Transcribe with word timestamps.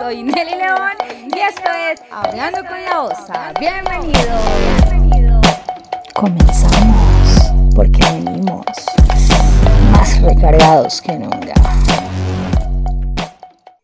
soy 0.00 0.22
Nelly 0.22 0.56
León 0.56 0.92
y 1.26 1.38
esto 1.40 1.70
es 1.70 2.00
Hablando 2.10 2.64
con 2.66 2.82
la 2.82 3.02
Osa. 3.02 3.52
Bienvenido. 3.60 5.40
Comenzamos 6.14 7.52
porque 7.76 8.00
venimos 8.04 8.64
más 9.92 10.22
recargados 10.22 11.02
que 11.02 11.18
nunca. 11.18 11.52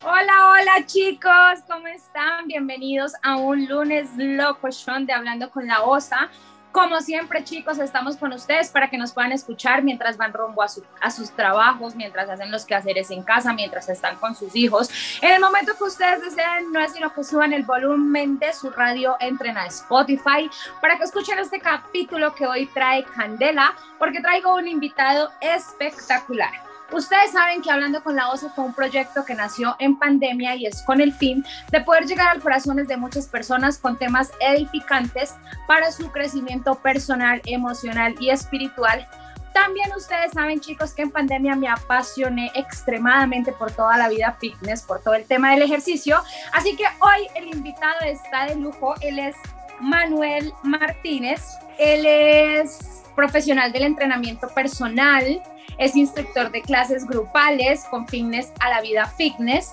Hola, 0.03 0.53
hola 0.53 0.87
chicos, 0.87 1.61
¿cómo 1.69 1.87
están? 1.89 2.47
Bienvenidos 2.47 3.13
a 3.23 3.37
un 3.37 3.67
lunes 3.67 4.09
loco 4.17 4.69
de 5.01 5.13
Hablando 5.13 5.51
con 5.51 5.67
la 5.67 5.83
Osa. 5.83 6.31
Como 6.77 7.01
siempre, 7.01 7.43
chicos, 7.43 7.79
estamos 7.79 8.19
con 8.19 8.35
ustedes 8.35 8.69
para 8.69 8.91
que 8.91 8.99
nos 8.99 9.15
puedan 9.15 9.33
escuchar 9.33 9.83
mientras 9.83 10.19
van 10.19 10.35
rumbo 10.35 10.63
a, 10.63 11.11
sus 11.11 11.31
trabajos, 11.31 11.97
mientras 11.97 12.29
hacen 12.29 12.51
los 12.51 12.67
quehaceres 12.67 13.11
en 13.11 13.23
casa, 13.23 13.55
mientras 13.55 13.89
están 13.89 14.17
con 14.17 14.35
sus 14.35 14.55
hijos. 14.55 14.91
En 15.23 15.33
el 15.33 15.41
momento 15.41 15.73
que 15.79 15.85
ustedes 15.85 16.21
deseen, 16.21 16.71
no 16.73 16.81
es 16.81 16.93
sino 16.93 17.15
que 17.15 17.25
suban 17.25 17.55
el 17.55 17.63
volumen 17.63 18.39
de 18.39 18.53
su 18.53 18.69
radio, 18.69 19.17
entren 19.21 19.57
a 19.57 19.65
Spotify 19.69 20.51
para 20.83 20.99
que 20.99 21.05
escuchen 21.05 21.39
este 21.39 21.61
capítulo 21.61 22.35
que 22.35 22.47
hoy 22.47 22.67
trae 22.67 23.05
Candela, 23.05 23.75
porque 23.99 24.21
traigo 24.21 24.55
un 24.55 24.69
invitado 24.69 25.31
espectacular. 25.41 26.66
Ustedes 26.93 27.33
saben 27.33 27.63
que 27.63 27.71
Hablando 27.71 28.03
con 28.03 28.17
la 28.17 28.31
OCE 28.31 28.49
fue 28.51 28.65
un 28.65 28.73
proyecto 28.73 29.25
que 29.25 29.35
nació 29.35 29.77
en 29.79 29.99
pandemia 29.99 30.55
y 30.55 30.67
es 30.67 30.83
con 30.83 31.01
el 31.01 31.13
fin 31.13 31.45
de 31.71 31.81
poder 31.81 32.07
llegar 32.07 32.29
al 32.29 32.41
corazones 32.41 32.87
de 32.89 32.97
muchas 32.97 33.27
personas 33.27 33.79
con 33.79 33.99
temas 33.99 34.31
edificantes 34.41 35.35
para 35.67 35.91
su 35.91 36.11
crecimiento 36.13 36.77
personal, 36.77 37.43
emocional 37.45 38.15
y 38.21 38.31
espiritual. 38.31 39.07
También 39.53 39.91
ustedes 39.97 40.33
saben, 40.33 40.61
chicos, 40.61 40.93
que 40.93 41.03
en 41.03 41.11
pandemia 41.11 41.57
me 41.57 41.69
apasioné 41.69 42.53
extremadamente 42.55 43.53
por 43.53 43.73
toda 43.73 43.97
la 43.97 44.09
vida 44.09 44.37
fitness, 44.39 44.83
por 44.83 45.03
todo 45.03 45.15
el 45.15 45.25
tema 45.25 45.53
del 45.53 45.63
ejercicio. 45.63 46.19
Así 46.53 46.77
que 46.77 46.85
hoy 47.01 47.27
el 47.35 47.49
invitado 47.49 48.01
está 48.05 48.47
de 48.47 48.57
lujo. 48.57 48.95
Él 49.01 49.19
es 49.19 49.35
Manuel 49.81 50.53
Martínez. 50.63 51.43
Él 51.79 52.05
es 52.07 53.03
profesional 53.15 53.73
del 53.73 53.85
entrenamiento 53.85 54.49
personal 54.49 55.43
es 55.79 55.97
instructor 55.97 56.51
de 56.51 56.63
clases 56.63 57.07
grupales 57.07 57.85
con 57.91 58.07
fitness 58.09 58.53
a 58.61 58.71
la 58.71 58.81
vida 58.81 59.07
fitness, 59.17 59.73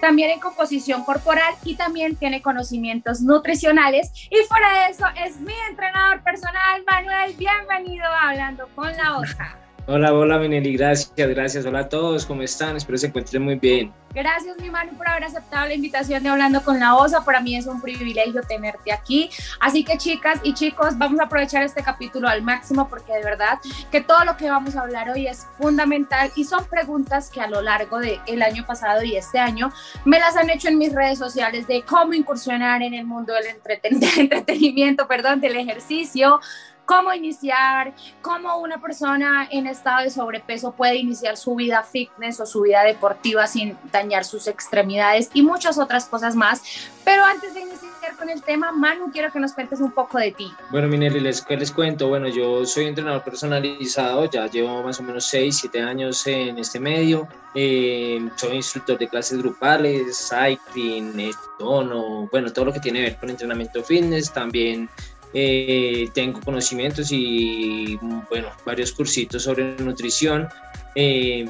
también 0.00 0.30
en 0.30 0.40
composición 0.40 1.04
corporal 1.04 1.54
y 1.64 1.76
también 1.76 2.16
tiene 2.16 2.42
conocimientos 2.42 3.20
nutricionales. 3.20 4.10
Y 4.30 4.36
fuera 4.48 4.72
de 4.72 4.90
eso, 4.92 5.06
es 5.24 5.40
mi 5.40 5.54
entrenador 5.68 6.22
personal, 6.22 6.84
Manuel. 6.86 7.34
Bienvenido 7.34 8.04
a 8.06 8.30
Hablando 8.30 8.68
con 8.74 8.94
la 8.96 9.18
Osa. 9.18 9.65
Hola, 9.88 10.12
hola, 10.12 10.36
Minelli, 10.40 10.76
gracias, 10.76 11.12
gracias. 11.16 11.64
Hola 11.64 11.78
a 11.78 11.88
todos, 11.88 12.26
¿cómo 12.26 12.42
están? 12.42 12.74
Espero 12.74 12.98
se 12.98 13.06
encuentren 13.06 13.40
muy 13.44 13.54
bien. 13.54 13.92
Gracias, 14.12 14.56
mi 14.58 14.68
Manu, 14.68 14.96
por 14.96 15.06
haber 15.08 15.22
aceptado 15.22 15.68
la 15.68 15.74
invitación 15.74 16.24
de 16.24 16.28
Hablando 16.28 16.64
con 16.64 16.80
la 16.80 16.96
OSA. 16.96 17.24
Para 17.24 17.40
mí 17.40 17.54
es 17.54 17.66
un 17.68 17.80
privilegio 17.80 18.40
tenerte 18.42 18.90
aquí. 18.90 19.30
Así 19.60 19.84
que, 19.84 19.96
chicas 19.96 20.40
y 20.42 20.54
chicos, 20.54 20.98
vamos 20.98 21.20
a 21.20 21.24
aprovechar 21.24 21.62
este 21.62 21.84
capítulo 21.84 22.26
al 22.26 22.42
máximo 22.42 22.88
porque 22.88 23.12
de 23.12 23.22
verdad 23.22 23.60
que 23.92 24.00
todo 24.00 24.24
lo 24.24 24.36
que 24.36 24.50
vamos 24.50 24.74
a 24.74 24.80
hablar 24.80 25.08
hoy 25.10 25.28
es 25.28 25.46
fundamental 25.56 26.32
y 26.34 26.42
son 26.42 26.64
preguntas 26.64 27.30
que 27.30 27.40
a 27.40 27.46
lo 27.46 27.62
largo 27.62 28.00
del 28.00 28.42
año 28.42 28.66
pasado 28.66 29.04
y 29.04 29.16
este 29.16 29.38
año 29.38 29.70
me 30.04 30.18
las 30.18 30.36
han 30.36 30.50
hecho 30.50 30.66
en 30.66 30.78
mis 30.78 30.92
redes 30.92 31.20
sociales 31.20 31.68
de 31.68 31.82
cómo 31.82 32.12
incursionar 32.12 32.82
en 32.82 32.94
el 32.94 33.06
mundo 33.06 33.34
del 33.34 33.54
entretenimiento, 34.18 35.06
perdón, 35.06 35.40
del 35.40 35.56
ejercicio 35.56 36.40
cómo 36.86 37.12
iniciar, 37.12 37.92
cómo 38.22 38.58
una 38.58 38.80
persona 38.80 39.48
en 39.50 39.66
estado 39.66 40.04
de 40.04 40.10
sobrepeso 40.10 40.72
puede 40.72 40.96
iniciar 40.96 41.36
su 41.36 41.54
vida 41.56 41.82
fitness 41.82 42.40
o 42.40 42.46
su 42.46 42.62
vida 42.62 42.82
deportiva 42.84 43.46
sin 43.46 43.76
dañar 43.92 44.24
sus 44.24 44.46
extremidades 44.46 45.30
y 45.34 45.42
muchas 45.42 45.78
otras 45.78 46.06
cosas 46.06 46.34
más. 46.34 46.62
Pero 47.04 47.24
antes 47.24 47.54
de 47.54 47.60
iniciar 47.60 48.16
con 48.16 48.30
el 48.30 48.42
tema, 48.42 48.72
Manu, 48.72 49.10
quiero 49.12 49.32
que 49.32 49.40
nos 49.40 49.52
cuentes 49.52 49.80
un 49.80 49.90
poco 49.90 50.18
de 50.18 50.32
ti. 50.32 50.50
Bueno, 50.70 50.88
Minelli, 50.88 51.20
les, 51.20 51.44
les 51.48 51.72
cuento? 51.72 52.08
Bueno, 52.08 52.28
yo 52.28 52.64
soy 52.64 52.86
entrenador 52.86 53.22
personalizado, 53.22 54.30
ya 54.30 54.46
llevo 54.46 54.82
más 54.82 55.00
o 55.00 55.02
menos 55.02 55.26
6, 55.26 55.56
7 55.56 55.80
años 55.82 56.26
en 56.26 56.58
este 56.58 56.78
medio. 56.80 57.28
Eh, 57.54 58.28
soy 58.36 58.56
instructor 58.56 58.98
de 58.98 59.08
clases 59.08 59.38
grupales, 59.38 60.30
cycling, 60.30 61.32
tono, 61.58 62.28
bueno, 62.30 62.52
todo 62.52 62.66
lo 62.66 62.72
que 62.72 62.80
tiene 62.80 62.98
que 63.00 63.04
ver 63.04 63.16
con 63.16 63.30
entrenamiento 63.30 63.82
fitness. 63.82 64.32
También 64.32 64.88
eh, 65.34 66.08
tengo 66.14 66.40
conocimientos 66.40 67.10
y, 67.10 67.98
bueno, 68.30 68.50
varios 68.64 68.92
cursitos 68.92 69.42
sobre 69.42 69.76
nutrición. 69.78 70.48
Eh, 70.94 71.48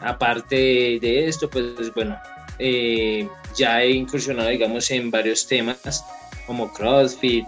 aparte 0.00 0.98
de 1.00 1.26
esto, 1.26 1.48
pues 1.50 1.92
bueno, 1.94 2.16
eh, 2.58 3.28
ya 3.56 3.82
he 3.82 3.90
incursionado, 3.90 4.48
digamos, 4.48 4.90
en 4.90 5.10
varios 5.10 5.46
temas 5.46 6.04
como 6.46 6.72
CrossFit. 6.72 7.44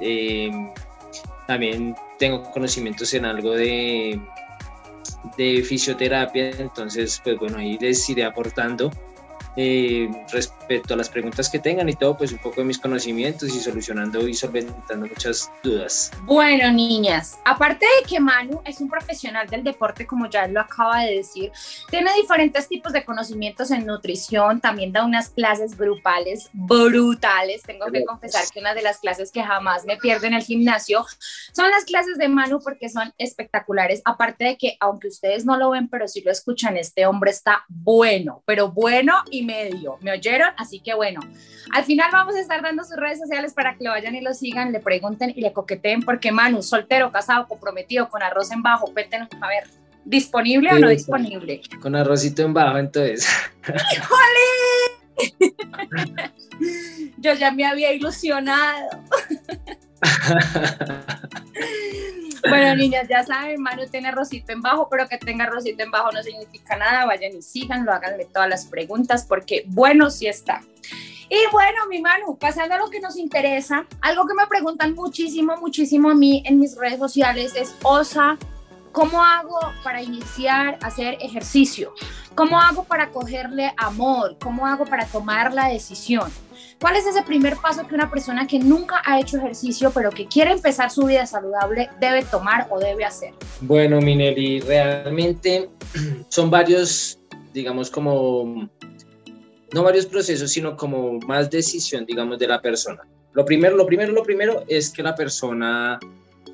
también 1.47 1.95
tengo 2.19 2.43
conocimientos 2.51 3.15
en 3.15 3.25
algo 3.25 3.53
de, 3.53 4.21
de 5.37 5.63
fisioterapia, 5.63 6.51
entonces, 6.59 7.21
pues 7.23 7.39
bueno, 7.39 7.59
ahí 7.59 7.79
les 7.81 8.09
iré 8.09 8.25
aportando 8.25 8.91
eh, 9.61 10.09
respecto 10.31 10.95
a 10.95 10.97
las 10.97 11.09
preguntas 11.09 11.51
que 11.51 11.59
tengan 11.59 11.89
y 11.89 11.95
todo, 11.95 12.17
pues 12.17 12.31
un 12.31 12.39
poco 12.39 12.61
de 12.61 12.65
mis 12.65 12.79
conocimientos 12.79 13.49
y 13.49 13.59
solucionando 13.59 14.29
y 14.29 14.33
solventando 14.33 15.09
muchas 15.09 15.51
dudas. 15.65 16.13
Bueno, 16.23 16.71
niñas, 16.71 17.37
aparte 17.45 17.85
de 17.85 18.09
que 18.09 18.21
Manu 18.21 18.61
es 18.65 18.81
un 18.81 18.89
profesional 18.89 19.49
del 19.49 19.65
deporte, 19.65 20.07
como 20.07 20.31
ya 20.31 20.47
lo 20.47 20.61
acaba 20.61 21.01
de 21.01 21.17
decir, 21.17 21.51
tiene 21.91 22.15
diferentes 22.15 22.69
tipos 22.69 22.93
de 22.93 23.05
conocimientos 23.05 23.73
en 23.73 23.85
nutrición, 23.85 24.61
también 24.61 24.93
da 24.93 25.05
unas 25.05 25.31
clases 25.31 25.77
grupales 25.77 26.51
brutales. 26.53 27.63
Tengo 27.63 27.87
que 27.91 28.05
confesar 28.05 28.45
que 28.55 28.61
una 28.61 28.75
de 28.75 28.83
las 28.83 28.99
clases 28.99 29.33
que 29.33 29.43
jamás 29.43 29.85
me 29.85 29.97
pierdo 29.97 30.29
en 30.29 30.35
el 30.35 30.43
gimnasio 30.45 31.05
son 31.53 31.69
las 31.73 31.85
clases 31.85 32.17
de 32.17 32.29
Manu 32.29 32.61
porque 32.63 32.89
son 32.89 33.13
espectaculares. 33.19 34.03
Aparte 34.05 34.45
de 34.45 34.57
que, 34.57 34.77
aunque 34.79 35.09
ustedes 35.09 35.45
no 35.45 35.57
lo 35.57 35.71
ven, 35.71 35.89
pero 35.89 36.07
si 36.07 36.21
lo 36.21 36.31
escuchan, 36.31 36.77
este 36.77 37.07
hombre 37.07 37.33
está 37.33 37.65
bueno, 37.67 38.45
pero 38.47 38.71
bueno 38.71 39.15
y 39.33 39.48
medio. 39.49 39.99
¿Me 40.01 40.13
oyeron? 40.13 40.51
Así 40.57 40.79
que 40.81 40.95
bueno, 40.95 41.21
al 41.73 41.85
final 41.85 42.11
vamos 42.13 42.37
a 42.37 42.41
estar 42.41 42.63
dando 42.63 42.85
sus 42.85 42.97
redes 42.97 43.19
sociales 43.19 43.53
para 43.55 43.77
que 43.77 43.85
lo 43.85 43.91
vayan 43.91 44.15
y 44.15 44.21
lo 44.21 44.35
sigan, 44.35 44.73
le 44.73 44.81
pregunten 44.81 45.33
y 45.35 45.41
le 45.41 45.53
coqueteen, 45.53 46.03
porque 46.03 46.31
Manu, 46.31 46.63
soltero, 46.63 47.11
casado, 47.11 47.49
comprometido, 47.49 48.09
con 48.09 48.23
arroz 48.23 48.53
en 48.53 48.63
bajo, 48.63 48.93
cuéntenos, 48.93 49.29
a 49.41 49.49
ver, 49.49 49.65
¿disponible 50.05 50.71
o 50.73 50.79
no 50.79 50.89
disponible? 50.89 51.63
Con 51.81 51.97
arrocito 51.97 52.43
en 52.43 52.55
bajo, 52.55 52.79
entonces. 52.79 53.29
¡Híjole! 53.93 54.49
Yo 57.17 57.35
ya 57.35 57.51
me 57.51 57.65
había 57.65 57.93
ilusionado. 57.93 58.89
Bueno, 62.49 62.75
niñas, 62.77 63.07
ya 63.09 63.25
saben, 63.25 63.61
Manu 63.61 63.87
tiene 63.87 64.11
rosito 64.11 64.53
en 64.53 64.63
bajo, 64.63 64.89
pero 64.89 65.09
que 65.09 65.19
tenga 65.19 65.47
rosito 65.47 65.83
en 65.83 65.91
bajo 65.91 66.11
no 66.13 66.23
significa 66.23 66.77
nada. 66.77 67.07
Vayan 67.07 67.37
y 67.37 67.43
síganlo, 67.43 67.93
háganle 67.93 68.25
todas 68.27 68.49
las 68.49 68.67
preguntas, 68.67 69.25
porque 69.27 69.65
bueno, 69.67 70.11
sí 70.11 70.27
está. 70.27 70.63
Y 71.31 71.37
bueno, 71.53 71.87
mi 71.91 72.01
Manu, 72.01 72.39
pasando 72.39 72.75
a 72.75 72.79
lo 72.79 72.89
que 72.89 73.01
nos 73.01 73.17
interesa, 73.17 73.87
algo 74.01 74.27
que 74.27 74.35
me 74.35 74.47
preguntan 74.47 74.95
muchísimo, 74.95 75.57
muchísimo 75.59 76.11
a 76.11 76.15
mí 76.15 76.43
en 76.47 76.59
mis 76.59 76.75
redes 76.77 76.99
sociales 76.99 77.55
es, 77.55 77.77
Osa, 77.83 78.39
¿cómo 78.93 79.23
hago 79.23 79.59
para 79.85 80.01
iniciar 80.01 80.79
a 80.83 80.87
hacer 80.87 81.19
ejercicio? 81.21 81.93
¿Cómo 82.35 82.59
hago 82.59 82.85
para 82.85 83.11
cogerle 83.11 83.75
amor? 83.77 84.39
¿Cómo 84.41 84.67
hago 84.67 84.87
para 84.87 85.07
tomar 85.07 85.53
la 85.53 85.69
decisión? 85.69 86.31
¿Cuál 86.81 86.95
es 86.95 87.07
ese 87.07 87.23
primer 87.23 87.57
paso 87.57 87.87
que 87.89 87.95
una 87.95 88.09
persona 88.09 88.47
que 88.47 88.61
nunca 88.61 89.03
ha 89.05 89.19
hecho 89.19 89.37
ejercicio 89.37 89.91
pero 89.93 90.11
que 90.11 90.27
quiere 90.27 90.53
empezar 90.53 90.91
su 90.91 91.07
vida 91.07 91.27
saludable 91.27 91.91
debe 92.01 92.23
tomar 92.25 92.69
o 92.71 92.79
debe 92.79 93.05
hacer? 93.05 93.35
Bueno, 93.63 94.01
Minelli, 94.01 94.61
realmente 94.61 95.69
son 96.29 96.51
varios, 96.51 97.19
digamos, 97.53 97.91
como, 97.91 98.69
no 99.73 99.83
varios 99.83 100.07
procesos, 100.07 100.53
sino 100.53 100.77
como 100.77 101.19
más 101.27 101.51
decisión, 101.51 102.07
digamos, 102.07 102.39
de 102.39 102.47
la 102.47 102.63
persona. 102.63 103.03
Lo 103.33 103.45
primero, 103.45 103.77
lo 103.77 103.85
primero, 103.85 104.13
lo 104.13 104.23
primero 104.23 104.63
es 104.69 104.91
que 104.91 105.03
la 105.03 105.17
persona 105.17 105.99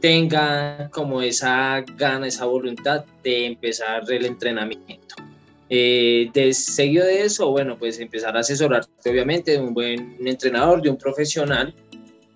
tenga 0.00 0.88
como 0.90 1.20
esa 1.20 1.84
gana, 1.96 2.26
esa 2.26 2.46
voluntad 2.46 3.04
de 3.22 3.46
empezar 3.46 4.02
el 4.10 4.24
entrenamiento. 4.24 5.16
Eh, 5.70 6.30
de 6.34 6.52
seguido 6.52 7.06
de 7.06 7.22
eso, 7.22 7.50
bueno, 7.50 7.78
pues 7.78 7.98
empezar 7.98 8.36
a 8.36 8.40
asesorarte 8.40 9.10
obviamente 9.10 9.52
de 9.52 9.60
un 9.60 9.72
buen 9.72 10.16
entrenador, 10.24 10.82
de 10.82 10.90
un 10.90 10.96
profesional. 10.96 11.74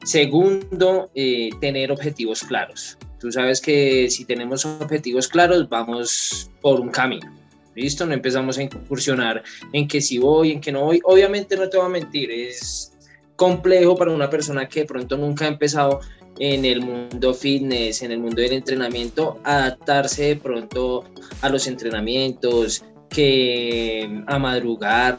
Segundo, 0.05 1.11
eh, 1.15 1.51
tener 1.61 1.93
objetivos 1.93 2.43
claros. 2.43 2.97
Tú 3.21 3.33
sabes 3.33 3.61
que 3.61 4.09
si 4.11 4.25
tenemos 4.25 4.65
objetivos 4.65 5.29
claros, 5.29 5.69
vamos 5.69 6.51
por 6.61 6.81
un 6.81 6.89
camino. 6.89 7.35
¿Listo? 7.75 8.07
No 8.07 8.15
empezamos 8.15 8.59
a 8.59 8.63
incursionar 8.63 9.43
en 9.73 9.87
que 9.87 10.01
si 10.01 10.19
voy, 10.19 10.53
en 10.53 10.61
que 10.61 10.73
no 10.73 10.85
voy. 10.85 11.01
Obviamente 11.05 11.57
no 11.57 11.69
te 11.69 11.77
voy 11.77 11.87
a 11.87 11.91
mentir, 11.91 12.31
es 12.31 12.93
complejo 13.37 13.97
para 13.97 14.11
una 14.11 14.29
persona 14.29 14.69
que 14.69 14.81
de 14.81 14.87
pronto 14.87 15.17
nunca 15.17 15.45
ha 15.45 15.49
empezado 15.49 16.01
en 16.41 16.65
el 16.65 16.83
mundo 16.83 17.35
fitness, 17.35 18.03
en 18.03 18.13
el 18.13 18.19
mundo 18.19 18.43
del 18.43 18.53
entrenamiento, 18.53 19.39
adaptarse 19.45 20.25
de 20.25 20.37
pronto 20.37 21.05
a 21.41 21.49
los 21.49 21.67
entrenamientos, 21.67 22.85
que 23.09 24.23
a 24.27 24.39
madrugar, 24.39 25.19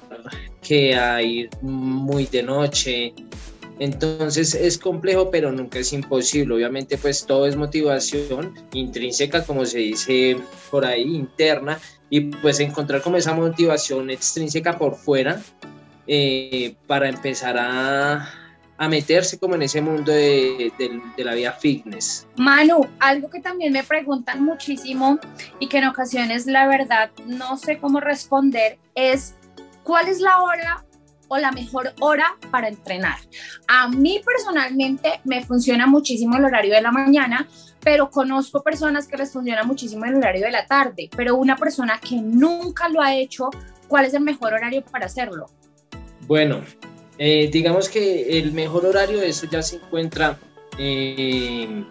que 0.61 0.95
a 0.95 1.21
ir 1.21 1.49
muy 1.61 2.25
de 2.25 2.43
noche. 2.43 3.13
Entonces 3.79 4.53
es 4.53 4.77
complejo, 4.77 5.31
pero 5.31 5.51
nunca 5.51 5.79
es 5.79 5.93
imposible. 5.93 6.55
Obviamente, 6.55 6.97
pues 6.97 7.25
todo 7.25 7.47
es 7.47 7.55
motivación 7.55 8.53
intrínseca, 8.73 9.43
como 9.45 9.65
se 9.65 9.79
dice 9.79 10.37
por 10.69 10.85
ahí, 10.85 11.03
interna, 11.03 11.79
y 12.09 12.21
pues 12.21 12.59
encontrar 12.59 13.01
como 13.01 13.17
esa 13.17 13.33
motivación 13.33 14.09
extrínseca 14.09 14.77
por 14.77 14.95
fuera 14.95 15.41
eh, 16.07 16.75
para 16.87 17.07
empezar 17.07 17.55
a, 17.57 18.27
a 18.79 18.87
meterse 18.87 19.37
como 19.37 19.55
en 19.55 19.61
ese 19.61 19.81
mundo 19.81 20.11
de, 20.11 20.71
de, 20.79 21.23
la 21.23 21.35
vida 21.35 21.51
fitness. 21.51 22.25
Manu, 22.37 22.87
algo 22.99 23.29
que 23.29 23.41
también 23.41 23.73
me 23.73 23.83
preguntan 23.83 24.41
muchísimo 24.43 25.19
y 25.59 25.67
que 25.67 25.79
en 25.79 25.85
ocasiones 25.85 26.47
la 26.47 26.65
verdad 26.65 27.11
no 27.27 27.57
sé 27.57 27.77
cómo 27.77 27.99
responder 27.99 28.79
es 28.95 29.35
cuál 29.83 30.07
es 30.07 30.21
la 30.21 30.41
hora 30.41 30.85
o 31.27 31.37
la 31.37 31.51
mejor 31.51 31.93
hora 31.99 32.37
para 32.51 32.69
entrenar. 32.69 33.17
A 33.67 33.89
mí 33.89 34.21
personalmente 34.25 35.19
me 35.25 35.43
funciona 35.43 35.85
muchísimo 35.85 36.37
el 36.37 36.45
horario 36.45 36.73
de 36.73 36.81
la 36.81 36.91
mañana, 36.91 37.49
pero 37.81 38.09
conozco 38.09 38.63
personas 38.63 39.09
que 39.09 39.17
les 39.17 39.33
funciona 39.33 39.63
muchísimo 39.63 40.05
el 40.05 40.15
horario 40.15 40.45
de 40.45 40.51
la 40.51 40.65
tarde, 40.65 41.09
pero 41.17 41.35
una 41.35 41.57
persona 41.57 41.99
que 41.99 42.15
nunca 42.15 42.87
lo 42.87 43.01
ha 43.01 43.13
hecho, 43.13 43.49
¿cuál 43.89 44.05
es 44.05 44.13
el 44.13 44.21
mejor 44.21 44.53
horario 44.53 44.85
para 44.85 45.07
hacerlo? 45.07 45.47
Bueno, 46.27 46.61
eh, 47.19 47.49
digamos 47.51 47.89
que 47.89 48.39
el 48.39 48.53
mejor 48.53 48.85
horario, 48.85 49.21
eso 49.21 49.45
ya 49.51 49.61
se 49.61 49.75
encuentra 49.75 50.39
eh, 50.77 51.83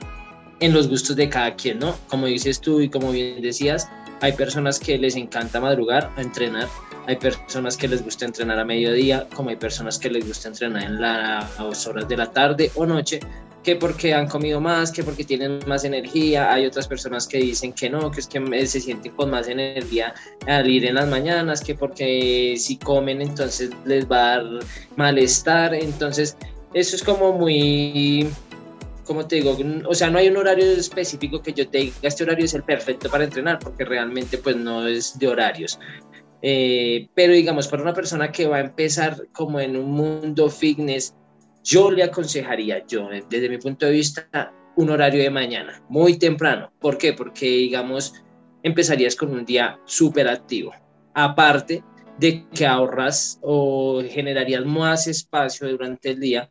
en 0.60 0.72
los 0.72 0.88
gustos 0.88 1.14
de 1.16 1.28
cada 1.28 1.54
quien, 1.54 1.78
¿no? 1.78 1.94
Como 2.08 2.26
dices 2.26 2.60
tú 2.60 2.80
y 2.80 2.88
como 2.88 3.12
bien 3.12 3.42
decías, 3.42 3.88
hay 4.22 4.32
personas 4.32 4.80
que 4.80 4.96
les 4.96 5.16
encanta 5.16 5.60
madrugar 5.60 6.10
a 6.16 6.22
entrenar, 6.22 6.66
hay 7.06 7.16
personas 7.16 7.76
que 7.76 7.88
les 7.88 8.02
gusta 8.02 8.24
entrenar 8.24 8.58
a 8.58 8.64
mediodía, 8.64 9.28
como 9.34 9.50
hay 9.50 9.56
personas 9.56 9.98
que 9.98 10.08
les 10.08 10.26
gusta 10.26 10.48
entrenar 10.48 10.84
en 10.84 11.00
las 11.00 11.86
horas 11.86 12.08
de 12.08 12.16
la 12.16 12.32
tarde 12.32 12.72
o 12.74 12.86
noche, 12.86 13.20
que 13.68 13.76
porque 13.76 14.14
han 14.14 14.26
comido 14.26 14.62
más, 14.62 14.90
que 14.90 15.02
porque 15.04 15.24
tienen 15.24 15.60
más 15.66 15.84
energía. 15.84 16.50
Hay 16.50 16.64
otras 16.64 16.88
personas 16.88 17.28
que 17.28 17.36
dicen 17.36 17.74
que 17.74 17.90
no, 17.90 18.10
que 18.10 18.20
es 18.20 18.26
que 18.26 18.66
se 18.66 18.80
sienten 18.80 19.12
con 19.12 19.28
más 19.30 19.46
energía 19.46 20.14
al 20.46 20.70
ir 20.70 20.86
en 20.86 20.94
las 20.94 21.06
mañanas, 21.06 21.62
que 21.62 21.74
porque 21.74 22.54
si 22.56 22.78
comen 22.78 23.20
entonces 23.20 23.68
les 23.84 24.10
va 24.10 24.16
a 24.16 24.36
dar 24.38 24.44
malestar. 24.96 25.74
Entonces, 25.74 26.34
eso 26.72 26.96
es 26.96 27.02
como 27.02 27.34
muy, 27.34 28.30
como 29.04 29.26
te 29.26 29.36
digo, 29.36 29.54
o 29.86 29.94
sea, 29.94 30.08
no 30.08 30.16
hay 30.16 30.28
un 30.28 30.38
horario 30.38 30.64
específico 30.64 31.42
que 31.42 31.52
yo 31.52 31.68
te 31.68 31.76
diga, 31.76 31.96
este 32.00 32.24
horario 32.24 32.46
es 32.46 32.54
el 32.54 32.62
perfecto 32.62 33.10
para 33.10 33.24
entrenar, 33.24 33.58
porque 33.58 33.84
realmente 33.84 34.38
pues 34.38 34.56
no 34.56 34.86
es 34.86 35.18
de 35.18 35.28
horarios. 35.28 35.78
Eh, 36.40 37.08
pero 37.14 37.34
digamos, 37.34 37.68
para 37.68 37.82
una 37.82 37.92
persona 37.92 38.32
que 38.32 38.46
va 38.46 38.56
a 38.56 38.60
empezar 38.60 39.26
como 39.32 39.60
en 39.60 39.76
un 39.76 39.90
mundo 39.90 40.48
fitness, 40.48 41.14
yo 41.68 41.90
le 41.90 42.02
aconsejaría, 42.02 42.86
yo, 42.86 43.10
desde 43.28 43.48
mi 43.48 43.58
punto 43.58 43.84
de 43.84 43.92
vista, 43.92 44.52
un 44.76 44.88
horario 44.88 45.22
de 45.22 45.28
mañana, 45.28 45.82
muy 45.90 46.18
temprano. 46.18 46.72
¿Por 46.80 46.96
qué? 46.96 47.12
Porque, 47.12 47.46
digamos, 47.46 48.14
empezarías 48.62 49.14
con 49.14 49.30
un 49.32 49.44
día 49.44 49.78
súper 49.84 50.28
activo. 50.28 50.72
Aparte 51.12 51.84
de 52.18 52.48
que 52.54 52.66
ahorras 52.66 53.38
o 53.42 54.02
generarías 54.08 54.64
más 54.64 55.06
espacio 55.08 55.68
durante 55.68 56.10
el 56.10 56.20
día 56.20 56.50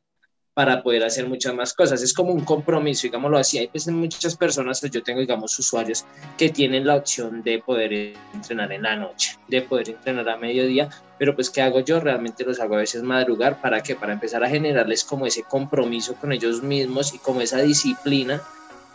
para 0.57 0.81
poder 0.81 1.03
hacer 1.03 1.29
muchas 1.29 1.53
más 1.53 1.71
cosas. 1.71 2.01
Es 2.01 2.15
como 2.15 2.33
un 2.33 2.43
compromiso, 2.43 3.03
digámoslo 3.03 3.37
así. 3.37 3.59
Hay 3.59 3.67
pues 3.67 3.87
muchas 3.89 4.35
personas, 4.35 4.79
pues 4.79 4.91
yo 4.91 5.03
tengo, 5.03 5.19
digamos, 5.19 5.59
usuarios 5.59 6.03
que 6.35 6.49
tienen 6.49 6.87
la 6.87 6.95
opción 6.95 7.43
de 7.43 7.59
poder 7.59 8.15
entrenar 8.33 8.71
en 8.71 8.81
la 8.81 8.95
noche, 8.95 9.37
de 9.47 9.61
poder 9.61 9.89
entrenar 9.89 10.27
a 10.27 10.35
mediodía, 10.35 10.89
pero 11.19 11.35
pues 11.35 11.51
¿qué 11.51 11.61
hago 11.61 11.81
yo? 11.81 11.99
Realmente 11.99 12.43
los 12.43 12.59
hago 12.59 12.73
a 12.73 12.79
veces 12.79 13.03
madrugar. 13.03 13.61
¿Para 13.61 13.83
qué? 13.83 13.95
Para 13.95 14.13
empezar 14.13 14.43
a 14.43 14.49
generarles 14.49 15.03
como 15.03 15.27
ese 15.27 15.43
compromiso 15.43 16.15
con 16.15 16.31
ellos 16.31 16.63
mismos 16.63 17.13
y 17.13 17.19
como 17.19 17.41
esa 17.41 17.61
disciplina 17.61 18.41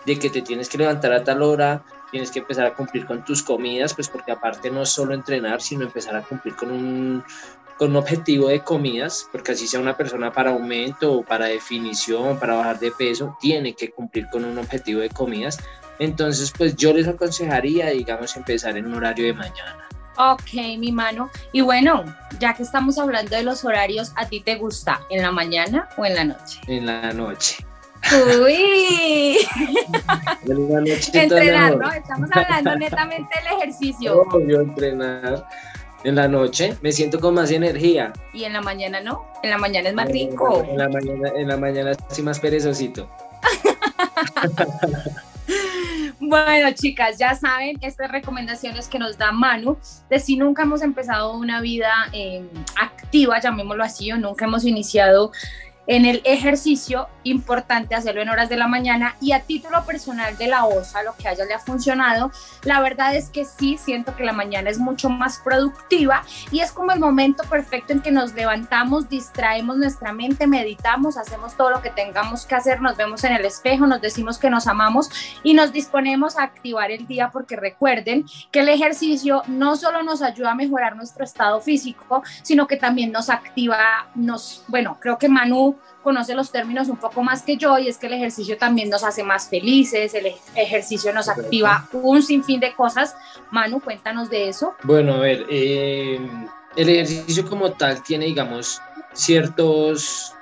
de 0.05 0.19
que 0.19 0.31
te 0.31 0.43
tienes 0.43 0.69
que 0.69 0.79
levantar 0.79 1.13
a 1.13 1.23
tal 1.23 1.43
hora, 1.43 1.85
tienes 2.13 2.31
que 2.31 2.39
empezar 2.39 2.67
a 2.67 2.75
cumplir 2.75 3.07
con 3.07 3.25
tus 3.25 3.43
comidas, 3.43 3.95
pues 3.95 4.09
porque 4.09 4.31
aparte 4.31 4.71
no 4.71 4.83
es 4.83 4.91
solo 4.91 5.15
entrenar, 5.15 5.61
sino 5.61 5.83
empezar 5.83 6.15
a 6.15 6.23
cumplir 6.23 6.55
con 6.55 6.71
un, 6.71 7.25
con 7.79 7.91
un 7.91 7.97
objetivo 7.97 8.49
de 8.49 8.61
comidas, 8.61 9.27
porque 9.33 9.53
así 9.53 9.67
sea 9.67 9.81
una 9.81 9.97
persona 9.97 10.31
para 10.31 10.51
aumento 10.51 11.15
o 11.15 11.25
para 11.25 11.47
definición, 11.47 12.39
para 12.39 12.55
bajar 12.55 12.79
de 12.79 12.93
peso, 12.93 13.37
tiene 13.41 13.75
que 13.75 13.91
cumplir 13.91 14.29
con 14.31 14.45
un 14.45 14.59
objetivo 14.59 15.01
de 15.01 15.09
comidas. 15.09 15.59
Entonces, 15.99 16.53
pues 16.57 16.77
yo 16.77 16.93
les 16.93 17.09
aconsejaría, 17.09 17.91
digamos, 17.91 18.37
empezar 18.37 18.77
en 18.77 18.87
un 18.87 18.95
horario 18.95 19.27
de 19.27 19.33
mañana. 19.33 19.89
Ok, 20.19 20.53
mi 20.79 20.93
mano. 20.93 21.31
Y 21.53 21.63
bueno, 21.63 22.05
ya 22.39 22.53
que 22.55 22.63
estamos 22.63 22.99
hablando 22.99 23.35
de 23.35 23.43
los 23.43 23.65
horarios, 23.65 24.13
¿a 24.17 24.29
ti 24.29 24.41
te 24.41 24.57
gusta 24.57 25.01
en 25.09 25.23
la 25.23 25.31
mañana 25.31 25.89
o 25.97 26.05
en 26.05 26.15
la 26.15 26.25
noche? 26.25 26.61
En 26.67 26.87
la 26.87 27.13
noche. 27.13 27.65
Uy. 28.45 29.39
entrenar, 31.13 31.77
¿no? 31.77 31.93
Estamos 31.93 32.31
hablando 32.33 32.77
netamente 32.77 33.31
del 33.39 33.59
ejercicio. 33.59 34.27
yo 34.47 34.61
entrenar 34.61 35.47
en 36.05 36.17
la 36.17 36.27
noche 36.29 36.77
me 36.83 36.93
siento 36.93 37.21
con 37.21 37.35
más 37.35 37.51
energía. 37.51 38.13
Y 38.33 38.45
en 38.45 38.53
la 38.53 38.61
mañana 38.61 39.01
no, 39.01 39.27
en 39.43 39.51
la 39.51 39.59
mañana 39.59 39.89
es 39.89 39.95
más 39.95 40.09
rico. 40.09 40.65
En 40.69 40.79
la 40.79 40.89
mañana, 40.89 41.31
en 41.37 41.49
la 41.49 41.57
mañana 41.57 41.91
estoy 41.93 42.25
más 42.25 42.41
perezosito. 42.41 43.09
Bueno, 46.25 46.71
chicas, 46.73 47.19
ya 47.19 47.35
saben, 47.35 47.79
estas 47.81 48.11
recomendaciones 48.11 48.87
que 48.87 48.97
nos 48.99 49.19
da 49.19 49.33
Manu, 49.33 49.77
de 50.09 50.21
si 50.21 50.37
nunca 50.37 50.63
hemos 50.63 50.81
empezado 50.81 51.35
una 51.35 51.61
vida 51.61 51.91
eh, 52.13 52.49
activa, 52.81 53.41
llamémoslo 53.41 53.83
así, 53.83 54.13
o 54.13 54.17
nunca 54.17 54.45
hemos 54.45 54.65
iniciado 54.65 55.33
en 55.93 56.07
el 56.07 56.23
ejercicio, 56.25 57.07
importante 57.23 57.95
hacerlo 57.95 58.23
en 58.23 58.31
horas 58.31 58.49
de 58.49 58.57
la 58.57 58.67
mañana 58.67 59.15
y 59.21 59.33
a 59.33 59.43
título 59.43 59.85
personal 59.85 60.39
de 60.39 60.47
la 60.47 60.65
OSA, 60.65 61.03
lo 61.03 61.15
que 61.15 61.29
haya 61.29 61.45
le 61.45 61.53
ha 61.53 61.59
funcionado, 61.59 62.31
la 62.65 62.81
verdad 62.81 63.15
es 63.15 63.29
que 63.29 63.45
sí, 63.45 63.77
siento 63.77 64.17
que 64.17 64.25
la 64.25 64.33
mañana 64.33 64.71
es 64.71 64.79
mucho 64.79 65.11
más 65.11 65.41
productiva 65.45 66.25
y 66.51 66.61
es 66.61 66.73
como 66.73 66.93
el 66.93 66.99
momento 66.99 67.45
perfecto 67.45 67.93
en 67.93 68.01
que 68.01 68.11
nos 68.11 68.33
levantamos, 68.33 69.11
distraemos 69.11 69.77
nuestra 69.77 70.15
mente, 70.15 70.47
meditamos, 70.47 71.19
hacemos 71.19 71.59
todo 71.59 71.69
lo 71.69 71.83
que 71.83 71.91
tengamos 71.91 72.47
que 72.47 72.55
hacer, 72.55 72.81
nos 72.81 72.97
vemos 72.97 73.23
en 73.25 73.35
el 73.35 73.45
espejo, 73.45 73.87
nos 73.87 74.01
decimos 74.01 74.39
que 74.39 74.49
nos 74.49 74.67
amamos 74.69 75.11
y 75.43 75.53
nos 75.53 75.75
disponemos 75.75 76.39
a 76.39 76.45
activar 76.45 76.91
el 76.91 77.07
día 77.07 77.29
porque 77.31 77.55
recuerden 77.55 78.25
que 78.51 78.61
el 78.61 78.71
ejercicio 78.71 79.43
no 79.47 79.77
solo 79.77 80.03
nos 80.03 80.23
ayuda 80.23 80.53
a 80.53 80.55
mejorar 80.55 80.97
nuestro 80.97 81.23
estado 81.23 81.61
físico, 81.61 82.23
sino 82.43 82.67
que 82.67 82.79
también 82.79 83.13
nos 83.13 83.29
activa, 83.29 84.09
nos, 84.15 84.65
bueno, 84.69 84.97
creo 84.99 85.19
que 85.19 85.29
Manu 85.29 85.77
conoce 86.03 86.35
los 86.35 86.51
términos 86.51 86.89
un 86.89 86.97
poco 86.97 87.23
más 87.23 87.43
que 87.43 87.57
yo 87.57 87.79
y 87.79 87.89
es 87.89 87.99
que 87.99 88.09
el 88.09 88.15
ejercicio 88.15 88.59
también 88.59 88.91
nos 88.91 89.05
hace 89.05 89.23
más 89.23 89.49
felices, 89.49 90.15
el 90.15 90.35
ejercicio 90.55 91.13
nos 91.13 91.29
activa 91.29 91.89
un 91.93 92.23
sinfín 92.23 92.61
de 92.61 92.75
cosas. 92.75 93.15
Manu, 93.51 93.81
cuéntanos 93.81 94.29
de 94.29 94.49
eso. 94.49 94.75
Bueno, 94.83 95.15
a 95.15 95.19
ver, 95.19 95.47
eh, 95.49 96.21
el 96.77 96.89
ejercicio 96.89 97.49
como 97.49 97.73
tal 97.73 98.03
tiene, 98.03 98.27
digamos, 98.27 98.81
ciertos, 99.13 100.35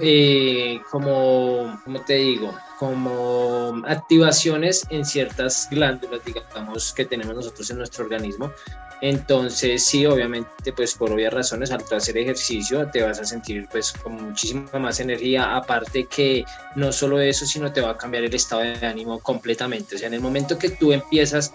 eh, 0.00 0.80
como, 0.90 1.80
como 1.84 2.00
te 2.02 2.14
digo, 2.14 2.54
como 2.78 3.82
activaciones 3.86 4.86
en 4.90 5.04
ciertas 5.04 5.68
glándulas, 5.70 6.24
digamos, 6.24 6.92
que 6.92 7.04
tenemos 7.04 7.34
nosotros 7.34 7.70
en 7.70 7.78
nuestro 7.78 8.04
organismo. 8.04 8.52
Entonces, 9.00 9.84
sí, 9.84 10.06
obviamente, 10.06 10.72
pues 10.72 10.94
por 10.94 11.12
obvias 11.12 11.32
razones, 11.32 11.70
al 11.70 11.84
hacer 11.94 12.16
ejercicio 12.16 12.88
te 12.90 13.02
vas 13.02 13.20
a 13.20 13.24
sentir 13.24 13.68
pues 13.70 13.92
con 13.92 14.14
muchísima 14.14 14.78
más 14.78 14.98
energía, 15.00 15.56
aparte 15.56 16.04
que 16.04 16.44
no 16.74 16.90
solo 16.90 17.20
eso, 17.20 17.44
sino 17.44 17.70
te 17.72 17.80
va 17.80 17.90
a 17.90 17.96
cambiar 17.98 18.24
el 18.24 18.34
estado 18.34 18.62
de 18.62 18.86
ánimo 18.86 19.18
completamente. 19.20 19.96
O 19.96 19.98
sea, 19.98 20.08
en 20.08 20.14
el 20.14 20.20
momento 20.20 20.58
que 20.58 20.70
tú 20.70 20.92
empiezas 20.92 21.52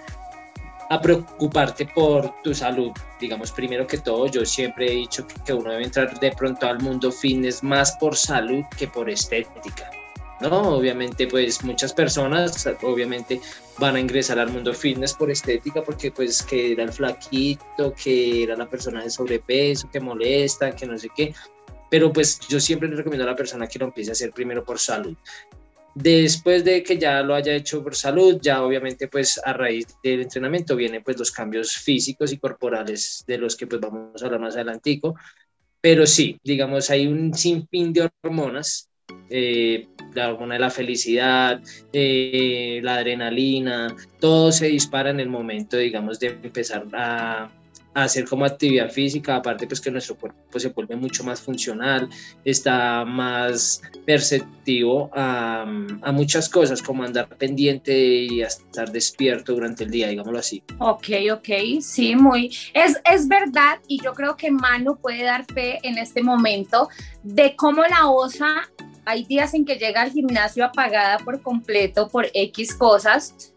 a 0.90 1.00
preocuparte 1.00 1.86
por 1.86 2.34
tu 2.42 2.54
salud, 2.54 2.92
digamos, 3.20 3.52
primero 3.52 3.86
que 3.86 4.00
todo, 4.00 4.26
yo 4.28 4.44
siempre 4.44 4.88
he 4.88 4.96
dicho 4.96 5.26
que 5.46 5.54
uno 5.54 5.70
debe 5.70 5.84
entrar 5.84 6.20
de 6.20 6.32
pronto 6.32 6.66
al 6.68 6.82
mundo 6.82 7.12
fitness 7.12 7.64
más 7.64 7.96
por 7.98 8.16
salud 8.16 8.64
que 8.76 8.88
por 8.88 9.08
estética. 9.10 9.90
¿no? 10.42 10.78
Obviamente, 10.78 11.28
pues 11.28 11.64
muchas 11.64 11.94
personas, 11.94 12.68
obviamente, 12.82 13.40
van 13.78 13.98
a 13.98 14.00
ingresar 14.00 14.40
al 14.40 14.50
mundo 14.52 14.74
fitness 14.74 15.14
por 15.14 15.30
estética, 15.30 15.84
porque 15.84 16.12
pues 16.12 16.42
que 16.42 16.72
era 16.72 16.84
el 16.84 16.92
flaquito, 16.92 17.94
que 17.94 18.44
era 18.44 18.56
la 18.56 18.68
persona 18.68 19.04
de 19.04 19.12
sobrepeso, 19.12 19.90
que 19.92 20.00
molesta, 20.00 20.76
que 20.76 20.88
no 20.88 20.98
sé 20.98 21.10
qué. 21.16 21.34
Pero 21.90 22.12
pues 22.12 22.40
yo 22.48 22.60
siempre 22.60 22.88
le 22.88 22.96
recomiendo 22.96 23.26
a 23.26 23.32
la 23.32 23.36
persona 23.36 23.68
que 23.68 23.80
lo 23.80 23.86
empiece 23.86 24.12
a 24.12 24.14
hacer 24.14 24.32
primero 24.32 24.64
por 24.64 24.80
salud. 24.80 25.16
Después 25.96 26.64
de 26.64 26.84
que 26.84 26.98
ya 26.98 27.22
lo 27.22 27.36
haya 27.36 27.54
hecho 27.54 27.84
por 27.84 27.96
salud, 27.96 28.40
ya 28.42 28.64
obviamente 28.64 29.08
pues 29.08 29.40
a 29.44 29.54
raíz 29.54 29.88
del 30.04 30.22
entrenamiento 30.22 30.76
vienen 30.76 31.04
pues 31.04 31.18
los 31.18 31.32
cambios 31.32 31.74
físicos 31.74 32.32
y 32.32 32.38
corporales 32.38 33.24
de 33.28 33.38
los 33.38 33.56
que 33.56 33.68
pues 33.68 33.82
vamos 33.82 34.22
a 34.22 34.26
hablar 34.26 34.42
más 34.42 34.56
adelantico. 34.56 35.16
Pero 35.82 36.06
sí, 36.06 36.38
digamos, 36.44 36.90
hay 36.90 37.08
un 37.08 37.34
sinfín 37.34 37.94
de 37.94 38.10
hormonas 38.22 38.90
eh, 39.30 39.88
la 40.14 40.34
hormona 40.34 40.56
de 40.56 40.60
la 40.60 40.70
felicidad, 40.70 41.62
eh, 41.94 42.80
la 42.84 42.96
adrenalina, 42.96 43.96
todo 44.20 44.52
se 44.52 44.68
dispara 44.68 45.12
en 45.12 45.20
el 45.20 45.30
momento, 45.30 45.78
digamos, 45.78 46.20
de 46.20 46.28
empezar 46.28 46.86
a, 46.94 47.52
hacer 48.04 48.26
como 48.26 48.46
actividad 48.46 48.90
física, 48.90 49.36
aparte 49.36 49.68
pues 49.68 49.82
que 49.82 49.92
nuestro 49.92 50.16
cuerpo 50.16 50.60
se 50.60 50.70
vuelve 50.70 50.96
mucho 50.96 51.24
más 51.24 51.42
funcional, 51.42 52.10
está 52.46 53.06
más 53.06 53.82
perceptivo 54.06 55.10
a, 55.14 55.62
a 55.64 56.12
muchas 56.12 56.50
cosas, 56.50 56.82
como 56.82 57.04
andar 57.04 57.28
pendiente 57.38 57.98
y 57.98 58.42
estar 58.42 58.92
despierto 58.92 59.54
durante 59.54 59.84
el 59.84 59.92
día, 59.92 60.10
digámoslo 60.10 60.40
así. 60.40 60.64
Ok, 60.80 61.08
ok, 61.32 61.82
sí, 61.82 62.16
muy, 62.16 62.56
es, 62.74 63.00
es 63.12 63.28
verdad 63.28 63.80
y 63.88 64.02
yo 64.02 64.14
creo 64.14 64.36
que 64.36 64.52
Manu 64.52 64.98
puede 64.98 65.24
dar 65.24 65.46
fe 65.46 65.80
en 65.84 65.98
este 65.98 66.24
momento 66.24 66.90
de 67.24 67.56
cómo 67.56 67.84
la 67.84 68.10
OSA 68.10 68.70
hay 69.06 69.24
días 69.24 69.54
en 69.56 69.66
que 69.66 69.76
llega 69.76 70.02
al 70.02 70.12
gimnasio 70.12 70.64
apagada 70.64 71.18
por 71.20 71.42
completo 71.42 72.10
por 72.10 72.28
X 72.32 72.76
cosas, 72.76 73.54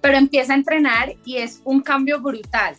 pero 0.00 0.16
empieza 0.16 0.52
a 0.52 0.56
entrenar 0.56 1.14
y 1.24 1.38
es 1.38 1.60
un 1.64 1.80
cambio 1.80 2.20
brutal. 2.20 2.76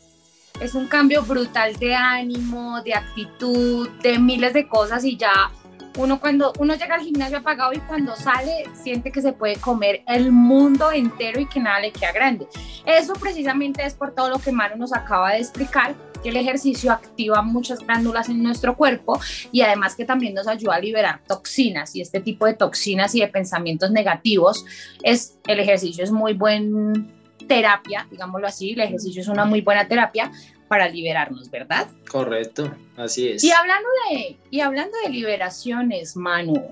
Es 0.61 0.73
un 0.73 0.87
cambio 0.87 1.21
brutal 1.23 1.75
de 1.75 1.93
ánimo, 1.93 2.81
de 2.81 2.93
actitud, 2.93 3.89
de 4.01 4.17
miles 4.19 4.53
de 4.53 4.67
cosas 4.67 5.03
y 5.03 5.17
ya 5.17 5.51
uno 5.97 6.19
cuando 6.19 6.51
uno 6.59 6.75
llega 6.75 6.95
al 6.95 7.01
gimnasio 7.01 7.37
apagado 7.37 7.73
y 7.73 7.79
cuando 7.79 8.15
sale 8.15 8.65
siente 8.73 9.11
que 9.11 9.21
se 9.21 9.33
puede 9.33 9.55
comer 9.57 10.03
el 10.07 10.31
mundo 10.31 10.91
entero 10.91 11.39
y 11.39 11.45
que 11.47 11.59
nada 11.59 11.79
le 11.79 11.91
queda 11.91 12.11
grande. 12.11 12.47
Eso 12.85 13.13
precisamente 13.13 13.85
es 13.85 13.93
por 13.93 14.13
todo 14.13 14.29
lo 14.29 14.39
que 14.39 14.51
Manu 14.51 14.77
nos 14.77 14.93
acaba 14.93 15.31
de 15.31 15.39
explicar, 15.39 15.95
que 16.21 16.29
el 16.29 16.37
ejercicio 16.37 16.91
activa 16.91 17.41
muchas 17.41 17.79
glándulas 17.79 18.29
en 18.29 18.41
nuestro 18.41 18.75
cuerpo 18.75 19.19
y 19.51 19.61
además 19.61 19.95
que 19.95 20.05
también 20.05 20.33
nos 20.33 20.47
ayuda 20.47 20.75
a 20.75 20.79
liberar 20.79 21.21
toxinas 21.27 21.95
y 21.95 22.01
este 22.01 22.19
tipo 22.19 22.45
de 22.45 22.55
toxinas 22.55 23.13
y 23.15 23.21
de 23.21 23.27
pensamientos 23.27 23.91
negativos 23.91 24.65
es 25.03 25.37
el 25.47 25.59
ejercicio 25.59 26.03
es 26.03 26.11
muy 26.11 26.33
buen 26.33 27.14
terapia, 27.47 28.07
digámoslo 28.09 28.47
así, 28.47 28.71
el 28.71 28.81
ejercicio 28.81 29.21
es 29.21 29.27
una 29.27 29.45
muy 29.45 29.61
buena 29.61 29.87
terapia 29.87 30.31
para 30.67 30.89
liberarnos, 30.89 31.49
¿verdad? 31.49 31.87
Correcto, 32.09 32.73
así 32.97 33.29
es. 33.29 33.43
Y 33.43 33.51
hablando 33.51 33.87
de, 34.09 34.37
y 34.49 34.59
hablando 34.61 34.97
de 35.03 35.11
liberaciones, 35.11 36.15
Manu, 36.15 36.67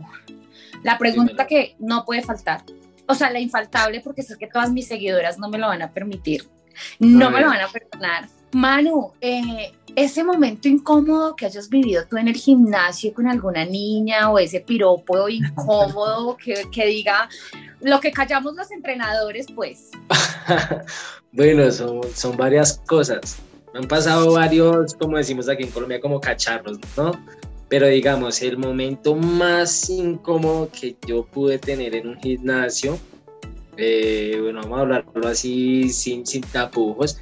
la 0.84 0.98
pregunta 0.98 1.48
que 1.48 1.76
no 1.80 2.06
puede 2.06 2.22
faltar, 2.22 2.64
o 3.08 3.16
sea, 3.16 3.30
la 3.30 3.40
infaltable, 3.40 4.02
porque 4.02 4.24
sé 4.24 4.38
que 4.38 4.48
todas 4.48 4.72
mis 4.72 4.88
seguidoras 4.88 5.38
no 5.38 5.50
me 5.50 5.58
lo 5.58 5.68
van 5.68 5.82
a 5.82 5.92
permitir, 5.92 6.48
no 7.00 7.30
me 7.30 7.42
lo 7.42 7.48
van 7.48 7.62
a 7.62 7.68
perdonar. 7.68 8.28
Manu, 8.54 9.12
eh, 9.22 9.74
ese 9.96 10.24
momento 10.24 10.68
incómodo 10.68 11.36
que 11.36 11.46
hayas 11.46 11.70
vivido 11.70 12.04
tú 12.10 12.18
en 12.18 12.28
el 12.28 12.36
gimnasio 12.36 13.14
con 13.14 13.28
alguna 13.28 13.66
niña 13.66 14.32
o 14.32 14.40
ese 14.40 14.62
piropo 14.62 15.30
incómodo 15.30 16.38
que, 16.44 16.66
que 16.72 16.88
diga 16.88 17.30
lo 17.82 18.00
que 18.00 18.12
callamos 18.12 18.56
los 18.56 18.72
entrenadores, 18.72 19.48
pues. 19.54 19.92
bueno, 21.32 21.70
son, 21.72 22.02
son 22.14 22.38
varias 22.38 22.80
cosas. 22.88 23.38
Han 23.74 23.88
pasado 23.88 24.34
varios, 24.34 24.94
como 24.96 25.18
decimos 25.18 25.50
aquí 25.50 25.64
en 25.64 25.72
Colombia, 25.72 26.00
como 26.00 26.22
cacharros, 26.22 26.78
¿no? 26.96 27.12
Pero 27.70 27.88
digamos, 27.88 28.42
el 28.42 28.58
momento 28.58 29.16
más 29.16 29.90
incómodo 29.90 30.70
que 30.70 30.96
yo 31.08 31.26
pude 31.26 31.58
tener 31.58 31.96
en 31.96 32.10
un 32.10 32.20
gimnasio, 32.20 33.00
eh, 33.78 34.38
bueno, 34.40 34.62
vamos 34.62 34.78
a 34.78 34.82
hablarlo 34.82 35.28
así 35.28 35.90
sin, 35.90 36.26
sin 36.26 36.44
tapujos, 36.44 37.18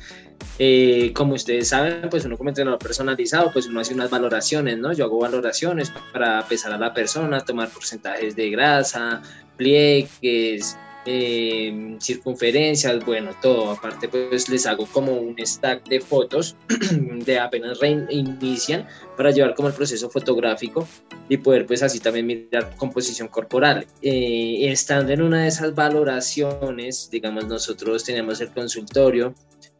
eh, 0.59 1.11
como 1.13 1.35
ustedes 1.35 1.69
saben, 1.69 2.09
pues 2.09 2.25
uno 2.25 2.37
como 2.37 2.49
entrenador 2.49 2.79
personalizado, 2.79 3.51
pues 3.51 3.67
uno 3.67 3.79
hace 3.79 3.93
unas 3.93 4.09
valoraciones, 4.09 4.77
¿no? 4.77 4.93
Yo 4.93 5.05
hago 5.05 5.19
valoraciones 5.19 5.91
para 6.13 6.45
pesar 6.47 6.73
a 6.73 6.77
la 6.77 6.93
persona, 6.93 7.39
tomar 7.41 7.69
porcentajes 7.69 8.35
de 8.35 8.49
grasa, 8.49 9.21
pliegues, 9.57 10.77
eh, 11.05 11.97
circunferencias, 11.99 13.03
bueno, 13.05 13.31
todo. 13.41 13.71
Aparte, 13.71 14.07
pues 14.07 14.49
les 14.49 14.65
hago 14.67 14.85
como 14.85 15.13
un 15.13 15.35
stack 15.39 15.87
de 15.87 15.99
fotos 15.99 16.55
de 16.91 17.39
apenas 17.39 17.79
reinician 17.79 18.87
para 19.17 19.31
llevar 19.31 19.55
como 19.55 19.69
el 19.69 19.73
proceso 19.73 20.09
fotográfico 20.09 20.87
y 21.27 21.37
poder 21.37 21.65
pues 21.65 21.81
así 21.81 21.99
también 21.99 22.27
mirar 22.27 22.75
composición 22.77 23.27
corporal. 23.29 23.87
Eh, 24.01 24.71
estando 24.71 25.11
en 25.13 25.21
una 25.21 25.43
de 25.43 25.47
esas 25.47 25.73
valoraciones, 25.73 27.09
digamos, 27.11 27.47
nosotros 27.47 28.03
tenemos 28.03 28.39
el 28.41 28.51
consultorio 28.51 29.33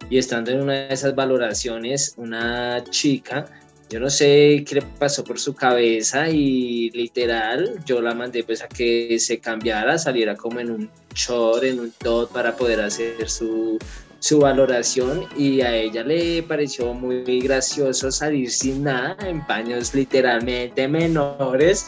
y 0.10 0.17
estando 0.17 0.51
en 0.51 0.62
una 0.62 0.74
de 0.74 0.93
esas 0.93 1.15
valoraciones, 1.15 2.13
una 2.17 2.84
chica 2.89 3.46
yo 3.91 4.00
no 4.00 4.10
sé 4.10 4.63
qué 4.65 4.75
le 4.75 4.81
pasó 4.84 5.22
por 5.22 5.38
su 5.38 5.53
cabeza 5.53 6.29
y 6.29 6.89
literal 6.91 7.84
yo 7.86 8.01
la 8.01 8.15
mandé 8.15 8.41
pues 8.46 8.62
a 8.62 8.70
que 8.70 9.20
se 9.20 9.39
cambiara, 9.41 9.98
saliera 9.98 10.38
como 10.38 10.62
en 10.62 10.72
un 10.72 10.89
short, 11.13 11.65
en 11.65 11.81
un 11.81 11.91
top 11.91 12.31
para 12.31 12.55
poder 12.55 12.79
hacer 12.79 13.29
su, 13.29 13.77
su 14.20 14.39
valoración 14.39 15.27
y 15.38 15.60
a 15.60 15.75
ella 15.75 16.05
le 16.05 16.41
pareció 16.43 16.93
muy 16.93 17.41
gracioso 17.41 18.13
salir 18.13 18.50
sin 18.50 18.84
nada, 18.84 19.17
en 19.27 19.46
paños 19.46 19.93
literalmente 19.93 20.88
menores 20.88 21.88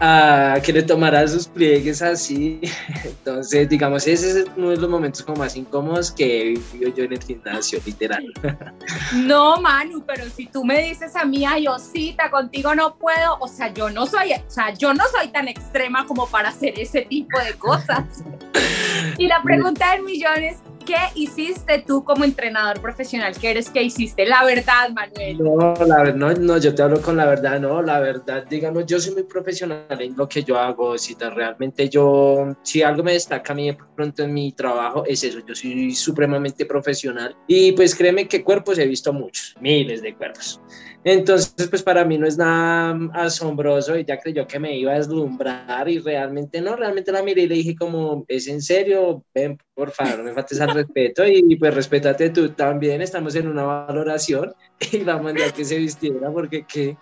a 0.00 0.58
que 0.62 0.72
le 0.72 0.82
tomara 0.82 1.26
sus 1.26 1.46
pliegues 1.46 2.02
así. 2.02 2.60
Entonces, 3.04 3.68
digamos, 3.68 4.06
ese 4.06 4.40
es 4.40 4.46
uno 4.56 4.70
de 4.70 4.76
los 4.76 4.90
momentos 4.90 5.22
como 5.22 5.38
más 5.38 5.56
incómodos 5.56 6.10
que 6.10 6.40
he 6.40 6.44
vivido 6.50 6.94
yo 6.94 7.04
en 7.04 7.12
el 7.12 7.22
gimnasio, 7.22 7.80
literal. 7.84 8.24
No, 9.14 9.60
Manu, 9.60 10.04
pero 10.06 10.24
si 10.28 10.46
tú 10.46 10.64
me 10.64 10.82
dices 10.82 11.14
a 11.16 11.24
mí, 11.24 11.44
ay, 11.44 11.66
Osita, 11.68 12.30
contigo 12.30 12.74
no 12.74 12.96
puedo, 12.96 13.38
o 13.40 13.48
sea, 13.48 13.72
yo 13.72 13.90
no 13.90 14.06
soy, 14.06 14.32
o 14.32 14.50
sea, 14.50 14.72
yo 14.74 14.92
no 14.94 15.04
soy 15.08 15.28
tan 15.28 15.48
extrema 15.48 16.06
como 16.06 16.26
para 16.26 16.50
hacer 16.50 16.78
ese 16.78 17.02
tipo 17.02 17.38
de 17.38 17.54
cosas. 17.54 18.04
Y 19.18 19.26
la 19.26 19.42
pregunta 19.42 19.92
del 19.92 20.02
millón 20.02 20.42
es, 20.42 20.58
¿Qué 20.86 20.94
hiciste 21.16 21.82
tú 21.84 22.04
como 22.04 22.22
entrenador 22.22 22.80
profesional 22.80 23.36
que 23.36 23.50
eres? 23.50 23.70
¿Qué 23.70 23.82
hiciste? 23.82 24.24
La 24.24 24.44
verdad, 24.44 24.90
Manuel. 24.94 25.36
No, 25.38 25.74
la 25.84 26.12
no, 26.12 26.32
no, 26.32 26.58
yo 26.58 26.72
te 26.74 26.82
hablo 26.82 27.02
con 27.02 27.16
la 27.16 27.26
verdad, 27.26 27.58
no, 27.58 27.82
la 27.82 27.98
verdad, 27.98 28.46
digamos, 28.48 28.86
yo 28.86 29.00
soy 29.00 29.14
muy 29.14 29.24
profesional 29.24 30.00
en 30.00 30.16
lo 30.16 30.28
que 30.28 30.44
yo 30.44 30.56
hago, 30.56 30.96
si 30.96 31.14
realmente 31.14 31.88
yo, 31.88 32.56
si 32.62 32.82
algo 32.82 33.02
me 33.02 33.14
destaca 33.14 33.52
a 33.52 33.56
mí 33.56 33.66
de 33.66 33.76
pronto 33.96 34.22
en 34.22 34.32
mi 34.32 34.52
trabajo, 34.52 35.04
es 35.04 35.24
eso, 35.24 35.40
yo 35.44 35.56
soy 35.56 35.92
supremamente 35.92 36.64
profesional 36.66 37.36
y 37.48 37.72
pues 37.72 37.92
créeme 37.92 38.28
que 38.28 38.44
cuerpos 38.44 38.78
he 38.78 38.86
visto 38.86 39.12
muchos, 39.12 39.56
miles 39.60 40.02
de 40.02 40.14
cuerpos. 40.14 40.60
Entonces, 41.08 41.68
pues 41.68 41.84
para 41.84 42.04
mí 42.04 42.18
no 42.18 42.26
es 42.26 42.36
nada 42.36 42.98
asombroso. 43.14 43.94
Ella 43.94 44.18
creyó 44.18 44.44
que 44.44 44.58
me 44.58 44.76
iba 44.76 44.90
a 44.90 44.96
deslumbrar 44.96 45.88
y 45.88 46.00
realmente 46.00 46.60
no, 46.60 46.74
realmente 46.74 47.12
la 47.12 47.22
miré 47.22 47.42
y 47.42 47.46
le 47.46 47.54
dije 47.54 47.76
como, 47.76 48.24
¿es 48.26 48.48
en 48.48 48.60
serio? 48.60 49.24
Ven, 49.32 49.56
por 49.72 49.92
favor, 49.92 50.24
me 50.24 50.32
faltes 50.32 50.60
al 50.60 50.74
respeto 50.74 51.24
y 51.24 51.54
pues 51.54 51.72
respétate 51.72 52.30
tú 52.30 52.48
también. 52.48 53.02
Estamos 53.02 53.36
en 53.36 53.46
una 53.46 53.62
valoración 53.62 54.52
y 54.92 55.04
la 55.04 55.18
mandé 55.18 55.44
a 55.44 55.52
que 55.52 55.64
se 55.64 55.76
vistiera 55.76 56.28
porque 56.32 56.66
qué. 56.66 56.96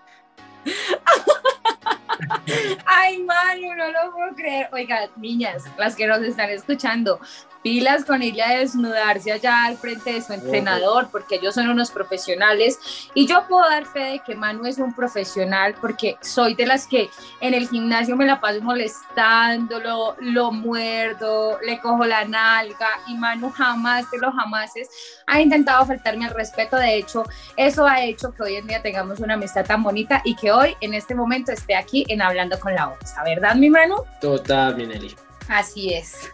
Ay, 2.85 3.23
Manu, 3.23 3.75
no 3.75 3.91
lo 3.91 4.13
puedo 4.13 4.35
creer. 4.35 4.69
Oiga, 4.75 5.09
niñas, 5.17 5.65
las 5.79 5.97
que 5.97 6.07
nos 6.07 6.21
están 6.21 6.51
escuchando, 6.51 7.21
pilas 7.65 8.05
con 8.05 8.21
ella 8.21 8.51
a 8.51 8.59
desnudarse 8.59 9.33
allá 9.33 9.65
al 9.65 9.79
frente 9.79 10.13
de 10.13 10.21
su 10.21 10.35
entrenador, 10.35 11.09
porque 11.11 11.37
ellos 11.37 11.55
son 11.55 11.71
unos 11.71 11.91
profesionales. 11.91 12.79
Y 13.15 13.27
yo 13.27 13.49
puedo 13.49 13.69
dar 13.69 13.87
fe 13.87 14.01
de 14.01 14.19
que 14.21 14.37
Manu 14.37 14.67
es 14.67 14.79
un 14.79 14.95
profesional, 14.95 15.75
porque 15.81 16.19
soy 16.21 16.55
de 16.55 16.67
las 16.67 16.87
que 16.87 17.09
en 17.41 17.55
el 17.55 17.67
gimnasio 17.69 18.17
me 18.17 18.27
la 18.27 18.39
paso 18.39 18.61
molestándolo, 18.61 20.15
lo 20.21 20.53
muerdo, 20.53 21.59
le 21.65 21.81
cojo 21.81 22.05
la 22.05 22.27
nalga, 22.27 22.91
y 23.09 23.15
Manu 23.15 23.51
jamás 23.51 24.11
de 24.11 24.19
los 24.19 24.35
jamases 24.35 24.91
ha 25.27 25.41
intentado 25.41 25.87
faltarme 25.87 26.27
al 26.27 26.35
respeto. 26.35 26.77
De 26.77 26.97
hecho, 26.99 27.25
eso 27.57 27.87
ha 27.87 28.05
hecho 28.05 28.33
que 28.35 28.43
hoy 28.43 28.57
en 28.57 28.67
día 28.67 28.83
tengamos 28.83 29.21
una 29.21 29.35
amistad 29.35 29.65
tan 29.65 29.83
bonita 29.83 30.21
y 30.23 30.37
que 30.37 30.53
hoy, 30.53 30.77
en 30.83 30.93
este 30.93 31.15
momento, 31.15 31.51
esté 31.51 31.75
aquí 31.75 32.05
en 32.09 32.21
Hablando 32.21 32.61
con 32.61 32.75
la 32.75 32.89
Osa, 32.89 33.25
¿verdad, 33.25 33.55
mi 33.55 33.71
Manu? 33.71 33.97
Total, 34.21 34.77
Mineli. 34.77 35.17
Así 35.49 35.95
es. 35.95 36.31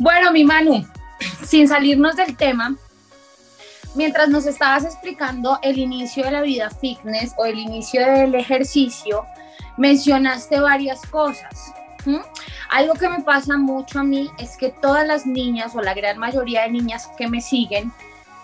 Bueno, 0.00 0.30
mi 0.30 0.44
Manu, 0.44 0.86
sin 1.44 1.66
salirnos 1.66 2.14
del 2.14 2.36
tema, 2.36 2.76
mientras 3.96 4.28
nos 4.28 4.46
estabas 4.46 4.84
explicando 4.84 5.58
el 5.62 5.76
inicio 5.76 6.24
de 6.24 6.30
la 6.30 6.42
vida 6.42 6.70
fitness 6.70 7.34
o 7.36 7.44
el 7.44 7.58
inicio 7.58 8.06
del 8.06 8.36
ejercicio, 8.36 9.26
mencionaste 9.76 10.60
varias 10.60 11.02
cosas. 11.06 11.72
Algo 12.70 12.94
que 12.94 13.08
me 13.08 13.24
pasa 13.24 13.56
mucho 13.56 13.98
a 13.98 14.04
mí 14.04 14.30
es 14.38 14.56
que 14.56 14.68
todas 14.68 15.04
las 15.04 15.26
niñas 15.26 15.74
o 15.74 15.82
la 15.82 15.94
gran 15.94 16.16
mayoría 16.16 16.62
de 16.62 16.70
niñas 16.70 17.10
que 17.18 17.26
me 17.26 17.40
siguen 17.40 17.92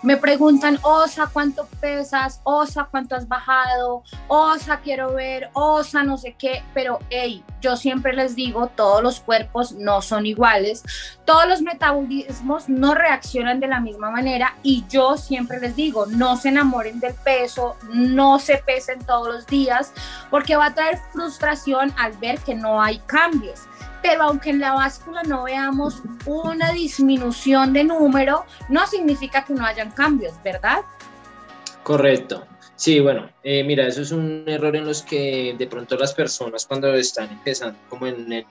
me 0.05 0.17
preguntan, 0.17 0.77
Osa, 0.83 1.27
¿cuánto 1.33 1.67
pesas? 1.81 2.39
Osa, 2.43 2.87
¿cuánto 2.91 3.15
has 3.15 3.27
bajado? 3.27 4.03
Osa, 4.27 4.79
quiero 4.81 5.15
ver, 5.15 5.49
Osa, 5.53 6.03
no 6.03 6.19
sé 6.19 6.35
qué, 6.37 6.63
pero 6.75 6.99
hey, 7.09 7.43
yo 7.59 7.75
siempre 7.75 8.13
les 8.13 8.35
digo, 8.35 8.67
todos 8.67 9.01
los 9.01 9.19
cuerpos 9.19 9.71
no 9.71 10.03
son 10.03 10.27
iguales, 10.27 10.83
todos 11.25 11.47
los 11.47 11.63
metabolismos 11.63 12.69
no 12.69 12.93
reaccionan 12.93 13.59
de 13.59 13.67
la 13.67 13.79
misma 13.79 14.11
manera 14.11 14.53
y 14.61 14.85
yo 14.87 15.17
siempre 15.17 15.59
les 15.59 15.75
digo, 15.75 16.05
no 16.05 16.37
se 16.37 16.49
enamoren 16.49 16.99
del 16.99 17.15
peso, 17.15 17.75
no 17.91 18.37
se 18.37 18.59
pesen 18.59 19.03
todos 19.03 19.33
los 19.33 19.47
días, 19.47 19.91
porque 20.29 20.55
va 20.55 20.67
a 20.67 20.75
traer 20.75 20.99
frustración 21.13 21.91
al 21.97 22.13
ver 22.17 22.37
que 22.39 22.53
no 22.53 22.79
hay 22.79 22.99
cambios 23.07 23.61
pero 24.05 24.21
aunque 24.21 24.51
en 24.51 24.59
la 24.59 24.73
báscula 24.73 25.23
no 25.23 25.45
veamos 25.45 26.03
una 26.27 26.71
disminución 26.71 27.73
de 27.73 27.83
número, 27.83 28.45
no 28.69 28.85
significa 28.85 29.43
que 29.43 29.53
no 29.53 29.65
hayan 29.65 29.89
cambios, 29.89 30.33
¿verdad? 30.43 30.81
Correcto. 31.81 32.45
Sí, 32.75 32.99
bueno, 32.99 33.27
eh, 33.43 33.63
mira, 33.63 33.87
eso 33.87 34.03
es 34.03 34.11
un 34.11 34.43
error 34.45 34.75
en 34.75 34.85
los 34.85 35.01
que 35.01 35.55
de 35.57 35.65
pronto 35.65 35.97
las 35.97 36.13
personas 36.13 36.67
cuando 36.67 36.93
están 36.93 37.31
empezando 37.31 37.79
como 37.89 38.05
en 38.05 38.31
el, 38.31 38.45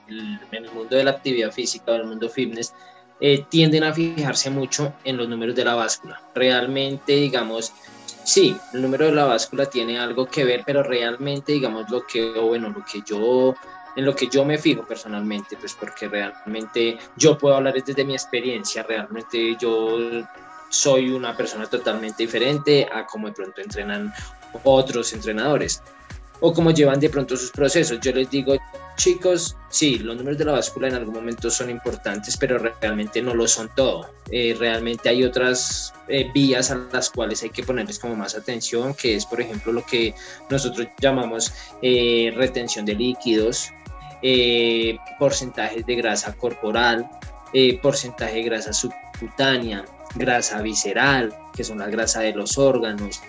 mundo 0.73 0.97
de 0.97 1.05
la 1.05 1.11
actividad 1.11 1.51
física 1.51 1.93
o 1.93 1.95
el 1.95 2.05
mundo 2.05 2.27
fitness, 2.27 2.73
eh, 3.21 3.45
tienden 3.47 3.85
a 3.85 3.93
fijarse 3.93 4.49
mucho 4.49 4.93
en 5.05 5.15
los 5.15 5.29
números 5.29 5.55
de 5.55 5.63
la 5.63 5.75
báscula. 5.75 6.21
Realmente, 6.33 7.13
digamos, 7.13 7.71
sí, 8.25 8.57
el 8.73 8.81
número 8.81 9.05
de 9.05 9.13
la 9.13 9.23
báscula 9.23 9.67
tiene 9.67 9.99
algo 9.99 10.25
que 10.25 10.43
ver, 10.43 10.63
pero 10.65 10.83
realmente, 10.83 11.53
digamos, 11.53 11.89
lo 11.89 12.05
que, 12.05 12.31
bueno, 12.31 12.69
lo 12.69 12.83
que 12.83 13.01
yo, 13.05 13.55
en 13.95 14.05
lo 14.05 14.15
que 14.15 14.27
yo 14.27 14.43
me 14.45 14.57
fijo 14.57 14.83
personalmente, 14.83 15.57
pues 15.57 15.73
porque 15.73 16.07
realmente 16.07 16.97
yo 17.15 17.37
puedo 17.37 17.55
hablar 17.55 17.73
desde 17.73 18.03
mi 18.03 18.13
experiencia, 18.13 18.83
realmente 18.83 19.55
yo 19.59 19.97
soy 20.69 21.09
una 21.11 21.35
persona 21.35 21.67
totalmente 21.67 22.23
diferente 22.23 22.87
a 22.91 23.05
como 23.05 23.27
de 23.27 23.33
pronto 23.33 23.61
entrenan 23.61 24.13
otros 24.63 25.13
entrenadores 25.13 25.81
o 26.41 26.53
como 26.53 26.71
llevan 26.71 26.99
de 26.99 27.09
pronto 27.09 27.37
sus 27.37 27.51
procesos. 27.51 27.99
Yo 28.01 28.11
les 28.11 28.29
digo, 28.29 28.55
chicos, 28.97 29.55
sí, 29.69 29.99
los 29.99 30.15
números 30.17 30.37
de 30.37 30.45
la 30.45 30.53
báscula 30.53 30.87
en 30.87 30.95
algún 30.95 31.13
momento 31.13 31.49
son 31.49 31.69
importantes, 31.69 32.37
pero 32.37 32.57
realmente 32.57 33.21
no 33.21 33.33
lo 33.33 33.47
son 33.47 33.69
todo. 33.75 34.09
Eh, 34.31 34.55
realmente 34.57 35.09
hay 35.09 35.23
otras 35.23 35.93
eh, 36.07 36.29
vías 36.33 36.71
a 36.71 36.75
las 36.91 37.09
cuales 37.09 37.43
hay 37.43 37.49
que 37.49 37.63
ponerles 37.63 37.99
como 37.99 38.15
más 38.15 38.35
atención, 38.35 38.93
que 38.93 39.15
es, 39.15 39.25
por 39.25 39.41
ejemplo, 39.41 39.71
lo 39.71 39.85
que 39.85 40.13
nosotros 40.49 40.87
llamamos 40.99 41.53
eh, 41.81 42.33
retención 42.35 42.85
de 42.85 42.95
líquidos, 42.95 43.71
porcentajes 45.19 45.85
de 45.85 45.95
grasa 45.95 46.33
corporal, 46.33 47.09
porcentaje 47.81 48.35
de 48.35 48.43
grasa 48.43 48.73
subcutánea, 48.73 49.85
grasa 50.15 50.61
visceral, 50.61 51.33
que 51.55 51.63
son 51.63 51.79
la 51.79 51.87
grasa 51.87 52.21
de 52.21 52.33
los 52.33 52.57
órganos. 52.57 53.21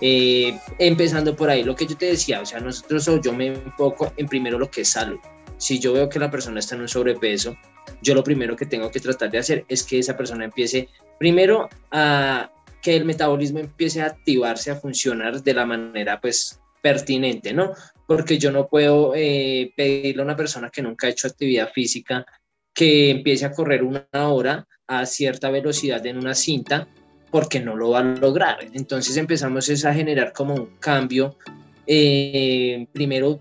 Eh, 0.00 0.58
empezando 0.78 1.36
por 1.36 1.50
ahí, 1.50 1.62
lo 1.62 1.74
que 1.74 1.86
yo 1.86 1.96
te 1.96 2.06
decía, 2.06 2.40
o 2.40 2.46
sea, 2.46 2.60
nosotros 2.60 3.06
o 3.08 3.20
yo 3.20 3.32
me 3.32 3.48
enfoco 3.48 4.12
en 4.16 4.26
primero 4.26 4.58
lo 4.58 4.70
que 4.70 4.82
es 4.82 4.88
salud. 4.88 5.18
Si 5.58 5.78
yo 5.78 5.92
veo 5.92 6.08
que 6.08 6.18
la 6.18 6.30
persona 6.30 6.58
está 6.58 6.74
en 6.74 6.82
un 6.82 6.88
sobrepeso, 6.88 7.54
yo 8.00 8.14
lo 8.14 8.24
primero 8.24 8.56
que 8.56 8.64
tengo 8.64 8.90
que 8.90 9.00
tratar 9.00 9.30
de 9.30 9.38
hacer 9.38 9.64
es 9.68 9.82
que 9.82 9.98
esa 9.98 10.16
persona 10.16 10.46
empiece 10.46 10.88
primero 11.18 11.68
a 11.90 12.50
que 12.80 12.96
el 12.96 13.04
metabolismo 13.04 13.58
empiece 13.58 14.00
a 14.00 14.06
activarse, 14.06 14.70
a 14.70 14.76
funcionar 14.76 15.42
de 15.42 15.52
la 15.52 15.66
manera 15.66 16.18
pues 16.18 16.58
pertinente, 16.82 17.52
¿no? 17.52 17.72
Porque 18.06 18.38
yo 18.38 18.50
no 18.50 18.68
puedo 18.68 19.12
eh, 19.14 19.72
pedirle 19.76 20.22
a 20.22 20.24
una 20.24 20.36
persona 20.36 20.70
que 20.70 20.82
nunca 20.82 21.06
ha 21.06 21.10
hecho 21.10 21.28
actividad 21.28 21.70
física 21.72 22.24
que 22.72 23.10
empiece 23.10 23.44
a 23.44 23.52
correr 23.52 23.82
una 23.82 24.06
hora 24.12 24.66
a 24.86 25.06
cierta 25.06 25.50
velocidad 25.50 26.04
en 26.06 26.18
una 26.18 26.34
cinta 26.34 26.88
porque 27.30 27.60
no 27.60 27.76
lo 27.76 27.90
va 27.90 28.00
a 28.00 28.02
lograr. 28.02 28.58
Entonces 28.72 29.16
empezamos 29.16 29.84
a 29.84 29.94
generar 29.94 30.32
como 30.32 30.54
un 30.54 30.76
cambio, 30.78 31.36
eh, 31.86 32.86
primero 32.92 33.38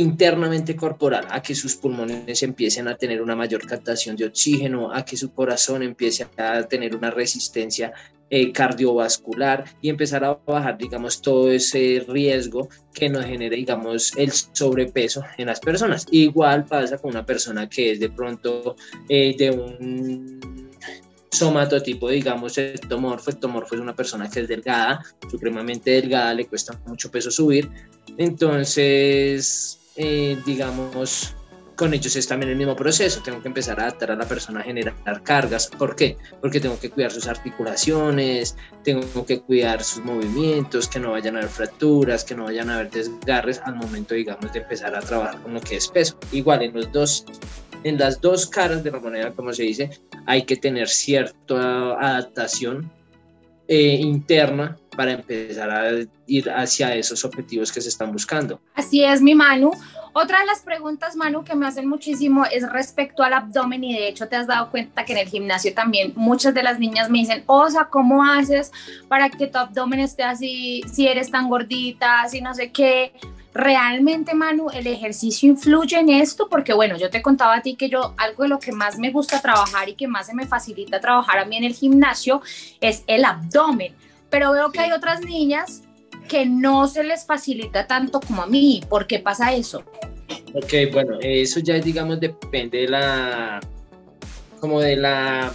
internamente 0.00 0.76
corporal, 0.76 1.26
a 1.30 1.42
que 1.42 1.54
sus 1.54 1.76
pulmones 1.76 2.42
empiecen 2.42 2.88
a 2.88 2.96
tener 2.96 3.20
una 3.22 3.36
mayor 3.36 3.66
captación 3.66 4.16
de 4.16 4.26
oxígeno, 4.26 4.92
a 4.92 5.04
que 5.04 5.16
su 5.16 5.32
corazón 5.32 5.82
empiece 5.82 6.26
a 6.36 6.62
tener 6.64 6.94
una 6.96 7.10
resistencia 7.10 7.92
eh, 8.28 8.50
cardiovascular 8.50 9.64
y 9.80 9.88
empezar 9.88 10.24
a 10.24 10.34
bajar, 10.44 10.76
digamos, 10.76 11.22
todo 11.22 11.50
ese 11.50 12.04
riesgo 12.08 12.68
que 12.92 13.08
nos 13.08 13.24
genera, 13.24 13.54
digamos, 13.54 14.16
el 14.16 14.32
sobrepeso 14.32 15.22
en 15.38 15.46
las 15.46 15.60
personas. 15.60 16.06
Igual 16.10 16.64
pasa 16.64 16.98
con 16.98 17.12
una 17.12 17.24
persona 17.24 17.68
que 17.68 17.92
es 17.92 18.00
de 18.00 18.10
pronto 18.10 18.74
eh, 19.08 19.36
de 19.38 19.50
un 19.52 20.40
somatotipo, 21.30 22.08
digamos, 22.08 22.58
ectomorfo. 22.58 23.30
Ectomorfo 23.30 23.76
es 23.76 23.80
una 23.80 23.94
persona 23.94 24.28
que 24.28 24.40
es 24.40 24.48
delgada, 24.48 25.04
supremamente 25.30 25.92
delgada, 25.92 26.34
le 26.34 26.46
cuesta 26.46 26.80
mucho 26.86 27.10
peso 27.10 27.30
subir. 27.30 27.70
Entonces, 28.16 29.78
eh, 29.96 30.38
digamos, 30.44 31.34
con 31.76 31.92
ellos 31.92 32.16
es 32.16 32.26
también 32.26 32.50
el 32.50 32.56
mismo 32.56 32.74
proceso. 32.74 33.20
Tengo 33.22 33.42
que 33.42 33.48
empezar 33.48 33.78
a 33.78 33.84
adaptar 33.84 34.10
a 34.10 34.16
la 34.16 34.26
persona 34.26 34.60
a 34.60 34.62
generar 34.62 34.94
cargas. 35.22 35.68
¿Por 35.68 35.94
qué? 35.94 36.16
Porque 36.40 36.58
tengo 36.58 36.78
que 36.80 36.90
cuidar 36.90 37.12
sus 37.12 37.26
articulaciones, 37.26 38.56
tengo 38.82 39.26
que 39.26 39.40
cuidar 39.40 39.84
sus 39.84 40.04
movimientos, 40.04 40.88
que 40.88 40.98
no 40.98 41.12
vayan 41.12 41.36
a 41.36 41.40
haber 41.40 41.50
fracturas, 41.50 42.24
que 42.24 42.34
no 42.34 42.44
vayan 42.44 42.70
a 42.70 42.76
haber 42.76 42.90
desgarres 42.90 43.60
al 43.64 43.76
momento, 43.76 44.14
digamos, 44.14 44.52
de 44.52 44.60
empezar 44.60 44.94
a 44.96 45.00
trabajar 45.00 45.40
con 45.42 45.54
lo 45.54 45.60
que 45.60 45.76
es 45.76 45.88
peso. 45.88 46.18
Igual 46.32 46.62
en 46.62 46.74
los 46.74 46.90
dos 46.92 47.24
en 47.84 47.98
las 47.98 48.20
dos 48.20 48.46
caras 48.46 48.82
de 48.82 48.90
la 48.90 48.98
moneda, 48.98 49.30
como 49.32 49.52
se 49.52 49.62
dice, 49.62 49.90
hay 50.26 50.42
que 50.42 50.56
tener 50.56 50.88
cierta 50.88 51.92
adaptación 51.92 52.90
eh, 53.68 53.98
interna 54.00 54.76
para 54.96 55.12
empezar 55.12 55.70
a 55.70 55.90
ir 56.26 56.50
hacia 56.50 56.94
esos 56.94 57.24
objetivos 57.24 57.70
que 57.70 57.80
se 57.80 57.88
están 57.88 58.12
buscando. 58.12 58.60
Así 58.74 59.04
es, 59.04 59.20
mi 59.20 59.34
Manu. 59.34 59.70
Otra 60.12 60.40
de 60.40 60.46
las 60.46 60.60
preguntas, 60.60 61.14
Manu, 61.14 61.44
que 61.44 61.54
me 61.54 61.66
hacen 61.66 61.86
muchísimo 61.86 62.46
es 62.46 62.66
respecto 62.72 63.22
al 63.22 63.34
abdomen 63.34 63.84
y 63.84 63.92
de 63.92 64.08
hecho 64.08 64.26
te 64.28 64.36
has 64.36 64.46
dado 64.46 64.70
cuenta 64.70 65.04
que 65.04 65.12
en 65.12 65.18
el 65.18 65.28
gimnasio 65.28 65.74
también 65.74 66.14
muchas 66.16 66.54
de 66.54 66.62
las 66.62 66.78
niñas 66.78 67.10
me 67.10 67.18
dicen, 67.18 67.44
Osa, 67.44 67.88
¿cómo 67.90 68.24
haces 68.24 68.72
para 69.08 69.28
que 69.28 69.46
tu 69.46 69.58
abdomen 69.58 70.00
esté 70.00 70.22
así, 70.22 70.82
si 70.90 71.06
eres 71.06 71.30
tan 71.30 71.50
gordita, 71.50 72.26
si 72.30 72.40
no 72.40 72.54
sé 72.54 72.72
qué? 72.72 73.12
Realmente, 73.56 74.34
Manu, 74.34 74.68
el 74.70 74.86
ejercicio 74.86 75.48
influye 75.48 75.98
en 75.98 76.10
esto, 76.10 76.48
porque 76.48 76.72
bueno, 76.72 76.96
yo 76.96 77.10
te 77.10 77.22
contaba 77.22 77.56
a 77.56 77.62
ti 77.62 77.74
que 77.74 77.88
yo 77.88 78.14
algo 78.16 78.44
de 78.44 78.50
lo 78.50 78.58
que 78.58 78.72
más 78.72 78.98
me 78.98 79.10
gusta 79.10 79.40
trabajar 79.40 79.88
y 79.88 79.94
que 79.94 80.06
más 80.06 80.26
se 80.26 80.34
me 80.34 80.46
facilita 80.46 81.00
trabajar 81.00 81.38
a 81.38 81.44
mí 81.44 81.56
en 81.56 81.64
el 81.64 81.74
gimnasio 81.74 82.42
es 82.80 83.02
el 83.06 83.24
abdomen, 83.24 83.94
pero 84.30 84.52
veo 84.52 84.70
que 84.70 84.80
hay 84.80 84.92
otras 84.92 85.22
niñas 85.22 85.82
que 86.28 86.44
no 86.44 86.86
se 86.88 87.04
les 87.04 87.24
facilita 87.24 87.86
tanto 87.86 88.20
como 88.20 88.42
a 88.42 88.46
mí. 88.46 88.82
¿Por 88.88 89.06
qué 89.06 89.18
pasa 89.18 89.52
eso? 89.54 89.84
Ok, 90.54 90.92
bueno, 90.92 91.18
eso 91.20 91.60
ya 91.60 91.74
digamos 91.74 92.20
depende 92.20 92.78
de 92.78 92.88
la, 92.88 93.60
como 94.60 94.80
de 94.80 94.96
la 94.96 95.52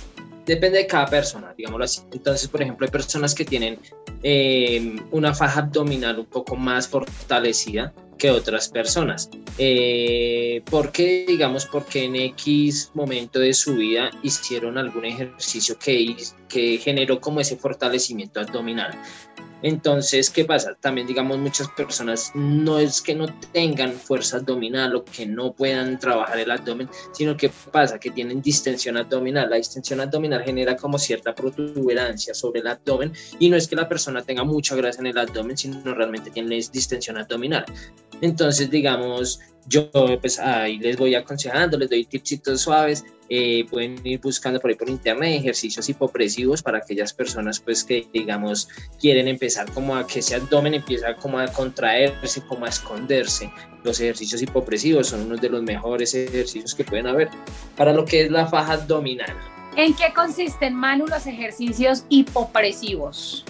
depende 0.51 0.79
de 0.79 0.85
cada 0.85 1.05
persona, 1.05 1.53
digámoslo 1.57 1.85
así. 1.85 2.01
Entonces, 2.11 2.49
por 2.49 2.61
ejemplo, 2.61 2.85
hay 2.85 2.91
personas 2.91 3.33
que 3.33 3.45
tienen 3.45 3.79
eh, 4.21 4.97
una 5.11 5.33
faja 5.33 5.61
abdominal 5.61 6.19
un 6.19 6.25
poco 6.25 6.57
más 6.57 6.89
fortalecida 6.89 7.93
que 8.17 8.29
otras 8.29 8.67
personas. 8.67 9.29
Eh, 9.57 10.61
¿Por 10.69 10.91
qué? 10.91 11.23
Digamos, 11.25 11.65
porque 11.65 12.03
en 12.03 12.17
X 12.17 12.91
momento 12.93 13.39
de 13.39 13.53
su 13.53 13.75
vida 13.75 14.11
hicieron 14.23 14.77
algún 14.77 15.05
ejercicio 15.05 15.77
que 15.79 16.77
generó 16.83 17.21
como 17.21 17.39
ese 17.39 17.55
fortalecimiento 17.55 18.41
abdominal. 18.41 18.91
Entonces, 19.63 20.29
¿qué 20.29 20.45
pasa? 20.45 20.75
También, 20.79 21.07
digamos, 21.07 21.37
muchas 21.37 21.69
personas 21.69 22.31
no 22.33 22.79
es 22.79 23.01
que 23.01 23.15
no 23.15 23.27
tengan 23.51 23.93
fuerza 23.93 24.37
abdominal 24.37 24.95
o 24.95 25.05
que 25.05 25.25
no 25.25 25.53
puedan 25.53 25.99
trabajar 25.99 26.39
el 26.39 26.51
abdomen, 26.51 26.89
sino 27.13 27.37
que 27.37 27.49
pasa 27.49 27.99
que 27.99 28.11
tienen 28.11 28.41
distensión 28.41 28.97
abdominal. 28.97 29.49
La 29.49 29.57
distensión 29.57 30.01
abdominal 30.01 30.43
genera 30.43 30.75
como 30.75 30.97
cierta 30.97 31.35
protuberancia 31.35 32.33
sobre 32.33 32.61
el 32.61 32.67
abdomen 32.67 33.13
y 33.39 33.49
no 33.49 33.57
es 33.57 33.67
que 33.67 33.75
la 33.75 33.87
persona 33.87 34.21
tenga 34.23 34.43
mucha 34.43 34.75
grasa 34.75 35.01
en 35.01 35.07
el 35.07 35.17
abdomen, 35.17 35.57
sino 35.57 35.93
realmente 35.93 36.31
tiene 36.31 36.55
distensión 36.55 37.17
abdominal. 37.17 37.65
Entonces, 38.21 38.69
digamos, 38.69 39.39
yo 39.67 39.89
pues 40.19 40.39
ahí 40.39 40.79
les 40.79 40.97
voy 40.97 41.15
aconsejando, 41.15 41.77
les 41.77 41.89
doy 41.89 42.05
tipsitos 42.05 42.61
suaves, 42.61 43.05
eh, 43.29 43.65
pueden 43.69 43.95
ir 44.05 44.19
buscando 44.19 44.59
por 44.59 44.69
ahí 44.69 44.75
por 44.75 44.89
internet 44.89 45.39
ejercicios 45.39 45.87
hipopresivos 45.87 46.61
para 46.61 46.79
aquellas 46.79 47.13
personas 47.13 47.59
pues 47.59 47.83
que 47.83 48.05
digamos 48.11 48.67
quieren 48.99 49.27
empezar 49.27 49.71
como 49.71 49.95
a 49.95 50.05
que 50.05 50.19
ese 50.19 50.35
abdomen 50.35 50.73
empieza 50.73 51.15
como 51.15 51.39
a 51.39 51.47
contraerse, 51.47 52.41
como 52.41 52.65
a 52.65 52.69
esconderse. 52.69 53.49
Los 53.83 53.99
ejercicios 53.99 54.41
hipopresivos 54.41 55.07
son 55.07 55.21
uno 55.21 55.37
de 55.37 55.49
los 55.49 55.63
mejores 55.63 56.13
ejercicios 56.13 56.75
que 56.75 56.83
pueden 56.83 57.07
haber 57.07 57.29
para 57.77 57.93
lo 57.93 58.05
que 58.05 58.23
es 58.23 58.31
la 58.31 58.47
faja 58.47 58.73
abdominal. 58.73 59.35
¿En 59.77 59.93
qué 59.93 60.11
consisten, 60.13 60.75
Manu, 60.75 61.07
los 61.07 61.25
ejercicios 61.25 62.03
hipopresivos? 62.09 63.45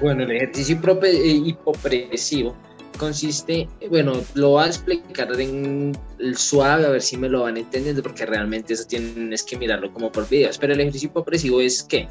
Bueno, 0.00 0.22
el 0.22 0.30
ejercicio 0.30 0.78
eh, 1.02 1.42
hipopresivo 1.44 2.54
consiste, 2.98 3.68
bueno, 3.88 4.20
lo 4.34 4.50
voy 4.50 4.64
a 4.64 4.66
explicar 4.66 5.28
en 5.40 5.96
el 6.18 6.36
suave 6.36 6.84
a 6.84 6.90
ver 6.90 7.00
si 7.00 7.16
me 7.16 7.28
lo 7.28 7.42
van 7.42 7.56
entendiendo 7.56 8.02
porque 8.02 8.26
realmente 8.26 8.74
eso 8.74 8.84
tienen 8.84 9.32
es 9.32 9.42
que 9.42 9.56
mirarlo 9.56 9.92
como 9.92 10.12
por 10.12 10.28
videos, 10.28 10.58
pero 10.58 10.74
el 10.74 10.80
ejercicio 10.80 11.08
hipopresivo 11.08 11.60
es 11.60 11.82
que 11.82 12.08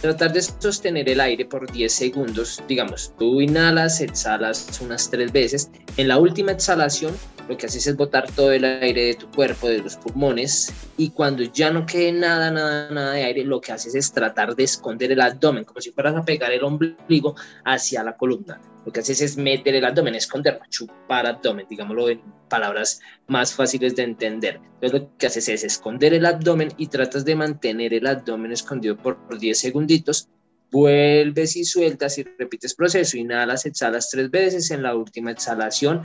tratar 0.00 0.32
de 0.32 0.42
sostener 0.42 1.08
el 1.08 1.20
aire 1.20 1.44
por 1.44 1.70
10 1.70 1.92
segundos, 1.92 2.60
digamos, 2.66 3.12
tú 3.18 3.40
inhalas, 3.40 4.00
exhalas 4.00 4.80
unas 4.80 5.08
tres 5.08 5.30
veces, 5.30 5.70
en 5.96 6.08
la 6.08 6.18
última 6.18 6.50
exhalación 6.50 7.14
lo 7.48 7.56
que 7.56 7.66
haces 7.66 7.86
es 7.86 7.96
botar 7.96 8.30
todo 8.30 8.52
el 8.52 8.64
aire 8.64 9.06
de 9.06 9.14
tu 9.14 9.30
cuerpo, 9.30 9.68
de 9.68 9.78
los 9.78 9.96
pulmones, 9.96 10.72
y 10.96 11.10
cuando 11.10 11.42
ya 11.42 11.70
no 11.70 11.86
quede 11.86 12.12
nada, 12.12 12.50
nada, 12.50 12.90
nada 12.90 13.12
de 13.12 13.24
aire, 13.24 13.44
lo 13.44 13.60
que 13.60 13.72
haces 13.72 13.94
es 13.94 14.12
tratar 14.12 14.54
de 14.54 14.64
esconder 14.64 15.12
el 15.12 15.20
abdomen, 15.20 15.64
como 15.64 15.80
si 15.80 15.90
fueras 15.90 16.16
a 16.16 16.24
pegar 16.24 16.52
el 16.52 16.64
ombligo 16.64 17.34
hacia 17.64 18.02
la 18.04 18.16
columna. 18.16 18.60
Lo 18.84 18.92
que 18.92 19.00
haces 19.00 19.20
es 19.20 19.36
meter 19.36 19.74
el 19.74 19.84
abdomen, 19.84 20.14
esconderlo, 20.14 20.62
chupar 20.68 21.26
abdomen, 21.26 21.66
digámoslo 21.68 22.08
en 22.08 22.20
palabras 22.48 23.00
más 23.28 23.54
fáciles 23.54 23.94
de 23.96 24.02
entender. 24.02 24.60
Entonces 24.74 25.00
lo 25.00 25.16
que 25.16 25.26
haces 25.26 25.48
es 25.48 25.64
esconder 25.64 26.14
el 26.14 26.26
abdomen 26.26 26.72
y 26.76 26.88
tratas 26.88 27.24
de 27.24 27.36
mantener 27.36 27.94
el 27.94 28.06
abdomen 28.06 28.52
escondido 28.52 28.96
por 28.96 29.38
10 29.38 29.58
segunditos 29.58 30.28
vuelves 30.72 31.54
y 31.56 31.64
sueltas 31.64 32.16
y 32.16 32.24
repites 32.24 32.74
proceso, 32.74 33.18
inhalas, 33.18 33.66
exhalas 33.66 34.08
tres 34.08 34.30
veces, 34.30 34.70
en 34.70 34.82
la 34.82 34.96
última 34.96 35.30
exhalación 35.30 36.02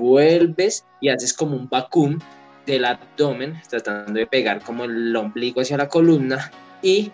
vuelves 0.00 0.84
y 1.00 1.10
haces 1.10 1.32
como 1.32 1.56
un 1.56 1.68
vacuum 1.68 2.18
del 2.66 2.84
abdomen, 2.84 3.60
tratando 3.68 4.12
de 4.12 4.26
pegar 4.26 4.62
como 4.62 4.84
el 4.84 5.14
ombligo 5.14 5.60
hacia 5.60 5.76
la 5.76 5.88
columna 5.88 6.50
y 6.82 7.12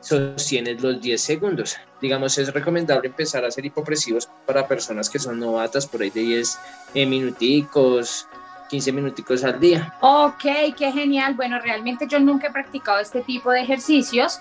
sostienes 0.00 0.82
los 0.82 1.00
10 1.00 1.20
segundos. 1.20 1.76
Digamos, 2.00 2.38
es 2.38 2.52
recomendable 2.52 3.08
empezar 3.08 3.44
a 3.44 3.48
hacer 3.48 3.64
hipopresivos 3.66 4.28
para 4.46 4.66
personas 4.66 5.10
que 5.10 5.18
son 5.18 5.38
novatas 5.38 5.86
por 5.86 6.02
ahí 6.02 6.10
de 6.10 6.20
10 6.20 6.58
eh, 6.94 7.06
minuticos, 7.06 8.26
15 8.70 8.92
minuticos 8.92 9.44
al 9.44 9.60
día. 9.60 9.94
Ok, 10.00 10.44
qué 10.76 10.92
genial. 10.92 11.34
Bueno, 11.34 11.58
realmente 11.60 12.06
yo 12.08 12.18
nunca 12.18 12.48
he 12.48 12.52
practicado 12.52 13.00
este 13.00 13.20
tipo 13.20 13.50
de 13.50 13.60
ejercicios, 13.60 14.40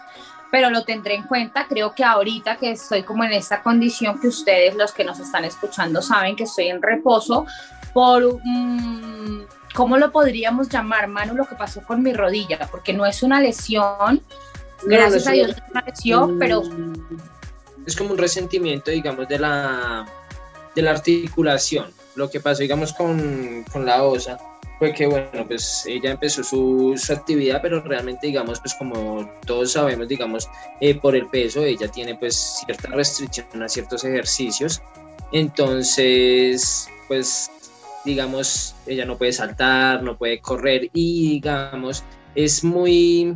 pero 0.51 0.69
lo 0.69 0.83
tendré 0.83 1.15
en 1.15 1.23
cuenta. 1.23 1.67
Creo 1.67 1.93
que 1.93 2.03
ahorita 2.03 2.57
que 2.57 2.71
estoy 2.71 3.03
como 3.03 3.23
en 3.23 3.33
esta 3.33 3.62
condición 3.62 4.19
que 4.19 4.27
ustedes, 4.27 4.75
los 4.75 4.91
que 4.91 5.03
nos 5.03 5.19
están 5.19 5.45
escuchando, 5.45 6.01
saben 6.01 6.35
que 6.35 6.43
estoy 6.43 6.67
en 6.67 6.81
reposo 6.81 7.45
por... 7.93 8.39
¿Cómo 9.75 9.97
lo 9.97 10.12
podríamos 10.12 10.67
llamar, 10.67 11.07
Manu, 11.07 11.35
lo 11.35 11.45
que 11.45 11.55
pasó 11.55 11.83
con 11.83 12.01
mi 12.01 12.12
rodilla? 12.12 12.57
Porque 12.71 12.91
no 12.91 13.05
es 13.05 13.21
una 13.21 13.39
lesión, 13.39 14.21
gracias 14.83 15.27
a 15.27 15.31
Dios 15.31 15.49
no 15.49 15.53
es 15.53 15.71
una 15.71 15.81
lesión, 15.81 16.39
pero... 16.39 16.63
Es 17.85 17.95
como 17.95 18.12
un 18.12 18.17
resentimiento, 18.17 18.89
digamos, 18.91 19.27
de 19.27 19.39
la, 19.39 20.07
de 20.75 20.81
la 20.81 20.91
articulación. 20.91 21.91
Lo 22.15 22.29
que 22.29 22.39
pasó, 22.39 22.62
digamos, 22.62 22.93
con, 22.93 23.63
con 23.71 23.85
la 23.85 24.03
OSA 24.03 24.39
fue 24.79 24.93
que, 24.93 25.05
bueno, 25.05 25.45
pues 25.45 25.83
ella 25.85 26.11
empezó 26.11 26.41
su, 26.41 26.93
su, 26.97 27.11
actividad, 27.11 27.61
pero 27.61 27.81
realmente, 27.81 28.27
digamos, 28.27 28.61
pues 28.61 28.73
como 28.73 29.29
todos 29.45 29.73
sabemos, 29.73 30.07
digamos, 30.07 30.49
eh, 30.79 30.95
por 30.95 31.17
el 31.17 31.27
peso, 31.27 31.63
ella 31.63 31.89
tiene 31.89 32.15
pues 32.15 32.63
cierta 32.65 32.87
restricción 32.87 33.61
a 33.61 33.67
ciertos 33.67 34.05
ejercicios. 34.05 34.81
Entonces, 35.33 36.87
pues, 37.09 37.51
digamos, 38.05 38.73
ella 38.87 39.05
no 39.05 39.17
puede 39.17 39.33
saltar, 39.33 40.01
no 40.01 40.17
puede 40.17 40.39
correr 40.39 40.89
y, 40.93 41.29
digamos, 41.33 42.05
es 42.33 42.63
muy, 42.63 43.35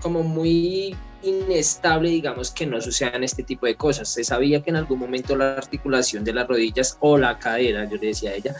como 0.00 0.22
muy 0.22 0.94
inestable, 1.22 2.10
digamos, 2.10 2.50
que 2.50 2.66
no 2.66 2.82
sucedan 2.82 3.24
este 3.24 3.42
tipo 3.42 3.64
de 3.64 3.76
cosas. 3.76 4.10
Se 4.10 4.24
sabía 4.24 4.62
que 4.62 4.68
en 4.68 4.76
algún 4.76 4.98
momento 4.98 5.36
la 5.36 5.54
articulación 5.54 6.22
de 6.22 6.34
las 6.34 6.46
rodillas 6.46 6.98
o 7.00 7.16
la 7.16 7.38
cadera, 7.38 7.88
yo 7.88 7.96
le 7.96 8.08
decía 8.08 8.30
a 8.30 8.34
ella, 8.34 8.54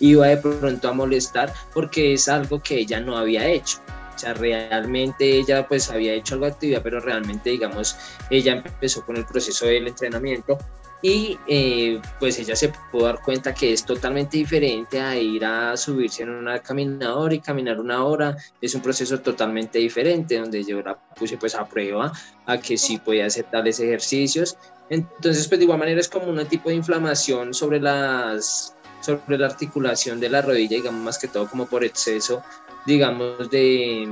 iba 0.00 0.26
de 0.26 0.36
pronto 0.38 0.88
a 0.88 0.92
molestar 0.92 1.52
porque 1.72 2.14
es 2.14 2.28
algo 2.28 2.60
que 2.60 2.78
ella 2.78 3.00
no 3.00 3.16
había 3.16 3.46
hecho. 3.46 3.78
O 4.14 4.18
sea, 4.18 4.34
realmente 4.34 5.24
ella 5.24 5.66
pues 5.66 5.90
había 5.90 6.12
hecho 6.12 6.34
algo 6.34 6.46
de 6.46 6.52
actividad, 6.52 6.82
pero 6.82 7.00
realmente, 7.00 7.50
digamos, 7.50 7.96
ella 8.28 8.52
empezó 8.52 9.04
con 9.06 9.16
el 9.16 9.24
proceso 9.24 9.66
del 9.66 9.88
entrenamiento 9.88 10.58
y 11.02 11.38
eh, 11.46 12.00
pues 12.18 12.38
ella 12.38 12.54
se 12.54 12.72
pudo 12.90 13.06
dar 13.06 13.22
cuenta 13.22 13.54
que 13.54 13.72
es 13.72 13.84
totalmente 13.84 14.36
diferente 14.36 15.00
a 15.00 15.16
ir 15.16 15.44
a 15.44 15.76
subirse 15.76 16.22
en 16.22 16.30
una 16.30 16.58
caminadora 16.58 17.34
y 17.34 17.40
caminar 17.40 17.80
una 17.80 18.04
hora, 18.04 18.36
es 18.60 18.74
un 18.74 18.82
proceso 18.82 19.18
totalmente 19.20 19.78
diferente 19.78 20.38
donde 20.38 20.62
yo 20.62 20.82
la 20.82 20.98
puse 21.16 21.38
pues 21.38 21.54
a 21.54 21.66
prueba 21.66 22.12
a 22.46 22.58
que 22.58 22.76
sí 22.76 22.98
podía 22.98 23.26
hacer 23.26 23.46
tales 23.50 23.80
ejercicios, 23.80 24.58
entonces 24.90 25.48
pues 25.48 25.58
de 25.58 25.64
igual 25.64 25.78
manera 25.78 26.00
es 26.00 26.08
como 26.08 26.26
un 26.26 26.44
tipo 26.46 26.68
de 26.68 26.74
inflamación 26.74 27.54
sobre 27.54 27.80
las 27.80 28.76
sobre 29.00 29.38
la 29.38 29.46
articulación 29.46 30.20
de 30.20 30.28
la 30.28 30.42
rodilla, 30.42 30.76
digamos 30.76 31.02
más 31.02 31.18
que 31.18 31.28
todo 31.28 31.48
como 31.48 31.66
por 31.66 31.84
exceso, 31.84 32.42
digamos 32.86 33.50
de 33.50 34.08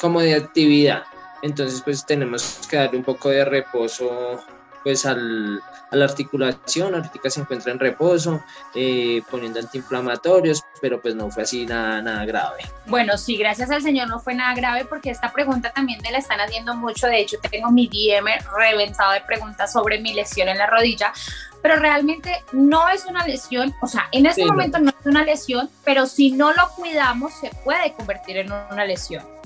como 0.00 0.20
de 0.20 0.34
actividad, 0.34 1.02
entonces 1.42 1.82
pues 1.82 2.04
tenemos 2.06 2.60
que 2.68 2.76
darle 2.76 2.98
un 2.98 3.04
poco 3.04 3.30
de 3.30 3.44
reposo 3.44 4.40
pues 4.88 5.04
al, 5.04 5.62
a 5.90 5.96
la 5.96 6.06
articulación, 6.06 6.94
ahorita 6.94 7.28
se 7.28 7.40
encuentra 7.42 7.70
en 7.72 7.78
reposo, 7.78 8.42
eh, 8.74 9.20
poniendo 9.30 9.60
antiinflamatorios, 9.60 10.62
pero 10.80 10.98
pues 10.98 11.14
no 11.14 11.30
fue 11.30 11.42
así 11.42 11.66
nada, 11.66 12.00
nada 12.00 12.24
grave. 12.24 12.64
Bueno, 12.86 13.18
sí, 13.18 13.36
gracias 13.36 13.70
al 13.70 13.82
Señor 13.82 14.08
no 14.08 14.18
fue 14.18 14.34
nada 14.34 14.54
grave 14.54 14.86
porque 14.86 15.10
esta 15.10 15.30
pregunta 15.30 15.74
también 15.74 16.00
me 16.02 16.10
la 16.10 16.16
están 16.16 16.40
haciendo 16.40 16.74
mucho, 16.74 17.06
de 17.06 17.20
hecho 17.20 17.36
tengo 17.50 17.70
mi 17.70 17.86
DM 17.86 18.30
reventado 18.56 19.12
de 19.12 19.20
preguntas 19.20 19.74
sobre 19.74 20.00
mi 20.00 20.14
lesión 20.14 20.48
en 20.48 20.56
la 20.56 20.68
rodilla, 20.68 21.12
pero 21.60 21.76
realmente 21.76 22.42
no 22.52 22.88
es 22.88 23.04
una 23.04 23.26
lesión, 23.26 23.74
o 23.82 23.86
sea, 23.86 24.08
en 24.12 24.24
este 24.24 24.46
momento 24.46 24.78
no. 24.78 24.88
es 24.88 25.04
una 25.04 25.22
lesión, 25.22 25.68
pero 25.84 26.06
si 26.06 26.30
no 26.30 26.54
lo 26.54 26.66
cuidamos 26.76 27.34
se 27.34 27.50
puede 27.62 27.92
convertir 27.92 28.38
en 28.38 28.50
una 28.50 28.86
lesión. 28.86 29.37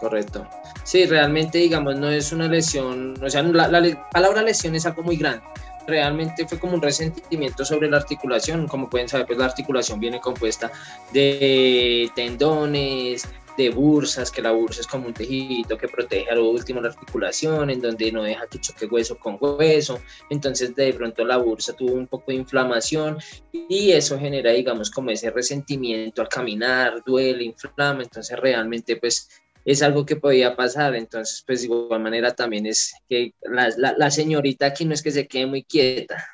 Correcto. 0.00 0.46
Sí, 0.84 1.06
realmente, 1.06 1.58
digamos, 1.58 1.96
no 1.96 2.10
es 2.10 2.32
una 2.32 2.48
lesión, 2.48 3.14
o 3.22 3.30
sea, 3.30 3.42
la, 3.42 3.68
la 3.68 4.08
palabra 4.10 4.42
lesión 4.42 4.74
es 4.74 4.86
algo 4.86 5.02
muy 5.02 5.16
grande 5.16 5.42
realmente 5.86 6.46
fue 6.46 6.58
como 6.58 6.74
un 6.74 6.82
resentimiento 6.82 7.64
sobre 7.64 7.88
la 7.88 7.98
articulación. 7.98 8.66
Como 8.66 8.90
pueden 8.90 9.08
saber, 9.08 9.26
pues 9.26 9.38
la 9.38 9.46
articulación 9.46 10.00
viene 10.00 10.20
compuesta 10.20 10.70
de 11.12 12.10
tendones, 12.14 13.28
de 13.56 13.70
bursas, 13.70 14.30
que 14.30 14.42
la 14.42 14.52
bursa 14.52 14.82
es 14.82 14.86
como 14.86 15.06
un 15.06 15.14
tejito 15.14 15.78
que 15.78 15.88
protege 15.88 16.30
a 16.30 16.34
lo 16.34 16.50
último 16.50 16.80
la 16.80 16.88
articulación, 16.88 17.70
en 17.70 17.80
donde 17.80 18.12
no 18.12 18.22
deja 18.22 18.46
que 18.46 18.60
choque 18.60 18.86
hueso 18.86 19.18
con 19.18 19.38
hueso. 19.40 20.00
Entonces, 20.28 20.74
de 20.74 20.92
pronto 20.92 21.24
la 21.24 21.38
bursa 21.38 21.72
tuvo 21.74 21.94
un 21.94 22.06
poco 22.06 22.26
de 22.28 22.34
inflamación 22.34 23.18
y 23.52 23.92
eso 23.92 24.18
genera, 24.18 24.52
digamos, 24.52 24.90
como 24.90 25.10
ese 25.10 25.30
resentimiento 25.30 26.20
al 26.20 26.28
caminar, 26.28 27.02
duele, 27.04 27.44
inflama. 27.44 28.02
Entonces, 28.02 28.38
realmente, 28.38 28.96
pues 28.96 29.28
es 29.66 29.82
algo 29.82 30.06
que 30.06 30.16
podía 30.16 30.56
pasar. 30.56 30.94
Entonces, 30.94 31.42
pues 31.44 31.60
de 31.60 31.66
igual 31.66 32.00
manera 32.00 32.34
también 32.34 32.66
es 32.66 32.94
que 33.08 33.34
la, 33.42 33.68
la, 33.76 34.10
señorita 34.10 34.66
aquí 34.66 34.84
no 34.84 34.94
es 34.94 35.02
que 35.02 35.10
se 35.10 35.26
quede 35.26 35.46
muy 35.46 35.64
quieta. 35.64 36.24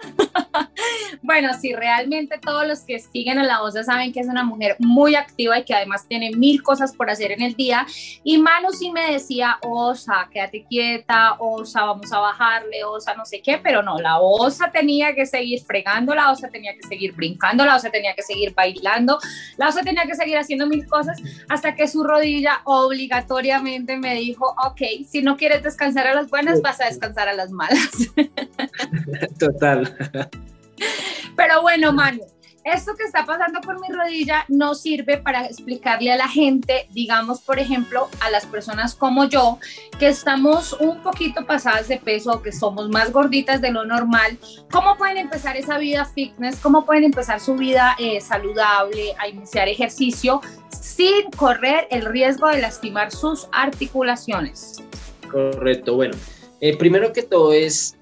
Bueno, 1.22 1.50
sí, 1.60 1.74
realmente 1.74 2.38
todos 2.38 2.66
los 2.66 2.80
que 2.80 2.98
siguen 2.98 3.38
a 3.38 3.44
la 3.44 3.62
OSA 3.62 3.84
saben 3.84 4.12
que 4.12 4.20
es 4.20 4.26
una 4.26 4.42
mujer 4.42 4.76
muy 4.78 5.14
activa 5.14 5.58
y 5.58 5.64
que 5.64 5.74
además 5.74 6.06
tiene 6.08 6.30
mil 6.32 6.62
cosas 6.62 6.94
por 6.94 7.10
hacer 7.10 7.32
en 7.32 7.42
el 7.42 7.54
día. 7.54 7.86
Y 8.24 8.38
Manu 8.38 8.72
sí 8.72 8.90
me 8.90 9.12
decía, 9.12 9.58
Osa, 9.62 10.28
quédate 10.32 10.64
quieta, 10.64 11.36
Osa, 11.38 11.84
vamos 11.84 12.12
a 12.12 12.18
bajarle, 12.18 12.84
Osa, 12.84 13.14
no 13.14 13.24
sé 13.24 13.40
qué, 13.42 13.60
pero 13.62 13.82
no, 13.82 13.98
la 13.98 14.18
Osa 14.18 14.70
tenía 14.72 15.14
que 15.14 15.26
seguir 15.26 15.62
fregando, 15.62 16.14
la 16.14 16.30
Osa 16.32 16.48
tenía 16.48 16.74
que 16.74 16.86
seguir 16.88 17.12
brincando, 17.14 17.64
la 17.64 17.76
Osa 17.76 17.90
tenía 17.90 18.14
que 18.14 18.22
seguir 18.22 18.54
bailando, 18.54 19.18
la 19.56 19.68
Osa 19.68 19.82
tenía 19.82 20.04
que 20.04 20.14
seguir 20.14 20.38
haciendo 20.38 20.66
mil 20.66 20.86
cosas 20.86 21.18
hasta 21.48 21.74
que 21.74 21.86
su 21.86 22.02
rodilla 22.02 22.62
obligatoriamente 22.64 23.96
me 23.98 24.14
dijo, 24.14 24.54
ok, 24.66 25.06
si 25.06 25.22
no 25.22 25.36
quieres 25.36 25.62
descansar 25.62 26.06
a 26.06 26.14
las 26.14 26.30
buenas, 26.30 26.62
vas 26.62 26.80
a 26.80 26.86
descansar 26.86 27.28
a 27.28 27.34
las 27.34 27.50
malas. 27.50 27.90
Total. 29.38 29.89
Pero 31.36 31.62
bueno, 31.62 31.92
Manu, 31.92 32.22
esto 32.64 32.94
que 32.94 33.04
está 33.04 33.24
pasando 33.24 33.60
por 33.62 33.80
mi 33.80 33.88
rodilla 33.88 34.44
no 34.48 34.74
sirve 34.74 35.16
para 35.16 35.46
explicarle 35.46 36.12
a 36.12 36.16
la 36.16 36.28
gente, 36.28 36.88
digamos, 36.90 37.40
por 37.40 37.58
ejemplo, 37.58 38.08
a 38.20 38.30
las 38.30 38.44
personas 38.44 38.94
como 38.94 39.24
yo, 39.24 39.58
que 39.98 40.08
estamos 40.08 40.74
un 40.74 41.02
poquito 41.02 41.46
pasadas 41.46 41.88
de 41.88 41.96
peso, 41.96 42.42
que 42.42 42.52
somos 42.52 42.90
más 42.90 43.12
gorditas 43.12 43.62
de 43.62 43.70
lo 43.70 43.86
normal, 43.86 44.38
cómo 44.70 44.96
pueden 44.98 45.16
empezar 45.16 45.56
esa 45.56 45.78
vida 45.78 46.04
fitness, 46.04 46.56
cómo 46.56 46.84
pueden 46.84 47.04
empezar 47.04 47.40
su 47.40 47.56
vida 47.56 47.96
eh, 47.98 48.20
saludable, 48.20 49.14
a 49.18 49.26
iniciar 49.28 49.68
ejercicio 49.68 50.42
sin 50.68 51.30
correr 51.36 51.88
el 51.90 52.04
riesgo 52.04 52.48
de 52.48 52.60
lastimar 52.60 53.10
sus 53.10 53.48
articulaciones. 53.52 54.82
Correcto, 55.30 55.94
bueno, 55.94 56.14
eh, 56.60 56.76
primero 56.76 57.12
que 57.12 57.22
todo 57.22 57.54
es 57.54 57.96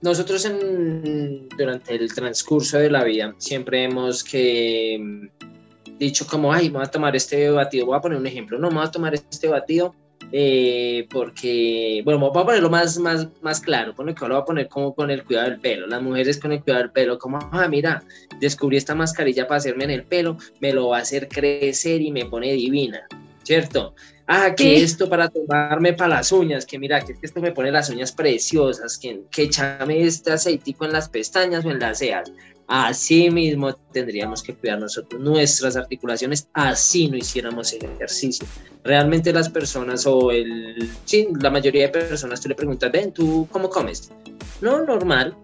nosotros 0.00 0.44
en, 0.44 1.48
durante 1.56 1.94
el 1.94 2.12
transcurso 2.12 2.78
de 2.78 2.90
la 2.90 3.04
vida 3.04 3.34
siempre 3.38 3.84
hemos 3.84 4.22
que 4.22 4.98
mm, 5.00 5.98
dicho 5.98 6.26
como, 6.26 6.52
ay, 6.52 6.68
voy 6.68 6.82
a 6.82 6.86
tomar 6.86 7.16
este 7.16 7.50
batido, 7.50 7.86
voy 7.86 7.96
a 7.96 8.00
poner 8.00 8.18
un 8.18 8.26
ejemplo, 8.26 8.58
no, 8.58 8.70
voy 8.70 8.84
a 8.84 8.90
tomar 8.90 9.14
este 9.14 9.48
batido 9.48 9.94
eh, 10.30 11.06
porque, 11.10 12.02
bueno, 12.04 12.30
voy 12.30 12.42
a 12.42 12.44
ponerlo 12.44 12.70
más, 12.70 12.98
más, 12.98 13.28
más 13.40 13.60
claro, 13.60 13.94
lo 13.96 14.04
voy 14.14 14.36
a 14.36 14.44
poner 14.44 14.68
como 14.68 14.94
con 14.94 15.10
el 15.10 15.24
cuidado 15.24 15.50
del 15.50 15.60
pelo, 15.60 15.86
las 15.86 16.02
mujeres 16.02 16.38
con 16.38 16.52
el 16.52 16.62
cuidado 16.62 16.82
del 16.82 16.92
pelo, 16.92 17.18
como, 17.18 17.38
ah, 17.52 17.66
mira, 17.68 18.02
descubrí 18.40 18.76
esta 18.76 18.94
mascarilla 18.94 19.48
para 19.48 19.58
hacerme 19.58 19.84
en 19.84 19.90
el 19.90 20.04
pelo, 20.04 20.36
me 20.60 20.72
lo 20.72 20.88
va 20.88 20.98
a 20.98 21.00
hacer 21.00 21.28
crecer 21.28 22.02
y 22.02 22.12
me 22.12 22.26
pone 22.26 22.52
divina, 22.52 23.00
¿cierto? 23.42 23.94
Ah, 24.28 24.54
que 24.54 24.82
esto 24.82 25.08
para 25.08 25.28
tomarme 25.28 25.92
para 25.92 26.16
las 26.16 26.30
uñas, 26.30 26.64
que 26.64 26.78
mira, 26.78 27.00
que 27.00 27.14
esto 27.20 27.40
me 27.40 27.52
pone 27.52 27.72
las 27.72 27.90
uñas 27.90 28.12
preciosas, 28.12 28.98
que, 28.98 29.22
que 29.30 29.42
echame 29.42 30.02
este 30.02 30.32
aceitico 30.32 30.84
en 30.84 30.92
las 30.92 31.08
pestañas 31.08 31.64
o 31.64 31.70
en 31.70 31.80
las 31.80 31.98
cejas. 31.98 32.30
Así 32.68 33.30
mismo 33.30 33.72
tendríamos 33.92 34.42
que 34.42 34.54
cuidar 34.54 34.78
nosotros 34.78 35.20
nuestras 35.20 35.74
articulaciones, 35.74 36.48
así 36.52 37.08
no 37.08 37.16
hiciéramos 37.16 37.72
ejercicio. 37.72 38.46
Realmente 38.84 39.32
las 39.32 39.48
personas 39.48 40.06
o 40.06 40.30
el, 40.30 40.90
sí, 41.06 41.28
la 41.40 41.50
mayoría 41.50 41.84
de 41.84 41.88
personas 41.88 42.40
tú 42.40 42.48
le 42.48 42.54
preguntas, 42.54 42.92
ven, 42.92 43.10
¿tú 43.12 43.48
cómo 43.50 43.70
comes? 43.70 44.12
No, 44.60 44.84
normal, 44.84 45.34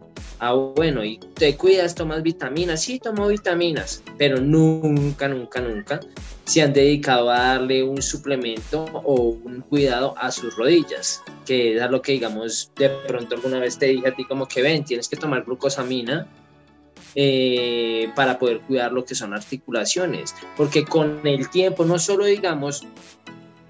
Ah, 0.41 0.53
bueno, 0.53 1.05
y 1.05 1.19
te 1.19 1.57
cuidas, 1.57 1.95
tomas 1.95 2.23
vitaminas, 2.23 2.83
sí, 2.83 2.99
tomo 2.99 3.29
vitaminas, 3.29 4.03
pero 4.19 4.41
nunca, 4.41 5.29
nunca, 5.29 5.61
nunca 5.61 6.01
se 6.45 6.63
han 6.63 6.73
dedicado 6.73 7.31
a 7.31 7.39
darle 7.39 7.83
un 7.83 8.03
suplemento 8.03 8.85
o 8.93 9.39
un 9.45 9.63
cuidado 9.63 10.15
a 10.19 10.31
sus 10.31 10.57
rodillas, 10.57 11.23
que 11.47 11.77
es 11.77 11.91
lo 11.91 12.03
que 12.03 12.13
digamos, 12.13 12.71
de 12.77 12.91
pronto 13.07 13.37
alguna 13.37 13.59
vez 13.59 13.79
te 13.79 13.87
dije 13.87 14.09
a 14.09 14.15
ti 14.15 14.25
como 14.25 14.47
que 14.47 14.63
ven, 14.63 14.85
tienes 14.85 15.09
que 15.09 15.17
tomar 15.17 15.45
glucosamina 15.45 16.27
eh, 17.15 18.11
para 18.15 18.39
poder 18.39 18.61
cuidar 18.61 18.93
lo 18.93 19.05
que 19.05 19.15
son 19.15 19.33
articulaciones, 19.33 20.35
porque 20.57 20.85
con 20.85 21.27
el 21.27 21.49
tiempo, 21.49 21.85
no 21.85 21.99
solo 21.99 22.27
digamos 22.27 22.87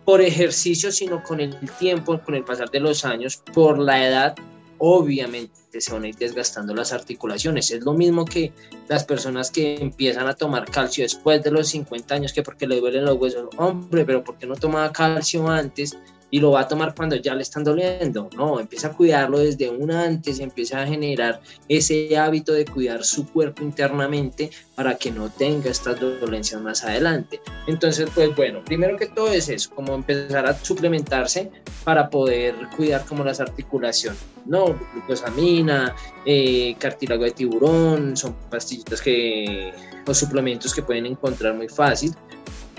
por 0.05 0.21
ejercicio, 0.21 0.93
sino 0.93 1.23
con 1.23 1.41
el 1.41 1.57
tiempo, 1.79 2.21
con 2.21 2.35
el 2.35 2.45
pasar 2.45 2.71
de 2.71 2.81
los 2.81 3.05
años, 3.05 3.43
por 3.55 3.79
la 3.79 4.07
edad, 4.07 4.35
obviamente 4.79 5.81
se 5.81 5.93
van 5.93 6.05
a 6.05 6.09
ir 6.09 6.17
desgastando 6.17 6.75
las 6.75 6.93
articulaciones. 6.93 7.71
Es 7.71 7.85
lo 7.85 7.93
mismo 7.95 8.25
que 8.25 8.53
las 8.89 9.05
personas 9.05 9.51
que 9.51 9.77
empiezan 9.77 10.27
a 10.27 10.35
tomar 10.35 10.71
calcio 10.71 11.05
después 11.05 11.43
de 11.43 11.51
los 11.51 11.69
50 11.69 12.15
años, 12.15 12.33
que 12.33 12.43
porque 12.43 12.67
le 12.67 12.81
duelen 12.81 13.05
los 13.05 13.17
huesos, 13.17 13.49
hombre, 13.57 14.05
pero 14.05 14.23
¿por 14.23 14.39
qué 14.39 14.47
no 14.47 14.57
tomaba 14.57 14.93
calcio 14.93 15.49
antes? 15.49 15.97
Y 16.35 16.41
lo 16.41 16.51
va 16.51 16.63
a 16.63 16.67
tomar 16.67 16.97
cuando 16.97 17.15
ya 17.15 17.33
le 17.33 17.43
están 17.43 17.63
doliendo. 17.63 18.29
No, 18.37 18.59
empieza 18.59 18.89
a 18.89 18.93
cuidarlo 18.93 19.39
desde 19.39 19.71
un 19.71 19.93
antes, 19.93 20.41
empieza 20.41 20.83
a 20.83 20.85
generar 20.85 21.41
ese 21.69 22.19
hábito 22.19 22.53
de 22.53 22.65
cuidar 22.65 23.05
su 23.05 23.25
cuerpo 23.29 23.63
internamente 23.63 24.51
para 24.75 24.97
que 24.97 25.13
no 25.13 25.31
tenga 25.31 25.71
estas 25.71 26.01
dolencias 26.01 26.61
más 26.61 26.83
adelante. 26.83 27.41
Entonces, 27.69 28.11
pues 28.13 28.35
bueno, 28.35 28.65
primero 28.65 28.97
que 28.97 29.07
todo 29.07 29.29
es 29.29 29.49
eso, 29.49 29.71
como 29.77 29.95
empezar 29.95 30.45
a 30.45 30.59
suplementarse 30.59 31.53
para 31.85 32.11
poder 32.11 32.57
cuidar 32.77 33.05
como 33.05 33.23
las 33.23 33.39
articulaciones, 33.39 34.19
¿no? 34.45 34.77
Glucosamina, 34.93 35.95
eh, 36.27 36.75
cartílago 36.81 37.23
de 37.23 37.31
tiburón, 37.31 38.17
son 38.17 38.35
pastillitas 38.51 39.01
que, 39.01 39.73
o 40.05 40.13
suplementos 40.13 40.75
que 40.75 40.83
pueden 40.83 41.07
encontrar 41.07 41.55
muy 41.55 41.69
fácil 41.69 42.13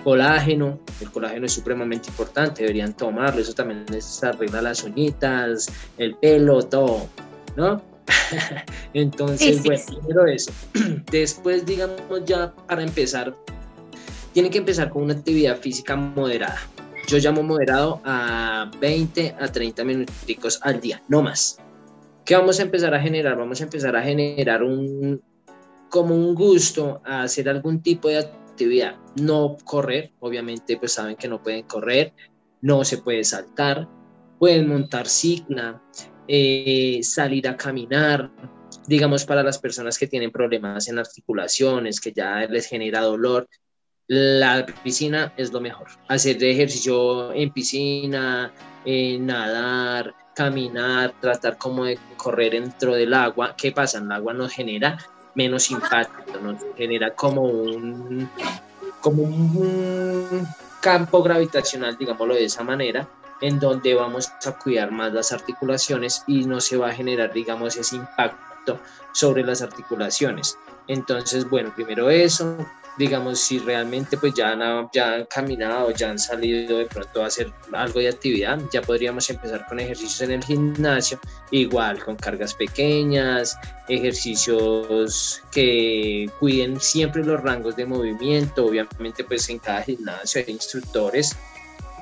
colágeno, 0.05 0.79
el 1.01 1.09
colágeno 1.09 1.47
es 1.47 1.53
supremamente 1.53 2.09
importante, 2.09 2.61
deberían 2.61 2.93
tomarlo, 2.93 3.41
eso 3.41 3.53
también 3.53 3.85
les 3.89 4.23
arregla 4.23 4.61
las 4.61 4.83
uñitas, 4.83 5.67
el 5.97 6.13
pelo, 6.17 6.61
todo, 6.61 7.07
¿no? 7.57 7.81
Entonces, 8.93 9.63
bueno, 9.63 9.81
primero 9.87 10.27
eso. 10.27 10.51
Después, 11.11 11.65
digamos, 11.65 12.23
ya 12.23 12.53
para 12.67 12.83
empezar, 12.83 13.35
tienen 14.31 14.51
que 14.51 14.59
empezar 14.59 14.91
con 14.91 15.01
una 15.01 15.15
actividad 15.15 15.57
física 15.57 15.95
moderada. 15.95 16.59
Yo 17.07 17.17
llamo 17.17 17.41
moderado 17.41 17.99
a 18.05 18.69
20 18.79 19.37
a 19.39 19.47
30 19.47 19.83
minutos 19.85 20.59
al 20.61 20.79
día, 20.81 21.01
no 21.07 21.23
más. 21.23 21.57
¿Qué 22.25 22.35
vamos 22.35 22.59
a 22.59 22.61
empezar 22.61 22.93
a 22.93 22.99
generar? 22.99 23.35
Vamos 23.37 23.59
a 23.59 23.63
empezar 23.63 23.95
a 23.95 24.03
generar 24.03 24.61
un, 24.61 25.19
como 25.89 26.13
un 26.13 26.35
gusto 26.35 27.01
a 27.03 27.23
hacer 27.23 27.49
algún 27.49 27.81
tipo 27.81 28.07
de 28.07 28.19
actividad 28.19 28.44
actividad. 28.55 28.95
No 29.21 29.57
correr, 29.63 30.13
obviamente 30.19 30.77
pues 30.77 30.93
saben 30.93 31.17
que 31.17 31.27
no 31.27 31.43
pueden 31.43 31.63
correr, 31.63 32.13
no 32.61 32.85
se 32.85 32.99
puede 32.99 33.23
saltar, 33.23 33.87
pueden 34.39 34.67
montar 34.69 35.07
cicla, 35.07 35.81
eh, 36.27 37.01
salir 37.03 37.47
a 37.47 37.57
caminar, 37.57 38.31
digamos 38.87 39.25
para 39.25 39.43
las 39.43 39.59
personas 39.59 39.99
que 39.99 40.07
tienen 40.07 40.31
problemas 40.31 40.87
en 40.87 40.99
articulaciones, 40.99 41.99
que 41.99 42.13
ya 42.13 42.47
les 42.47 42.67
genera 42.67 43.01
dolor, 43.01 43.47
la 44.07 44.65
piscina 44.83 45.33
es 45.35 45.51
lo 45.51 45.59
mejor. 45.59 45.87
Hacer 46.07 46.41
ejercicio 46.43 47.33
en 47.33 47.51
piscina, 47.51 48.53
nadar, 48.85 50.13
caminar, 50.35 51.19
tratar 51.19 51.57
como 51.57 51.85
de 51.85 51.97
correr 52.15 52.51
dentro 52.51 52.93
del 52.93 53.13
agua. 53.13 53.55
¿Qué 53.57 53.71
pasa? 53.71 53.97
El 53.97 54.11
agua 54.11 54.33
nos 54.33 54.53
genera 54.53 54.97
menos 55.35 55.69
impacto, 55.69 56.39
nos 56.41 56.57
genera 56.75 57.13
como 57.13 57.43
un, 57.43 58.29
como 59.01 59.23
un 59.23 60.47
campo 60.81 61.21
gravitacional, 61.21 61.97
digámoslo 61.97 62.33
de 62.33 62.45
esa 62.45 62.63
manera, 62.63 63.07
en 63.41 63.59
donde 63.59 63.93
vamos 63.93 64.31
a 64.45 64.51
cuidar 64.53 64.91
más 64.91 65.13
las 65.13 65.31
articulaciones 65.31 66.23
y 66.25 66.45
no 66.45 66.61
se 66.61 66.77
va 66.77 66.89
a 66.89 66.93
generar, 66.93 67.33
digamos, 67.33 67.75
ese 67.75 67.97
impacto 67.97 68.79
sobre 69.11 69.43
las 69.43 69.61
articulaciones. 69.61 70.57
Entonces, 70.87 71.49
bueno, 71.49 71.73
primero 71.75 72.09
eso, 72.09 72.57
digamos, 72.97 73.39
si 73.39 73.59
realmente 73.59 74.17
pues 74.17 74.33
ya 74.33 74.51
han, 74.51 74.89
ya 74.93 75.13
han 75.13 75.25
caminado, 75.25 75.91
ya 75.91 76.11
han 76.11 76.19
salido 76.19 76.77
de 76.77 76.85
pronto 76.85 77.23
a 77.23 77.27
hacer 77.27 77.51
algo 77.73 77.99
de 77.99 78.09
actividad, 78.09 78.59
ya 78.71 78.81
podríamos 78.81 79.29
empezar 79.29 79.65
con 79.67 79.79
ejercicios 79.79 80.21
en 80.21 80.31
el 80.31 80.43
gimnasio, 80.43 81.19
igual 81.51 82.03
con 82.03 82.15
cargas 82.15 82.53
pequeñas, 82.53 83.57
ejercicios 83.89 85.41
que 85.51 86.29
cuiden 86.39 86.79
siempre 86.79 87.23
los 87.23 87.41
rangos 87.41 87.75
de 87.75 87.85
movimiento, 87.85 88.65
obviamente 88.65 89.23
pues 89.23 89.49
en 89.49 89.59
cada 89.59 89.81
gimnasio 89.83 90.43
hay 90.45 90.53
instructores, 90.53 91.35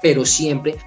pero 0.01 0.25
siempre 0.25 0.77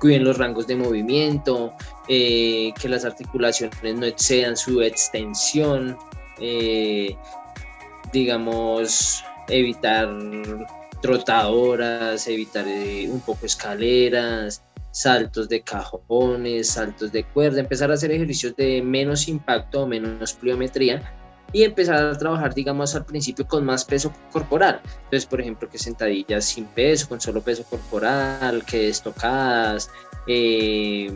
cuiden 0.00 0.24
los 0.24 0.38
rangos 0.38 0.66
de 0.66 0.76
movimiento, 0.76 1.74
eh, 2.08 2.72
que 2.80 2.88
las 2.88 3.04
articulaciones 3.04 3.94
no 3.94 4.06
excedan 4.06 4.56
su 4.56 4.80
extensión, 4.80 5.98
eh, 6.40 7.14
digamos, 8.12 9.22
evitar 9.50 10.08
trotadoras, 11.02 12.26
evitar 12.28 12.66
eh, 12.66 13.08
un 13.10 13.20
poco 13.20 13.46
escaleras, 13.46 14.62
saltos 14.90 15.48
de 15.48 15.62
cajones, 15.62 16.68
saltos 16.68 17.12
de 17.12 17.24
cuerda, 17.24 17.60
empezar 17.60 17.90
a 17.90 17.94
hacer 17.94 18.10
ejercicios 18.10 18.56
de 18.56 18.82
menos 18.82 19.28
impacto 19.28 19.86
menos 19.86 20.34
pliometría 20.34 21.14
y 21.52 21.64
empezar 21.64 21.96
a 21.96 22.16
trabajar, 22.16 22.54
digamos, 22.54 22.94
al 22.94 23.04
principio 23.04 23.46
con 23.46 23.64
más 23.64 23.84
peso 23.84 24.12
corporal. 24.30 24.80
Entonces, 25.04 25.26
por 25.26 25.40
ejemplo, 25.40 25.68
que 25.68 25.78
sentadillas 25.78 26.44
sin 26.44 26.66
peso, 26.66 27.08
con 27.08 27.20
solo 27.20 27.40
peso 27.40 27.64
corporal, 27.64 28.64
que 28.64 28.88
estocadas. 28.88 29.90
Eh, 30.28 31.08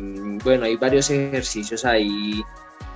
bueno, 0.42 0.64
hay 0.64 0.76
varios 0.76 1.08
ejercicios 1.10 1.84
ahí 1.84 2.42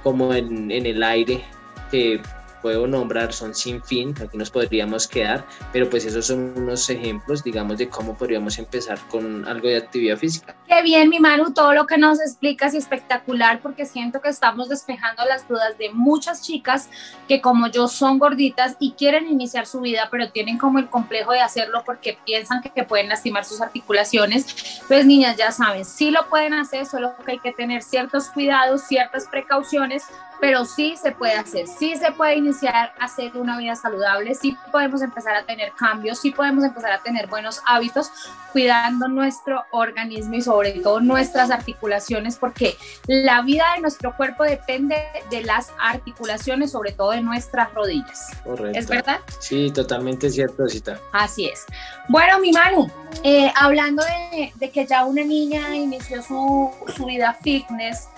como 0.03 0.35
en, 0.35 0.71
en 0.71 0.87
el 0.87 1.03
aire 1.03 1.45
que 1.93 2.21
puedo 2.61 2.87
nombrar 2.87 3.33
son 3.33 3.55
sin 3.55 3.83
fin, 3.83 4.15
aquí 4.23 4.37
nos 4.37 4.51
podríamos 4.51 5.07
quedar, 5.07 5.47
pero 5.73 5.89
pues 5.89 6.05
esos 6.05 6.27
son 6.27 6.53
unos 6.57 6.91
ejemplos, 6.91 7.45
digamos, 7.45 7.79
de 7.79 7.89
cómo 7.89 8.17
podríamos 8.17 8.59
empezar 8.59 8.99
con 9.09 9.47
algo 9.47 9.69
de 9.69 9.77
actividad 9.77 10.17
física. 10.17 10.57
Qué 10.67 10.83
bien, 10.83 11.09
mi 11.09 11.19
Manu, 11.21 11.53
todo 11.53 11.73
lo 11.73 11.87
que 11.87 11.99
nos 11.99 12.21
explicas 12.21 12.75
es 12.75 12.89
espectacular 12.89 13.61
porque 13.61 13.85
siento 13.85 14.21
que 14.21 14.31
estamos 14.31 14.69
despejando 14.69 15.25
las 15.27 15.47
dudas 15.47 15.77
de 15.79 15.91
muchas 15.91 16.43
chicas 16.43 16.89
que 17.29 17.41
como 17.41 17.69
yo 17.69 17.87
son 17.87 18.19
gorditas 18.19 18.77
y 18.79 18.93
quieren 18.93 19.29
iniciar 19.29 19.67
su 19.67 19.81
vida, 19.81 20.09
pero 20.11 20.31
tienen 20.31 20.57
como 20.57 20.79
el 20.79 20.89
complejo 20.89 21.33
de 21.33 21.41
hacerlo 21.41 21.83
porque 21.85 22.19
piensan 22.25 22.63
que, 22.63 22.79
pueden 22.89 23.09
lastimar 23.09 23.45
sus 23.45 23.61
articulaciones. 23.61 24.81
Pues 24.87 25.05
niñas, 25.05 25.37
ya 25.37 25.51
saben, 25.53 25.85
sí 25.85 26.11
lo 26.11 26.29
pueden 26.29 26.55
hacer, 26.55 26.87
solo 26.87 27.13
que 27.25 27.33
hay 27.33 27.39
que 27.39 27.53
tener 27.53 27.83
ciertos 27.83 28.29
cuidados, 28.29 28.83
ciertas 28.83 29.27
precauciones 29.27 30.05
pero 30.41 30.65
sí 30.65 30.97
se 30.97 31.13
puede 31.13 31.35
hacer, 31.35 31.67
sí 31.67 31.97
se 31.97 32.13
puede 32.13 32.37
iniciar 32.37 32.93
a 32.99 33.05
hacer 33.05 33.37
una 33.37 33.59
vida 33.59 33.75
saludable, 33.77 34.35
sí 34.35 34.57
podemos 34.71 35.03
empezar 35.03 35.35
a 35.35 35.45
tener 35.45 35.73
cambios, 35.73 36.21
sí 36.21 36.31
podemos 36.31 36.65
empezar 36.65 36.93
a 36.93 36.99
tener 36.99 37.27
buenos 37.27 37.61
hábitos 37.67 38.11
cuidando 38.53 39.09
nuestro 39.09 39.65
organismo 39.71 40.35
y 40.35 40.43
sobre 40.43 40.73
todo 40.73 41.01
nuestras 41.01 41.51
articulaciones, 41.51 42.37
porque 42.37 42.77
la 43.07 43.43
vida 43.43 43.65
de 43.75 43.83
nuestro 43.83 44.17
cuerpo 44.17 44.45
depende 44.45 44.97
de 45.31 45.43
las 45.43 45.73
articulaciones, 45.79 46.73
sobre 46.73 46.93
todo 46.93 47.11
de 47.13 47.21
nuestras 47.21 47.73
rodillas. 47.75 48.31
Correcto. 48.45 48.79
¿Es 48.79 48.89
verdad? 48.89 49.21
Sí, 49.39 49.71
totalmente 49.71 50.31
cierto, 50.31 50.67
Cita. 50.69 50.99
Así 51.13 51.47
es. 51.47 51.65
Bueno, 52.09 52.39
mi 52.39 52.53
Manu, 52.53 52.91
eh, 53.23 53.53
hablando 53.55 54.03
de, 54.05 54.53
de, 54.55 54.71
que 54.71 54.87
ya 54.87 55.05
una 55.05 55.23
niña 55.23 55.75
inició 55.75 56.23
su, 56.23 56.71
su 56.97 57.05
vida 57.05 57.37
fitness, 57.43 58.09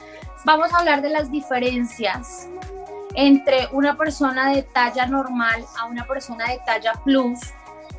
vamos 0.44 0.72
a 0.72 0.78
hablar 0.78 1.02
de 1.02 1.10
las 1.10 1.30
diferencias 1.30 2.48
entre 3.14 3.68
una 3.72 3.96
persona 3.96 4.50
de 4.50 4.62
talla 4.62 5.06
normal 5.06 5.64
a 5.78 5.86
una 5.86 6.04
persona 6.04 6.46
de 6.46 6.60
talla 6.64 6.92
plus 7.04 7.40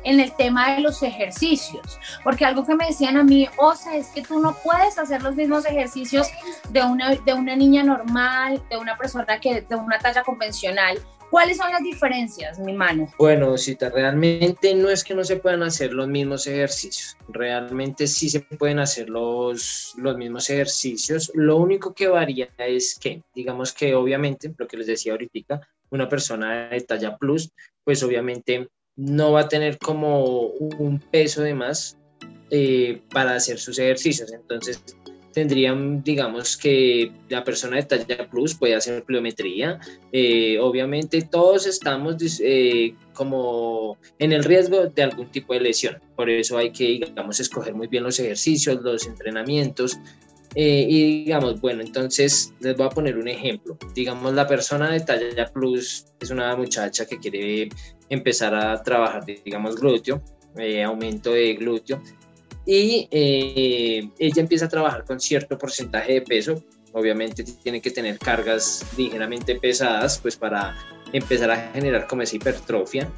en 0.04 0.20
el 0.20 0.32
tema 0.32 0.72
de 0.72 0.80
los 0.80 1.02
ejercicios, 1.02 2.00
porque 2.24 2.44
algo 2.44 2.66
que 2.66 2.74
me 2.74 2.86
decían 2.86 3.16
a 3.16 3.22
mí, 3.22 3.48
o 3.56 3.74
sea, 3.74 3.94
es 3.94 4.08
que 4.08 4.22
tú 4.22 4.40
no 4.40 4.54
puedes 4.54 4.98
hacer 4.98 5.22
los 5.22 5.36
mismos 5.36 5.64
ejercicios 5.64 6.28
de 6.70 6.82
una, 6.82 7.10
de 7.10 7.34
una 7.34 7.54
niña 7.54 7.84
normal, 7.84 8.62
de 8.68 8.78
una 8.78 8.96
persona 8.96 9.38
que 9.38 9.60
de 9.62 9.76
una 9.76 9.98
talla 9.98 10.22
convencional. 10.22 10.98
¿Cuáles 11.32 11.56
son 11.56 11.72
las 11.72 11.82
diferencias, 11.82 12.58
mi 12.58 12.74
mano? 12.74 13.10
Bueno, 13.16 13.56
Cita, 13.56 13.88
realmente 13.88 14.74
no 14.74 14.90
es 14.90 15.02
que 15.02 15.14
no 15.14 15.24
se 15.24 15.36
puedan 15.36 15.62
hacer 15.62 15.94
los 15.94 16.06
mismos 16.06 16.46
ejercicios, 16.46 17.16
realmente 17.26 18.06
sí 18.06 18.28
se 18.28 18.40
pueden 18.40 18.78
hacer 18.78 19.08
los, 19.08 19.94
los 19.96 20.14
mismos 20.18 20.50
ejercicios. 20.50 21.32
Lo 21.32 21.56
único 21.56 21.94
que 21.94 22.08
varía 22.08 22.50
es 22.58 22.98
que, 23.00 23.22
digamos 23.34 23.72
que 23.72 23.94
obviamente, 23.94 24.52
lo 24.58 24.68
que 24.68 24.76
les 24.76 24.86
decía 24.86 25.12
ahorita, 25.12 25.66
una 25.88 26.06
persona 26.06 26.68
de 26.68 26.82
talla 26.82 27.16
plus, 27.16 27.50
pues 27.82 28.02
obviamente 28.02 28.68
no 28.96 29.32
va 29.32 29.40
a 29.40 29.48
tener 29.48 29.78
como 29.78 30.44
un 30.48 31.00
peso 31.10 31.40
de 31.40 31.54
más 31.54 31.96
eh, 32.50 33.00
para 33.10 33.36
hacer 33.36 33.58
sus 33.58 33.78
ejercicios. 33.78 34.30
Entonces, 34.34 34.82
tendrían, 35.32 36.02
digamos, 36.02 36.56
que 36.56 37.10
la 37.28 37.42
persona 37.42 37.76
de 37.76 37.82
talla 37.84 38.28
plus 38.30 38.54
puede 38.54 38.74
hacer 38.74 39.02
pliometría. 39.04 39.80
Eh, 40.12 40.58
obviamente 40.60 41.22
todos 41.22 41.66
estamos 41.66 42.16
eh, 42.44 42.94
como 43.14 43.98
en 44.18 44.32
el 44.32 44.44
riesgo 44.44 44.86
de 44.86 45.02
algún 45.02 45.30
tipo 45.30 45.54
de 45.54 45.60
lesión. 45.60 45.98
Por 46.16 46.30
eso 46.30 46.58
hay 46.58 46.70
que, 46.70 46.84
digamos, 46.84 47.40
escoger 47.40 47.74
muy 47.74 47.88
bien 47.88 48.04
los 48.04 48.18
ejercicios, 48.20 48.80
los 48.82 49.06
entrenamientos. 49.06 49.98
Eh, 50.54 50.86
y 50.86 51.24
digamos, 51.24 51.60
bueno, 51.62 51.80
entonces 51.80 52.52
les 52.60 52.76
voy 52.76 52.86
a 52.86 52.90
poner 52.90 53.16
un 53.16 53.28
ejemplo. 53.28 53.78
Digamos, 53.94 54.34
la 54.34 54.46
persona 54.46 54.90
de 54.90 55.00
talla 55.00 55.46
plus 55.52 56.06
es 56.20 56.30
una 56.30 56.54
muchacha 56.56 57.06
que 57.06 57.18
quiere 57.18 57.70
empezar 58.10 58.54
a 58.54 58.82
trabajar, 58.82 59.24
digamos, 59.24 59.76
glúteo, 59.76 60.22
aumento 60.84 61.32
de 61.32 61.54
glúteo 61.54 62.02
y 62.64 63.08
eh, 63.10 64.08
ella 64.18 64.40
empieza 64.40 64.66
a 64.66 64.68
trabajar 64.68 65.04
con 65.04 65.20
cierto 65.20 65.58
porcentaje 65.58 66.14
de 66.14 66.22
peso. 66.22 66.62
Obviamente 66.92 67.44
tiene 67.44 67.80
que 67.80 67.90
tener 67.90 68.18
cargas 68.18 68.84
ligeramente 68.96 69.56
pesadas 69.56 70.18
pues 70.18 70.36
para 70.36 70.76
empezar 71.12 71.50
a 71.50 71.72
generar 71.72 72.06
como 72.06 72.22
esa 72.22 72.36
hipertrofia. 72.36 73.08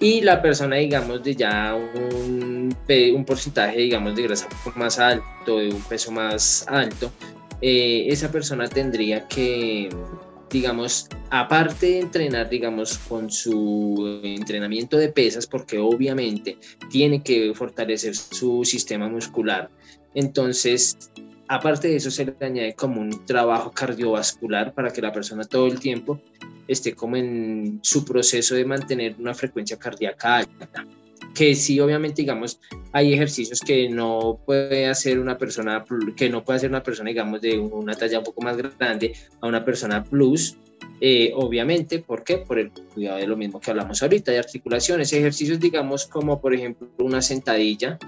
Y 0.00 0.20
la 0.22 0.42
persona, 0.42 0.76
digamos, 0.76 1.22
de 1.22 1.36
ya 1.36 1.74
un, 1.74 2.76
un 3.14 3.24
porcentaje, 3.24 3.78
digamos, 3.78 4.16
de 4.16 4.22
grasa 4.22 4.48
más 4.74 4.98
alto, 4.98 5.58
de 5.58 5.68
un 5.68 5.82
peso 5.82 6.10
más 6.10 6.66
alto, 6.66 7.12
eh, 7.60 8.06
esa 8.08 8.32
persona 8.32 8.66
tendría 8.66 9.28
que 9.28 9.88
digamos, 10.52 11.08
aparte 11.30 11.86
de 11.86 12.00
entrenar, 12.00 12.48
digamos, 12.48 12.98
con 12.98 13.30
su 13.30 14.20
entrenamiento 14.22 14.98
de 14.98 15.08
pesas, 15.08 15.46
porque 15.46 15.78
obviamente 15.78 16.58
tiene 16.90 17.22
que 17.22 17.52
fortalecer 17.54 18.14
su 18.14 18.64
sistema 18.64 19.08
muscular, 19.08 19.70
entonces, 20.14 21.10
aparte 21.48 21.88
de 21.88 21.96
eso, 21.96 22.10
se 22.10 22.26
le 22.26 22.34
añade 22.40 22.74
como 22.74 23.00
un 23.00 23.24
trabajo 23.24 23.70
cardiovascular 23.70 24.74
para 24.74 24.92
que 24.92 25.00
la 25.00 25.12
persona 25.12 25.44
todo 25.44 25.66
el 25.66 25.80
tiempo 25.80 26.20
esté 26.68 26.94
como 26.94 27.16
en 27.16 27.80
su 27.82 28.04
proceso 28.04 28.54
de 28.54 28.64
mantener 28.64 29.16
una 29.18 29.34
frecuencia 29.34 29.78
cardíaca 29.78 30.36
alta 30.36 30.86
que 31.34 31.54
sí, 31.54 31.80
obviamente, 31.80 32.22
digamos, 32.22 32.60
hay 32.92 33.14
ejercicios 33.14 33.60
que 33.60 33.88
no 33.88 34.40
puede 34.44 34.86
hacer 34.86 35.18
una 35.18 35.38
persona, 35.38 35.84
que 36.16 36.28
no 36.28 36.44
puede 36.44 36.58
hacer 36.58 36.70
una 36.70 36.82
persona, 36.82 37.08
digamos, 37.08 37.40
de 37.40 37.58
una 37.58 37.94
talla 37.94 38.18
un 38.18 38.24
poco 38.24 38.42
más 38.42 38.56
grande 38.56 39.14
a 39.40 39.46
una 39.46 39.64
persona 39.64 40.04
plus, 40.04 40.56
eh, 41.00 41.32
obviamente, 41.34 41.98
¿por 41.98 42.22
qué? 42.22 42.38
Por 42.38 42.58
el 42.58 42.70
cuidado 42.70 43.18
de 43.18 43.26
lo 43.26 43.36
mismo 43.36 43.60
que 43.60 43.70
hablamos 43.70 44.02
ahorita, 44.02 44.30
de 44.30 44.38
articulaciones, 44.38 45.12
ejercicios, 45.12 45.58
digamos, 45.58 46.06
como 46.06 46.40
por 46.40 46.54
ejemplo 46.54 46.88
una 46.98 47.22
sentadilla, 47.22 47.98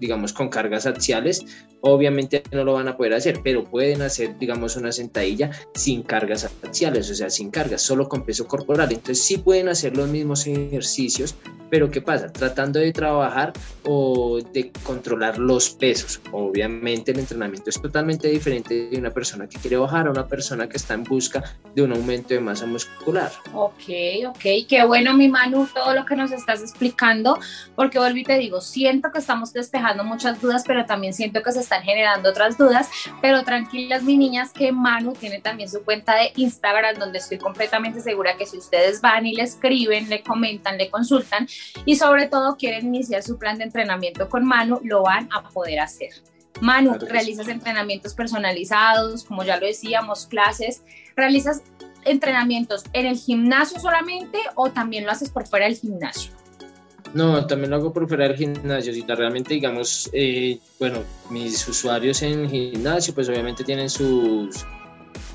digamos, 0.00 0.32
con 0.32 0.48
cargas 0.48 0.86
axiales, 0.86 1.44
obviamente 1.80 2.42
no 2.52 2.64
lo 2.64 2.74
van 2.74 2.88
a 2.88 2.96
poder 2.96 3.14
hacer, 3.14 3.40
pero 3.42 3.64
pueden 3.64 4.02
hacer, 4.02 4.38
digamos, 4.38 4.76
una 4.76 4.92
sentadilla 4.92 5.50
sin 5.74 6.02
cargas 6.02 6.50
axiales, 6.62 7.10
o 7.10 7.14
sea, 7.14 7.30
sin 7.30 7.50
cargas, 7.50 7.82
solo 7.82 8.08
con 8.08 8.24
peso 8.24 8.46
corporal. 8.46 8.90
Entonces 8.92 9.24
sí 9.24 9.38
pueden 9.38 9.68
hacer 9.68 9.96
los 9.96 10.08
mismos 10.08 10.46
ejercicios, 10.46 11.34
pero 11.70 11.90
¿qué 11.90 12.00
pasa? 12.00 12.32
Tratando 12.32 12.78
de 12.78 12.92
trabajar 12.92 13.52
o 13.84 14.40
de 14.52 14.70
controlar 14.82 15.38
los 15.38 15.70
pesos. 15.70 16.20
Obviamente 16.32 17.12
el 17.12 17.18
entrenamiento 17.18 17.70
es 17.70 17.80
totalmente 17.80 18.28
diferente 18.28 18.88
de 18.88 18.98
una 18.98 19.10
persona 19.10 19.48
que 19.48 19.58
quiere 19.58 19.76
bajar 19.76 20.06
a 20.06 20.10
una 20.10 20.26
persona 20.26 20.68
que 20.68 20.76
está 20.76 20.94
en 20.94 21.04
busca 21.04 21.42
de 21.74 21.82
un 21.82 21.92
aumento 21.92 22.34
de 22.34 22.40
masa 22.40 22.66
muscular. 22.66 23.30
Ok, 23.52 23.82
ok, 24.28 24.44
qué 24.68 24.84
bueno 24.86 25.14
mi 25.14 25.28
Manu, 25.28 25.66
todo 25.72 25.94
lo 25.94 26.04
que 26.04 26.16
nos 26.16 26.32
estás 26.32 26.60
explicando, 26.60 27.38
porque 27.74 27.98
vuelvo 27.98 28.18
y 28.18 28.24
te 28.24 28.38
digo, 28.38 28.60
siento 28.60 29.10
que 29.10 29.18
estamos 29.18 29.52
despejando 29.52 29.85
muchas 29.94 30.40
dudas, 30.40 30.64
pero 30.66 30.84
también 30.86 31.14
siento 31.14 31.42
que 31.42 31.52
se 31.52 31.60
están 31.60 31.82
generando 31.82 32.30
otras 32.30 32.58
dudas, 32.58 32.88
pero 33.22 33.42
tranquilas 33.44 34.02
mi 34.02 34.16
niñas 34.16 34.52
que 34.52 34.72
Manu 34.72 35.12
tiene 35.12 35.40
también 35.40 35.68
su 35.68 35.84
cuenta 35.84 36.14
de 36.16 36.32
Instagram 36.36 36.98
donde 36.98 37.18
estoy 37.18 37.38
completamente 37.38 38.00
segura 38.00 38.36
que 38.36 38.46
si 38.46 38.58
ustedes 38.58 39.00
van 39.00 39.26
y 39.26 39.34
le 39.34 39.42
escriben, 39.42 40.08
le 40.08 40.22
comentan, 40.22 40.78
le 40.78 40.90
consultan, 40.90 41.46
y 41.84 41.96
sobre 41.96 42.26
todo 42.26 42.56
quieren 42.56 42.86
iniciar 42.86 43.22
su 43.22 43.38
plan 43.38 43.58
de 43.58 43.64
entrenamiento 43.64 44.28
con 44.28 44.44
Manu, 44.44 44.80
lo 44.82 45.02
van 45.02 45.28
a 45.32 45.42
poder 45.48 45.80
hacer. 45.80 46.10
Manu, 46.60 46.94
realizas 46.98 47.48
entrenamientos 47.48 48.14
personalizados, 48.14 49.24
como 49.24 49.44
ya 49.44 49.58
lo 49.58 49.66
decíamos, 49.66 50.26
clases, 50.26 50.82
realizas 51.14 51.62
entrenamientos 52.06 52.84
en 52.92 53.06
el 53.06 53.16
gimnasio 53.16 53.78
solamente 53.78 54.38
o 54.54 54.70
también 54.70 55.04
lo 55.04 55.12
haces 55.12 55.30
por 55.30 55.46
fuera 55.46 55.66
del 55.66 55.76
gimnasio? 55.76 56.32
No, 57.16 57.46
también 57.46 57.70
lo 57.70 57.76
hago 57.76 57.94
por 57.94 58.06
fuera 58.06 58.28
del 58.28 58.36
gimnasio. 58.36 58.92
Si 58.92 59.00
realmente, 59.00 59.54
digamos, 59.54 60.10
eh, 60.12 60.58
bueno, 60.78 60.98
mis 61.30 61.66
usuarios 61.66 62.20
en 62.20 62.46
gimnasio, 62.46 63.14
pues 63.14 63.26
obviamente 63.30 63.64
tienen 63.64 63.88
sus, 63.88 64.66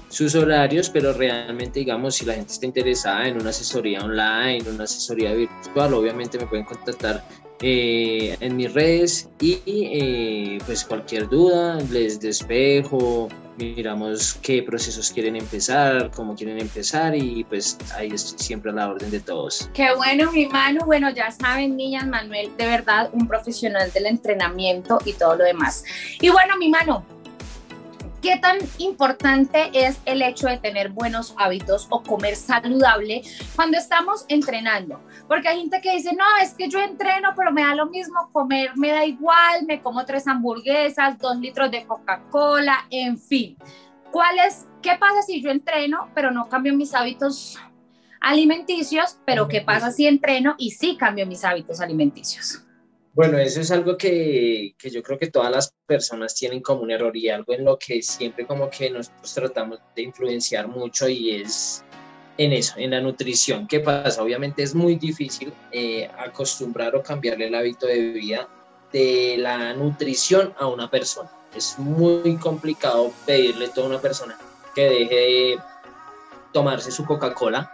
sus 0.08 0.36
horarios, 0.36 0.92
pero 0.92 1.12
realmente, 1.12 1.80
digamos, 1.80 2.18
si 2.18 2.26
la 2.26 2.36
gente 2.36 2.54
está 2.54 2.68
interesada 2.68 3.28
en 3.28 3.42
una 3.42 3.50
asesoría 3.50 4.00
online, 4.02 4.62
una 4.70 4.84
asesoría 4.84 5.34
virtual, 5.34 5.96
obviamente 5.96 6.38
me 6.38 6.46
pueden 6.46 6.66
contactar 6.66 7.24
eh, 7.64 8.38
en 8.40 8.56
mis 8.58 8.72
redes 8.72 9.30
y 9.40 9.60
eh, 9.66 10.60
pues 10.68 10.86
cualquier 10.86 11.30
duda 11.30 11.80
les 11.90 12.20
despejo, 12.20 13.28
miramos 13.62 14.38
qué 14.42 14.64
procesos 14.64 15.12
quieren 15.12 15.36
empezar, 15.36 16.12
cómo 16.12 16.36
quieren 16.36 16.60
empezar 16.60 17.16
y 17.16 17.44
pues 17.44 17.78
ahí 17.96 18.10
estoy 18.10 18.40
siempre 18.40 18.72
a 18.72 18.74
la 18.74 18.90
orden 18.90 19.12
de 19.12 19.20
todos. 19.20 19.70
Qué 19.74 19.94
bueno, 19.96 20.32
mi 20.32 20.48
mano. 20.48 20.86
Bueno, 20.86 21.10
ya 21.10 21.32
saben, 21.32 21.76
niñas, 21.78 22.08
Manuel, 22.08 22.52
de 22.58 22.66
verdad, 22.66 23.10
un 23.14 23.28
profesional 23.28 23.92
del 23.92 24.08
entrenamiento 24.08 25.00
y 25.06 25.14
todo 25.14 25.36
lo 25.36 25.44
demás. 25.44 25.84
Y 26.20 26.30
bueno, 26.30 26.58
mi 26.58 26.70
mano, 26.70 27.06
¿Qué 28.22 28.38
tan 28.38 28.60
importante 28.78 29.72
es 29.74 30.00
el 30.06 30.22
hecho 30.22 30.48
de 30.48 30.60
tener 30.60 30.90
buenos 30.90 31.34
hábitos 31.40 31.88
o 31.90 32.04
comer 32.04 32.36
saludable 32.36 33.24
cuando 33.56 33.80
estamos 33.80 34.26
entrenando? 34.28 35.02
Porque 35.28 35.48
hay 35.48 35.62
gente 35.62 35.82
que 35.82 35.96
dice, 35.96 36.14
no, 36.14 36.24
es 36.40 36.54
que 36.54 36.70
yo 36.70 36.80
entreno, 36.80 37.30
pero 37.36 37.52
me 37.52 37.64
da 37.64 37.74
lo 37.74 37.88
mismo 37.88 38.30
comer, 38.32 38.78
me 38.78 38.92
da 38.92 39.04
igual, 39.06 39.66
me 39.66 39.82
como 39.82 40.06
tres 40.06 40.28
hamburguesas, 40.28 41.18
dos 41.18 41.38
litros 41.38 41.72
de 41.72 41.84
Coca-Cola, 41.88 42.86
en 42.92 43.18
fin. 43.18 43.58
¿Cuál 44.12 44.38
es, 44.48 44.68
qué 44.84 44.92
pasa 45.00 45.24
si 45.24 45.42
yo 45.42 45.50
entreno, 45.50 46.12
pero 46.14 46.30
no 46.30 46.48
cambio 46.48 46.76
mis 46.76 46.94
hábitos 46.94 47.58
alimenticios? 48.20 49.18
Pero 49.26 49.48
¿qué 49.48 49.62
pasa 49.62 49.90
si 49.90 50.06
entreno 50.06 50.54
y 50.60 50.70
sí 50.72 50.96
cambio 50.96 51.26
mis 51.26 51.44
hábitos 51.44 51.82
alimenticios? 51.82 52.68
Bueno, 53.14 53.38
eso 53.38 53.60
es 53.60 53.70
algo 53.72 53.98
que, 53.98 54.74
que, 54.78 54.90
yo 54.90 55.04
creo 55.04 55.20
que 55.20 55.28
todas 55.28 55.52
las 55.52 55.74
personas 55.86 56.34
tienen 56.34 56.62
como 56.62 56.82
un 56.82 56.92
error 56.92 57.16
y 57.18 57.28
algo 57.28 57.52
en 57.54 57.66
lo 57.66 57.78
que 57.78 58.02
siempre 58.02 58.48
como 58.48 58.70
que 58.70 58.90
nosotros 58.90 59.34
tratamos 59.34 59.80
de 59.94 60.04
influenciar 60.04 60.70
mucho 60.70 61.10
y 61.10 61.32
es 61.32 61.84
en 62.38 62.54
eso, 62.54 62.76
en 62.78 62.92
la 62.92 63.02
nutrición. 63.02 63.68
¿Qué 63.68 63.82
pasa? 63.82 64.24
Obviamente 64.24 64.64
es 64.64 64.74
muy 64.74 64.96
difícil 64.96 65.54
eh, 65.74 66.10
acostumbrar 66.18 66.96
o 66.96 67.04
cambiarle 67.04 67.48
el 67.48 67.56
hábito 67.56 67.86
de 67.86 68.00
vida 68.14 68.48
de 68.94 69.36
la 69.38 69.74
nutrición 69.74 70.54
a 70.58 70.68
una 70.68 70.90
persona. 70.90 71.30
Es 71.54 71.78
muy 71.78 72.38
complicado 72.38 73.12
pedirle 73.26 73.66
a 73.66 73.74
toda 73.74 73.88
una 73.88 74.00
persona 74.00 74.38
que 74.74 74.90
deje 74.90 75.16
de 75.16 75.60
tomarse 76.54 76.92
su 76.92 77.04
Coca-Cola 77.04 77.74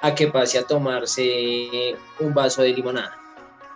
a 0.00 0.14
que 0.14 0.28
pase 0.28 0.58
a 0.58 0.62
tomarse 0.62 1.94
un 2.20 2.32
vaso 2.32 2.62
de 2.62 2.72
limonada 2.72 3.19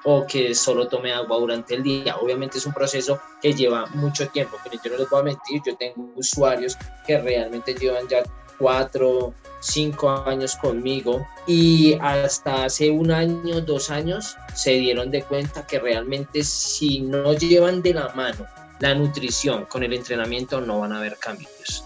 o 0.04 0.26
que 0.26 0.54
solo 0.54 0.88
tome 0.88 1.12
agua 1.12 1.38
durante 1.38 1.74
el 1.74 1.82
día. 1.82 2.16
Obviamente 2.16 2.58
es 2.58 2.66
un 2.66 2.72
proceso 2.72 3.20
que 3.42 3.52
lleva 3.52 3.86
mucho 3.86 4.28
tiempo, 4.28 4.56
pero 4.62 4.80
yo 4.82 4.90
no 4.92 4.98
les 4.98 5.10
voy 5.10 5.20
a 5.20 5.24
mentir, 5.24 5.62
yo 5.66 5.76
tengo 5.76 6.10
usuarios 6.16 6.76
que 7.06 7.18
realmente 7.18 7.74
llevan 7.74 8.06
ya 8.08 8.22
cuatro, 8.58 9.34
cinco 9.60 10.10
años 10.10 10.56
conmigo 10.56 11.26
y 11.46 11.98
hasta 12.00 12.64
hace 12.64 12.90
un 12.90 13.10
año, 13.10 13.60
dos 13.60 13.90
años 13.90 14.36
se 14.54 14.72
dieron 14.72 15.10
de 15.10 15.22
cuenta 15.22 15.66
que 15.66 15.78
realmente 15.78 16.44
si 16.44 17.00
no 17.00 17.32
llevan 17.32 17.82
de 17.82 17.94
la 17.94 18.10
mano 18.10 18.46
la 18.80 18.94
nutrición 18.94 19.64
con 19.66 19.82
el 19.82 19.92
entrenamiento 19.92 20.60
no 20.60 20.80
van 20.80 20.92
a 20.92 20.98
haber 20.98 21.16
cambios 21.18 21.84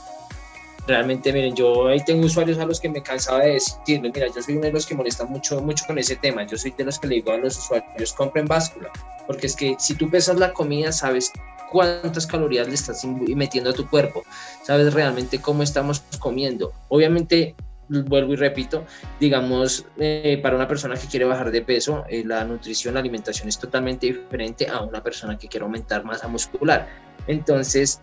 realmente, 0.88 1.32
miren, 1.32 1.54
yo 1.54 1.86
ahí 1.86 2.02
tengo 2.04 2.26
usuarios 2.26 2.58
a 2.58 2.64
los 2.64 2.80
que 2.80 2.88
me 2.88 3.02
cansaba 3.02 3.40
de 3.40 3.52
decirles, 3.52 4.12
mira, 4.14 4.26
yo 4.34 4.42
soy 4.42 4.56
uno 4.56 4.66
de 4.66 4.72
los 4.72 4.86
que 4.86 4.94
molesta 4.94 5.24
mucho, 5.24 5.60
mucho 5.60 5.84
con 5.86 5.98
ese 5.98 6.16
tema, 6.16 6.44
yo 6.46 6.56
soy 6.56 6.72
de 6.76 6.84
los 6.84 6.98
que 6.98 7.06
le 7.06 7.16
digo 7.16 7.30
a 7.30 7.36
los 7.36 7.58
usuarios, 7.58 8.12
compren 8.14 8.46
báscula, 8.46 8.90
porque 9.26 9.46
es 9.46 9.54
que 9.54 9.76
si 9.78 9.94
tú 9.94 10.10
pesas 10.10 10.38
la 10.38 10.52
comida, 10.52 10.90
sabes 10.90 11.30
cuántas 11.70 12.26
calorías 12.26 12.66
le 12.66 12.74
estás 12.74 13.04
metiendo 13.04 13.70
a 13.70 13.74
tu 13.74 13.88
cuerpo, 13.88 14.24
sabes 14.64 14.92
realmente 14.94 15.40
cómo 15.40 15.62
estamos 15.62 16.02
comiendo. 16.18 16.72
Obviamente, 16.88 17.54
vuelvo 17.88 18.32
y 18.32 18.36
repito, 18.36 18.84
digamos, 19.20 19.84
eh, 19.98 20.38
para 20.42 20.56
una 20.56 20.66
persona 20.66 20.96
que 20.96 21.06
quiere 21.06 21.26
bajar 21.26 21.50
de 21.50 21.62
peso, 21.62 22.04
eh, 22.08 22.24
la 22.24 22.44
nutrición, 22.44 22.94
la 22.94 23.00
alimentación 23.00 23.48
es 23.48 23.58
totalmente 23.58 24.06
diferente 24.06 24.66
a 24.68 24.80
una 24.80 25.02
persona 25.02 25.36
que 25.36 25.48
quiere 25.48 25.64
aumentar 25.64 26.04
masa 26.04 26.28
muscular. 26.28 26.88
Entonces, 27.26 28.00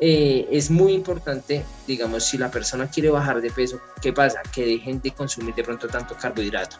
eh, 0.00 0.48
es 0.50 0.70
muy 0.70 0.92
importante, 0.92 1.64
digamos, 1.86 2.24
si 2.24 2.38
la 2.38 2.50
persona 2.50 2.88
quiere 2.88 3.10
bajar 3.10 3.40
de 3.40 3.50
peso, 3.50 3.80
¿qué 4.00 4.12
pasa? 4.12 4.42
Que 4.54 4.64
dejen 4.64 5.00
de 5.00 5.10
consumir 5.10 5.54
de 5.54 5.64
pronto 5.64 5.88
tanto 5.88 6.14
carbohidrato. 6.14 6.76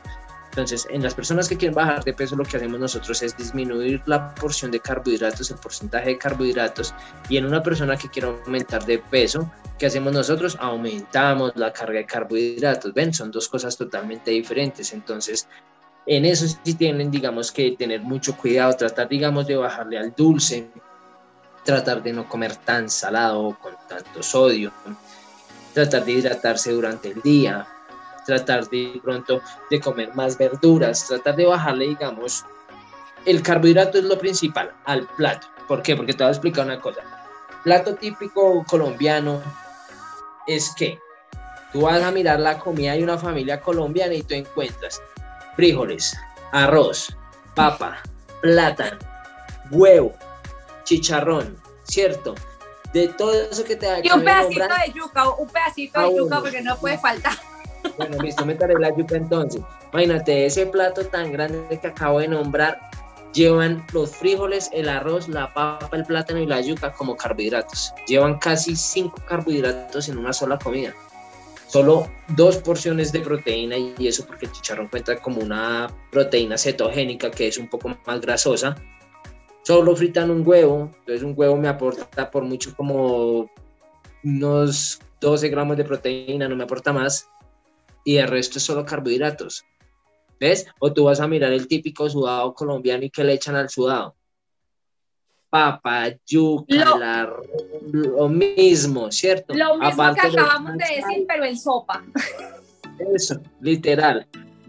Entonces, 0.50 0.88
en 0.90 1.02
las 1.02 1.14
personas 1.14 1.48
que 1.48 1.56
quieren 1.56 1.74
bajar 1.74 2.02
de 2.02 2.12
peso, 2.12 2.34
lo 2.34 2.44
que 2.44 2.56
hacemos 2.56 2.80
nosotros 2.80 3.22
es 3.22 3.36
disminuir 3.36 4.02
la 4.06 4.34
porción 4.34 4.70
de 4.70 4.80
carbohidratos, 4.80 5.50
el 5.50 5.58
porcentaje 5.58 6.10
de 6.10 6.18
carbohidratos, 6.18 6.94
y 7.28 7.36
en 7.36 7.46
una 7.46 7.62
persona 7.62 7.96
que 7.96 8.08
quiere 8.08 8.28
aumentar 8.28 8.84
de 8.84 8.98
peso, 8.98 9.50
¿qué 9.78 9.86
hacemos 9.86 10.12
nosotros? 10.12 10.56
Aumentamos 10.58 11.52
la 11.54 11.72
carga 11.72 11.98
de 11.98 12.06
carbohidratos. 12.06 12.92
Ven, 12.94 13.12
son 13.12 13.30
dos 13.30 13.48
cosas 13.48 13.76
totalmente 13.76 14.30
diferentes. 14.30 14.92
Entonces, 14.92 15.48
en 16.06 16.24
eso 16.24 16.46
sí 16.64 16.74
tienen, 16.74 17.10
digamos, 17.10 17.52
que 17.52 17.76
tener 17.78 18.00
mucho 18.00 18.36
cuidado, 18.36 18.72
tratar, 18.74 19.08
digamos, 19.08 19.46
de 19.46 19.56
bajarle 19.56 19.98
al 19.98 20.14
dulce, 20.16 20.68
tratar 21.68 22.02
de 22.02 22.14
no 22.14 22.26
comer 22.26 22.56
tan 22.56 22.88
salado 22.88 23.54
con 23.60 23.74
tanto 23.90 24.22
sodio, 24.22 24.72
tratar 25.74 26.02
de 26.02 26.12
hidratarse 26.12 26.72
durante 26.72 27.10
el 27.10 27.20
día, 27.20 27.68
tratar 28.24 28.66
de 28.70 28.98
pronto 29.04 29.42
de 29.70 29.78
comer 29.78 30.14
más 30.14 30.38
verduras, 30.38 31.06
tratar 31.06 31.36
de 31.36 31.44
bajarle, 31.44 31.88
digamos, 31.88 32.46
el 33.26 33.42
carbohidrato 33.42 33.98
es 33.98 34.04
lo 34.04 34.18
principal 34.18 34.72
al 34.86 35.06
plato. 35.08 35.46
¿Por 35.68 35.82
qué? 35.82 35.94
Porque 35.94 36.14
te 36.14 36.24
voy 36.24 36.28
a 36.28 36.30
explicar 36.30 36.64
una 36.64 36.80
cosa. 36.80 37.02
Plato 37.64 37.96
típico 37.96 38.64
colombiano 38.64 39.42
es 40.46 40.72
que 40.74 40.98
tú 41.74 41.82
vas 41.82 42.02
a 42.02 42.10
mirar 42.10 42.40
la 42.40 42.58
comida 42.58 42.94
de 42.94 43.04
una 43.04 43.18
familia 43.18 43.60
colombiana 43.60 44.14
y 44.14 44.22
tú 44.22 44.32
encuentras 44.32 45.02
frijoles, 45.54 46.18
arroz, 46.50 47.14
papa, 47.54 47.98
plátano, 48.40 48.96
huevo, 49.70 50.14
chicharrón, 50.88 51.56
¿cierto? 51.84 52.34
De 52.94 53.08
todo 53.08 53.32
eso 53.34 53.62
que 53.64 53.76
te 53.76 53.86
da. 53.86 53.98
Y 54.02 54.10
un 54.10 54.24
pedacito 54.24 54.64
de 54.64 54.92
yuca, 54.94 55.28
un 55.30 55.48
pedacito 55.48 56.00
de 56.00 56.16
yuca 56.16 56.40
porque 56.40 56.62
no 56.62 56.76
puede 56.78 56.96
faltar. 56.98 57.34
Bueno, 57.96 58.22
listo, 58.22 58.44
meteré 58.46 58.74
la 58.78 58.96
yuca 58.96 59.16
entonces. 59.16 59.62
Imagínate, 59.92 60.46
ese 60.46 60.66
plato 60.66 61.04
tan 61.06 61.30
grande 61.30 61.78
que 61.78 61.86
acabo 61.86 62.20
de 62.20 62.28
nombrar, 62.28 62.80
llevan 63.34 63.84
los 63.92 64.16
frijoles, 64.16 64.70
el 64.72 64.88
arroz, 64.88 65.28
la 65.28 65.52
papa, 65.52 65.90
el 65.92 66.04
plátano 66.04 66.40
y 66.40 66.46
la 66.46 66.60
yuca 66.62 66.92
como 66.92 67.16
carbohidratos. 67.16 67.92
Llevan 68.06 68.38
casi 68.38 68.74
cinco 68.74 69.20
carbohidratos 69.28 70.08
en 70.08 70.16
una 70.16 70.32
sola 70.32 70.58
comida. 70.58 70.94
Solo 71.66 72.10
dos 72.28 72.56
porciones 72.56 73.12
de 73.12 73.20
proteína 73.20 73.76
y 73.76 74.08
eso 74.08 74.24
porque 74.26 74.46
el 74.46 74.52
chicharrón 74.52 74.88
cuenta 74.88 75.18
como 75.18 75.42
una 75.42 75.88
proteína 76.10 76.56
cetogénica 76.56 77.30
que 77.30 77.48
es 77.48 77.58
un 77.58 77.68
poco 77.68 77.94
más 78.06 78.20
grasosa. 78.22 78.74
Solo 79.68 79.94
fritan 79.94 80.30
un 80.30 80.48
huevo, 80.48 80.94
entonces 81.00 81.22
un 81.22 81.34
huevo 81.36 81.54
me 81.58 81.68
aporta 81.68 82.30
por 82.30 82.42
mucho 82.42 82.74
como 82.74 83.50
unos 84.24 84.98
12 85.20 85.50
gramos 85.50 85.76
de 85.76 85.84
proteína, 85.84 86.48
no 86.48 86.56
me 86.56 86.64
aporta 86.64 86.90
más 86.90 87.28
y 88.02 88.16
el 88.16 88.28
resto 88.28 88.56
es 88.56 88.64
solo 88.64 88.86
carbohidratos. 88.86 89.66
¿Ves? 90.40 90.66
O 90.78 90.90
tú 90.94 91.04
vas 91.04 91.20
a 91.20 91.28
mirar 91.28 91.52
el 91.52 91.68
típico 91.68 92.08
sudado 92.08 92.54
colombiano 92.54 93.04
y 93.04 93.10
que 93.10 93.22
le 93.22 93.34
echan 93.34 93.56
al 93.56 93.68
sudado. 93.68 94.16
Papa, 95.50 96.14
yuca, 96.26 97.30
lo, 97.92 98.26
mismo, 98.30 99.12
¿cierto? 99.12 99.52
Lo 99.52 99.76
mismo 99.76 100.14
que 100.14 100.28
acabamos 100.28 100.78
de, 100.78 100.96
decir, 100.96 101.26
pero 101.28 101.44
en 101.44 101.58
sopa. 101.58 102.02
Eso, 103.14 103.38
literal. 103.60 104.26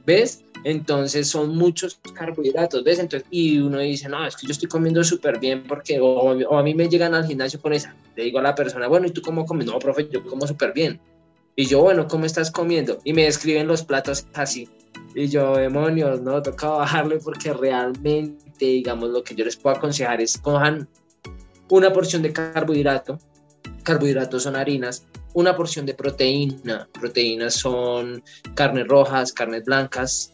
¿Ves? 0.10 0.43
Entonces 0.64 1.28
son 1.28 1.55
muchos 1.55 1.99
carbohidratos, 2.16 2.84
¿ves? 2.84 2.97
Entonces, 2.97 3.28
y 3.30 3.60
uno 3.60 3.78
dice, 3.78 4.10
no, 4.10 4.26
es 4.26 4.36
que 4.36 4.47
yo 4.47 4.53
estoy 4.53 4.68
comiendo 4.68 5.03
súper 5.03 5.38
bien 5.38 5.62
porque, 5.68 5.99
o, 5.99 6.07
o, 6.07 6.57
a 6.57 6.64
mí 6.64 6.74
me 6.74 6.89
llegan 6.89 7.14
al 7.14 7.28
gimnasio 7.28 7.62
con 7.62 7.74
esa. 7.74 7.95
Le 8.16 8.24
digo 8.24 8.39
a 8.39 8.41
la 8.41 8.55
persona, 8.55 8.88
bueno, 8.88 9.05
¿y 9.05 9.12
tú 9.12 9.22
cómo 9.22 9.45
comes? 9.45 9.68
No, 9.68 9.78
profe, 9.78 10.10
yo 10.12 10.26
como 10.26 10.47
súper 10.47 10.74
bien. 10.74 10.99
Y 11.55 11.68
yo, 11.68 11.84
bueno, 11.84 12.07
¿cómo 12.07 12.26
estás 12.26 12.49
comiendo? 12.49 12.97
Y 13.03 13.14
me 13.14 13.26
describen 13.26 13.68
los 13.68 13.84
platos 13.84 14.26
así. 14.34 14.68
Y 15.14 15.28
yo, 15.28 15.55
demonios, 15.57 16.20
no, 16.22 16.41
toca 16.41 16.70
bajarle 16.70 17.20
porque 17.20 17.53
realmente, 17.53 18.66
digamos, 18.66 19.12
lo 19.12 19.24
que 19.24 19.36
yo 19.36 19.45
les 19.45 19.57
puedo 19.57 19.76
aconsejar 19.76 20.22
es 20.22 20.39
cojan 20.39 20.88
una 21.70 21.93
porción 21.93 22.24
de 22.24 22.34
carbohidrato. 22.34 23.20
Carbohidratos 23.84 24.41
son 24.41 24.55
harinas. 24.55 25.05
Una 25.34 25.55
porción 25.55 25.86
de 25.86 25.93
proteína. 25.93 26.88
Proteínas 26.91 27.55
son 27.55 28.23
carnes 28.55 28.88
rojas, 28.88 29.32
carnes 29.34 29.63
blancas, 29.65 30.34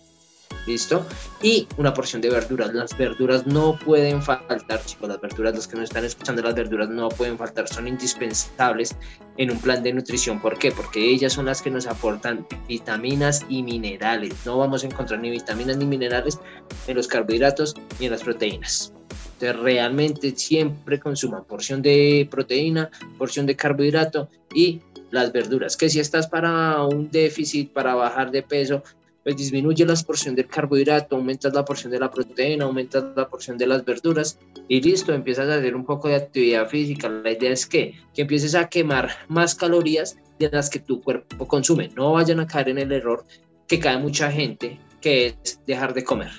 ¿Listo? 0.65 1.05
Y 1.43 1.67
una 1.77 1.93
porción 1.93 2.21
de 2.21 2.29
verduras. 2.29 2.73
Las 2.73 2.97
verduras 2.97 3.45
no 3.45 3.77
pueden 3.77 4.21
faltar, 4.21 4.83
chicos. 4.83 5.09
Las 5.09 5.21
verduras, 5.21 5.55
los 5.55 5.67
que 5.67 5.75
nos 5.75 5.85
están 5.85 6.05
escuchando, 6.05 6.41
las 6.41 6.55
verduras 6.55 6.89
no 6.89 7.09
pueden 7.09 7.37
faltar. 7.37 7.67
Son 7.67 7.87
indispensables 7.87 8.95
en 9.37 9.51
un 9.51 9.59
plan 9.59 9.83
de 9.83 9.93
nutrición. 9.93 10.41
¿Por 10.41 10.57
qué? 10.57 10.71
Porque 10.71 10.99
ellas 10.99 11.33
son 11.33 11.45
las 11.45 11.61
que 11.61 11.69
nos 11.69 11.85
aportan 11.85 12.47
vitaminas 12.67 13.45
y 13.47 13.61
minerales. 13.61 14.33
No 14.45 14.57
vamos 14.57 14.83
a 14.83 14.87
encontrar 14.87 15.19
ni 15.19 15.29
vitaminas 15.29 15.77
ni 15.77 15.85
minerales 15.85 16.39
en 16.87 16.95
los 16.97 17.07
carbohidratos 17.07 17.75
ni 17.99 18.07
en 18.07 18.11
las 18.13 18.23
proteínas. 18.23 18.94
Entonces, 19.35 19.61
realmente 19.61 20.33
siempre 20.35 20.99
consuman 20.99 21.43
porción 21.43 21.81
de 21.81 22.27
proteína, 22.31 22.89
porción 23.17 23.45
de 23.45 23.55
carbohidrato 23.55 24.29
y 24.53 24.81
las 25.11 25.31
verduras. 25.33 25.75
Que 25.75 25.89
si 25.89 25.99
estás 25.99 26.27
para 26.27 26.81
un 26.83 27.11
déficit, 27.11 27.71
para 27.71 27.95
bajar 27.95 28.31
de 28.31 28.43
peso, 28.43 28.81
pues 29.23 29.35
disminuye 29.35 29.85
la 29.85 29.95
porción 29.95 30.35
del 30.35 30.47
carbohidrato, 30.47 31.15
aumentas 31.15 31.53
la 31.53 31.65
porción 31.65 31.91
de 31.91 31.99
la 31.99 32.11
proteína, 32.11 32.65
aumentas 32.65 33.03
la 33.15 33.27
porción 33.27 33.57
de 33.57 33.67
las 33.67 33.83
verduras 33.83 34.37
y 34.67 34.81
listo, 34.81 35.13
empiezas 35.13 35.49
a 35.49 35.55
hacer 35.55 35.75
un 35.75 35.85
poco 35.85 36.07
de 36.07 36.15
actividad 36.15 36.69
física. 36.69 37.09
La 37.09 37.31
idea 37.31 37.51
es 37.51 37.65
que, 37.65 37.95
que 38.13 38.21
empieces 38.21 38.55
a 38.55 38.69
quemar 38.69 39.09
más 39.27 39.55
calorías 39.55 40.17
de 40.39 40.49
las 40.49 40.69
que 40.69 40.79
tu 40.79 41.01
cuerpo 41.01 41.47
consume. 41.47 41.89
No 41.89 42.13
vayan 42.13 42.39
a 42.39 42.47
caer 42.47 42.69
en 42.69 42.77
el 42.77 42.91
error 42.91 43.25
que 43.67 43.79
cae 43.79 43.97
mucha 43.97 44.31
gente, 44.31 44.79
que 45.01 45.27
es 45.27 45.59
dejar 45.65 45.93
de 45.93 46.03
comer. 46.03 46.31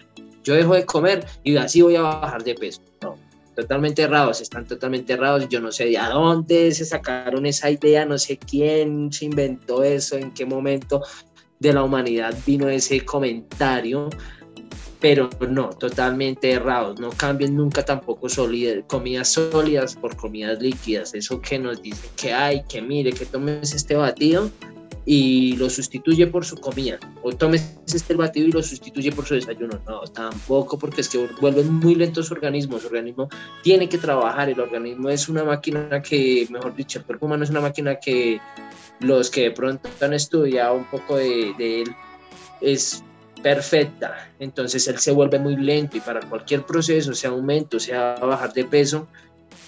Yo 0.47 0.55
dejo 0.55 0.75
de 0.75 0.87
comer 0.87 1.27
y 1.43 1.57
así 1.57 1.83
voy 1.83 1.97
a 1.97 2.03
bajar 2.03 2.45
de 2.45 2.55
peso. 2.55 2.81
No, 3.03 3.19
totalmente 3.57 4.03
errados, 4.03 4.41
están 4.41 4.65
totalmente 4.65 5.13
errados. 5.15 5.49
Yo 5.49 5.61
no 5.61 5.73
sé 5.73 5.87
de 5.87 5.99
dónde 5.99 6.71
se 6.71 6.85
sacaron 6.85 7.47
esa 7.47 7.69
idea, 7.69 8.07
no 8.07 8.17
sé 8.17 8.39
quién 8.39 9.13
se 9.13 9.25
inventó 9.25 9.83
eso, 9.83 10.17
en 10.17 10.33
qué 10.33 10.47
momento, 10.47 11.03
de 11.59 11.73
la 11.73 11.83
humanidad 11.83 12.33
vino 12.47 12.69
ese 12.69 13.05
comentario, 13.05 14.09
pero 15.01 15.29
no, 15.49 15.71
totalmente 15.71 16.53
errados. 16.53 17.01
No 17.01 17.11
cambien 17.11 17.57
nunca 17.57 17.85
tampoco 17.85 18.29
comidas 18.87 19.29
sólidas 19.33 19.97
por 19.97 20.15
comidas 20.15 20.63
líquidas. 20.63 21.13
Eso 21.13 21.41
que 21.41 21.59
nos 21.59 21.83
dice 21.83 22.09
que 22.17 22.33
hay, 22.33 22.63
que 22.69 22.81
mire, 22.81 23.13
que 23.13 23.27
tomes 23.27 23.75
este 23.75 23.97
batido 23.97 24.49
y 25.09 25.57
lo 25.57 25.71
sustituye 25.71 26.27
por 26.27 26.45
su 26.45 26.57
comida. 26.57 26.99
O 27.23 27.33
tomes 27.33 27.79
este 27.87 28.15
batido 28.15 28.49
y 28.49 28.53
lo 28.53 28.63
sustituye 28.63 29.13
por 29.13 29.25
su 29.25 29.35
desayuno. 29.35 29.81
No, 29.87 30.01
tampoco, 30.03 30.77
porque 30.79 31.01
es 31.01 31.09
que 31.09 31.29
vuelven 31.41 31.73
muy 31.75 31.95
lentos 31.95 32.27
su 32.27 32.35
organismo. 32.35 32.79
Su 32.81 32.89
organismo 32.89 33.29
tiene 33.63 33.89
que 33.89 33.99
trabajar. 33.99 34.49
El 34.49 34.59
organismo 34.59 35.09
es 35.09 35.29
una 35.29 35.45
máquina 35.45 36.03
que, 36.03 36.49
mejor 36.51 36.75
dicho, 36.75 36.99
el 36.99 37.05
cuerpo 37.05 37.27
humano 37.27 37.45
es 37.45 37.51
una 37.51 37.61
máquina 37.61 37.95
que 38.01 38.41
los 38.99 39.31
que 39.31 39.43
de 39.43 39.51
pronto 39.53 39.89
han 40.01 40.13
estudiado 40.13 40.75
un 40.75 40.85
poco 40.87 41.17
de, 41.17 41.83
él, 41.83 41.95
es 42.61 43.05
perfecta. 43.45 44.33
Entonces 44.41 44.89
él 44.89 44.99
se 44.99 45.13
vuelve 45.13 45.39
muy 45.39 45.57
lento 45.57 45.97
y 45.97 46.01
para 46.01 46.21
cualquier 46.21 46.67
proceso, 46.67 47.15
sea 47.15 47.31
aumento, 47.31 47.79
sea 47.79 48.17
bajar 48.17 48.53
de 48.53 48.65
peso, 48.65 49.07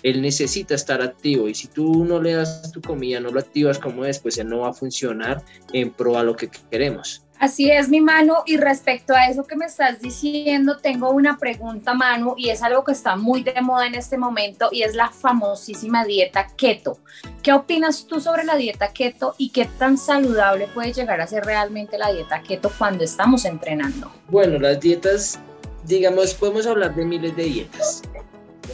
él 0.03 0.23
necesita 0.23 0.75
estar 0.75 1.03
activo 1.03 1.49
y 1.49 1.55
si 1.55 1.69
tú 1.69 2.05
no 2.05 2.21
le 2.21 2.35
das 2.35 2.71
tu 2.73 2.81
comida, 2.81 3.21
no 3.21 3.31
lo 3.31 3.41
activas 3.41 3.79
como 3.79 4.05
es, 4.05 4.19
pues 4.19 4.39
él 4.39 4.49
no 4.49 4.61
va 4.61 4.71
a 4.71 4.73
funcionar 4.73 5.43
en 5.73 5.91
pro 5.91 6.19
a 6.19 6.23
lo 6.23 6.37
que 6.37 6.51
queremos. 6.71 7.23
Así 7.39 7.71
es, 7.71 7.89
mi 7.89 8.01
mano. 8.01 8.43
Y 8.47 8.57
respecto 8.57 9.15
a 9.15 9.29
eso 9.29 9.45
que 9.45 9.57
me 9.57 9.67
estás 9.67 10.01
diciendo, 10.01 10.79
tengo 10.79 11.11
una 11.11 11.39
pregunta, 11.39 11.95
Manu, 11.95 12.35
y 12.37 12.51
es 12.51 12.63
algo 12.63 12.83
que 12.83 12.93
está 12.93 13.15
muy 13.15 13.43
de 13.43 13.61
moda 13.63 13.87
en 13.87 13.95
este 13.95 14.19
momento 14.19 14.71
y 14.73 14.83
es 14.83 14.95
la 14.97 15.11
famosísima 15.11 16.05
dieta 16.05 16.49
keto. 16.57 16.99
¿Qué 17.43 17.53
opinas 17.53 18.07
tú 18.07 18.21
sobre 18.21 18.45
la 18.45 18.57
dieta 18.57 18.93
keto 18.93 19.37
y 19.39 19.51
qué 19.51 19.67
tan 19.79 19.99
saludable 19.99 20.67
puede 20.75 20.93
llegar 20.93 21.21
a 21.21 21.29
ser 21.29 21.45
realmente 21.45 21.97
la 21.97 22.13
dieta 22.13 22.43
keto 22.43 22.73
cuando 22.77 23.05
estamos 23.05 23.45
entrenando? 23.45 24.11
Bueno, 24.29 24.59
las 24.59 24.81
dietas, 24.81 25.39
digamos, 25.85 26.35
podemos 26.35 26.67
hablar 26.67 26.95
de 26.97 27.05
miles 27.05 27.37
de 27.37 27.45
dietas. 27.45 28.03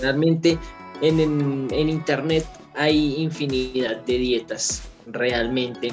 Realmente 0.00 0.58
en, 1.00 1.68
en, 1.70 1.88
internet 1.88 2.46
hay 2.74 3.16
infinidad 3.16 3.96
de 4.04 4.18
dietas, 4.18 4.82
realmente 5.06 5.92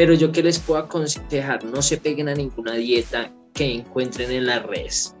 pero 0.00 0.14
yo 0.14 0.32
que 0.32 0.42
les 0.42 0.58
puedo 0.58 0.80
aconsejar, 0.80 1.62
no 1.62 1.82
se 1.82 1.98
peguen 1.98 2.30
a 2.30 2.34
ninguna 2.34 2.74
dieta 2.74 3.30
que 3.52 3.70
encuentren 3.70 4.30
en 4.30 4.46
las 4.46 4.62
redes. 4.62 5.14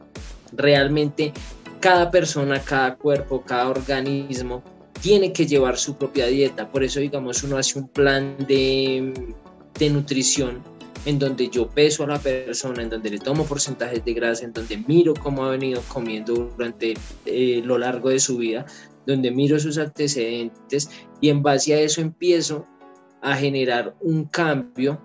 Realmente 0.52 1.34
cada 1.80 2.10
persona, 2.10 2.58
cada 2.62 2.96
cuerpo, 2.96 3.42
cada 3.42 3.68
organismo 3.68 4.62
tiene 5.02 5.34
que 5.34 5.46
llevar 5.46 5.76
su 5.76 5.96
propia 5.96 6.28
dieta. 6.28 6.70
Por 6.70 6.82
eso, 6.82 6.98
digamos, 7.00 7.42
uno 7.42 7.58
hace 7.58 7.78
un 7.78 7.88
plan 7.88 8.36
de, 8.48 9.34
de 9.78 9.90
nutrición 9.90 10.62
en 11.04 11.18
donde 11.18 11.48
yo 11.48 11.68
peso 11.68 12.04
a 12.04 12.06
la 12.06 12.18
persona, 12.18 12.82
en 12.82 12.90
donde 12.90 13.10
le 13.10 13.18
tomo 13.18 13.44
porcentajes 13.44 14.04
de 14.04 14.14
grasa, 14.14 14.44
en 14.44 14.52
donde 14.52 14.76
miro 14.86 15.14
cómo 15.14 15.44
ha 15.44 15.50
venido 15.50 15.82
comiendo 15.88 16.52
durante 16.56 16.94
eh, 17.26 17.62
lo 17.64 17.78
largo 17.78 18.10
de 18.10 18.20
su 18.20 18.36
vida, 18.36 18.66
donde 19.06 19.30
miro 19.30 19.58
sus 19.58 19.78
antecedentes 19.78 20.90
y 21.20 21.28
en 21.28 21.42
base 21.42 21.74
a 21.74 21.80
eso 21.80 22.00
empiezo 22.00 22.66
a 23.22 23.36
generar 23.36 23.94
un 24.00 24.24
cambio 24.24 25.00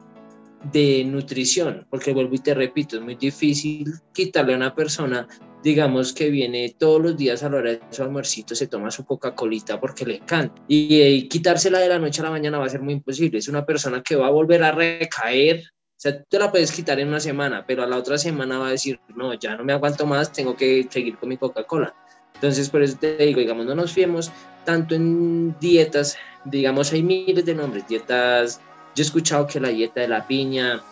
de 0.71 1.03
nutrición, 1.05 1.85
porque 1.89 2.13
vuelvo 2.13 2.35
y 2.35 2.39
te 2.39 2.53
repito, 2.53 2.97
es 2.97 3.01
muy 3.01 3.15
difícil 3.15 3.93
quitarle 4.13 4.53
a 4.53 4.57
una 4.57 4.73
persona, 4.73 5.27
digamos 5.63 6.13
que 6.13 6.29
viene 6.29 6.75
todos 6.77 7.01
los 7.01 7.17
días 7.17 7.43
a 7.43 7.49
la 7.49 7.57
hora 7.57 7.71
de 7.71 7.81
su 7.91 8.01
almuercito, 8.01 8.55
se 8.55 8.67
toma 8.67 8.89
su 8.89 9.05
Coca-Colita 9.05 9.79
porque 9.79 10.05
le 10.05 10.15
encanta, 10.17 10.61
y, 10.67 11.01
y, 11.01 11.27
quitársela 11.27 11.79
de 11.79 11.89
la 11.89 11.99
noche 11.99 12.21
a 12.21 12.25
la 12.25 12.31
mañana 12.31 12.57
va 12.57 12.65
a 12.65 12.69
ser 12.69 12.81
muy 12.81 12.93
imposible, 12.93 13.37
es 13.37 13.47
una 13.47 13.65
persona 13.65 14.01
que 14.01 14.15
va 14.15 14.27
a 14.27 14.31
volver 14.31 14.63
a 14.63 14.71
recaer, 14.71 15.63
o 15.95 15.97
sea, 15.97 16.23
te 16.23 16.39
la 16.39 16.51
puedes 16.51 16.71
quitar 16.71 16.99
en 16.99 17.09
una 17.09 17.19
semana, 17.19 17.63
pero 17.65 17.83
a 17.83 17.87
la 17.87 17.97
otra 17.97 18.17
semana 18.17 18.57
va 18.57 18.67
a 18.67 18.71
decir, 18.71 18.99
no, 19.15 19.33
ya 19.35 19.55
no 19.55 19.63
me 19.63 19.73
aguanto 19.73 20.05
más, 20.05 20.31
tengo 20.31 20.55
que 20.55 20.87
seguir 20.89 21.17
con 21.17 21.29
mi 21.29 21.37
Coca-Cola. 21.37 21.95
Entonces, 22.45 22.69
por 22.69 22.83
eso 22.83 22.95
te 22.99 23.17
digo, 23.17 23.39
digamos, 23.39 23.65
no 23.65 23.73
nos 23.73 23.91
fiemos 23.91 24.31
tanto 24.65 24.93
en 24.93 25.55
dietas, 25.59 26.15
digamos, 26.43 26.93
hay 26.93 27.01
miles 27.01 27.43
de 27.43 27.55
nombres, 27.55 27.87
dietas 27.87 28.61
yo 28.93 29.01
he 29.01 29.05
escuchado 29.07 29.47
que 29.47 29.59
la 29.59 29.69
dieta 29.69 30.01
de 30.01 30.07
la 30.07 30.27
piña, 30.27 30.83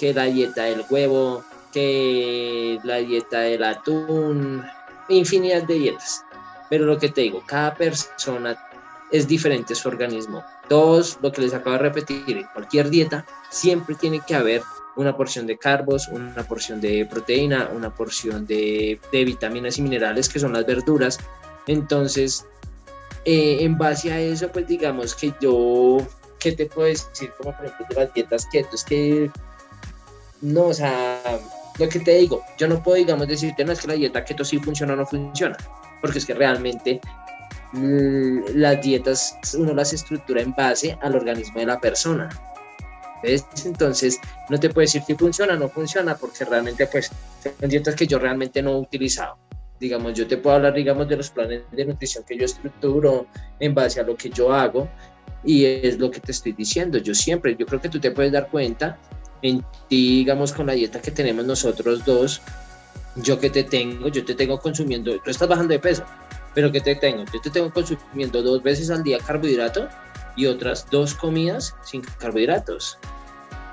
que 0.00 0.12
la 0.12 0.24
dieta 0.24 0.64
del 0.64 0.84
huevo, 0.90 1.44
que 1.72 2.80
la 2.82 2.96
dieta 2.96 3.42
del 3.42 3.62
atún, 3.62 4.64
infinidad 5.08 5.62
de 5.62 5.74
dietas. 5.74 6.24
Pero 6.68 6.86
lo 6.86 6.98
que 6.98 7.08
te 7.08 7.20
digo, 7.20 7.40
cada 7.46 7.72
persona 7.76 8.58
es 9.12 9.28
diferente 9.28 9.76
su 9.76 9.86
organismo. 9.86 10.44
Todos, 10.68 11.18
lo 11.22 11.30
que 11.30 11.42
les 11.42 11.54
acabo 11.54 11.76
de 11.76 11.82
repetir, 11.82 12.44
cualquier 12.52 12.90
dieta 12.90 13.24
siempre 13.48 13.94
tiene 13.94 14.20
que 14.26 14.34
haber 14.34 14.62
una 14.96 15.16
porción 15.16 15.46
de 15.46 15.58
carbos, 15.58 16.08
una 16.08 16.42
porción 16.42 16.80
de 16.80 17.06
proteína, 17.06 17.70
una 17.74 17.94
porción 17.94 18.46
de, 18.46 18.98
vitaminas 19.12 19.78
y 19.78 19.82
minerales 19.82 20.28
que 20.28 20.38
son 20.38 20.52
las 20.52 20.66
verduras. 20.66 21.18
Entonces, 21.66 22.46
eh, 23.24 23.58
en 23.60 23.76
base 23.76 24.12
a 24.12 24.20
eso, 24.20 24.48
pues 24.50 24.66
digamos 24.66 25.14
que 25.14 25.32
yo 25.40 25.98
¿qué 26.38 26.52
te 26.52 26.66
puedo 26.66 26.88
decir? 26.88 27.32
Como 27.36 27.56
por 27.56 27.66
ejemplo 27.66 27.96
de 27.96 28.04
las 28.04 28.14
dietas 28.14 28.46
keto, 28.50 28.74
es 28.74 28.84
que 28.84 29.30
no, 30.42 30.66
o 30.66 30.74
sea, 30.74 31.20
lo 31.78 31.88
que 31.88 32.00
te 32.00 32.14
digo, 32.14 32.42
yo 32.58 32.68
no 32.68 32.82
puedo, 32.82 32.96
digamos, 32.96 33.26
decirte, 33.26 33.64
no 33.64 33.72
es 33.72 33.80
que 33.80 33.88
la 33.88 33.94
dieta 33.94 34.24
keto 34.24 34.44
sí 34.44 34.58
funciona 34.58 34.92
o 34.92 34.96
no 34.96 35.06
funciona, 35.06 35.56
porque 36.00 36.18
es 36.18 36.26
que 36.26 36.34
realmente 36.34 37.00
las 37.72 38.80
dietas 38.80 39.36
uno 39.58 39.74
las 39.74 39.92
estructura 39.92 40.40
en 40.40 40.54
base 40.54 40.96
al 41.02 41.16
organismo 41.16 41.60
de 41.60 41.66
la 41.66 41.80
persona. 41.80 42.28
Entonces, 43.22 44.18
no 44.48 44.58
te 44.58 44.68
puedo 44.68 44.84
decir 44.84 45.02
si 45.06 45.14
funciona 45.14 45.54
o 45.54 45.56
no 45.56 45.68
funciona, 45.68 46.16
porque 46.16 46.44
realmente, 46.44 46.86
pues, 46.86 47.10
son 47.42 47.68
dietas 47.68 47.94
que 47.94 48.06
yo 48.06 48.18
realmente 48.18 48.62
no 48.62 48.72
he 48.72 48.80
utilizado. 48.80 49.38
Digamos, 49.80 50.14
yo 50.14 50.26
te 50.26 50.36
puedo 50.36 50.56
hablar, 50.56 50.74
digamos, 50.74 51.08
de 51.08 51.16
los 51.16 51.30
planes 51.30 51.62
de 51.70 51.84
nutrición 51.84 52.24
que 52.24 52.36
yo 52.36 52.44
estructuro 52.44 53.26
en 53.60 53.74
base 53.74 54.00
a 54.00 54.02
lo 54.02 54.16
que 54.16 54.30
yo 54.30 54.52
hago, 54.52 54.88
y 55.44 55.64
es 55.64 55.98
lo 55.98 56.10
que 56.10 56.20
te 56.20 56.32
estoy 56.32 56.52
diciendo. 56.52 56.98
Yo 56.98 57.14
siempre, 57.14 57.56
yo 57.56 57.66
creo 57.66 57.80
que 57.80 57.88
tú 57.88 58.00
te 58.00 58.10
puedes 58.10 58.32
dar 58.32 58.48
cuenta 58.48 58.98
en 59.42 59.60
ti, 59.88 60.18
digamos, 60.18 60.52
con 60.52 60.66
la 60.66 60.72
dieta 60.72 61.00
que 61.00 61.10
tenemos 61.10 61.44
nosotros 61.44 62.04
dos, 62.04 62.42
yo 63.16 63.38
que 63.38 63.50
te 63.50 63.64
tengo, 63.64 64.08
yo 64.08 64.24
te 64.24 64.34
tengo 64.34 64.58
consumiendo, 64.58 65.18
tú 65.20 65.30
estás 65.30 65.48
bajando 65.48 65.72
de 65.72 65.78
peso, 65.78 66.04
pero 66.54 66.70
que 66.72 66.80
te 66.80 66.94
tengo? 66.96 67.24
Yo 67.32 67.40
te 67.40 67.50
tengo 67.50 67.70
consumiendo 67.70 68.42
dos 68.42 68.62
veces 68.62 68.90
al 68.90 69.02
día 69.02 69.18
carbohidrato 69.18 69.88
y 70.36 70.46
otras 70.46 70.86
dos 70.90 71.14
comidas 71.14 71.74
sin 71.82 72.02
carbohidratos, 72.18 72.98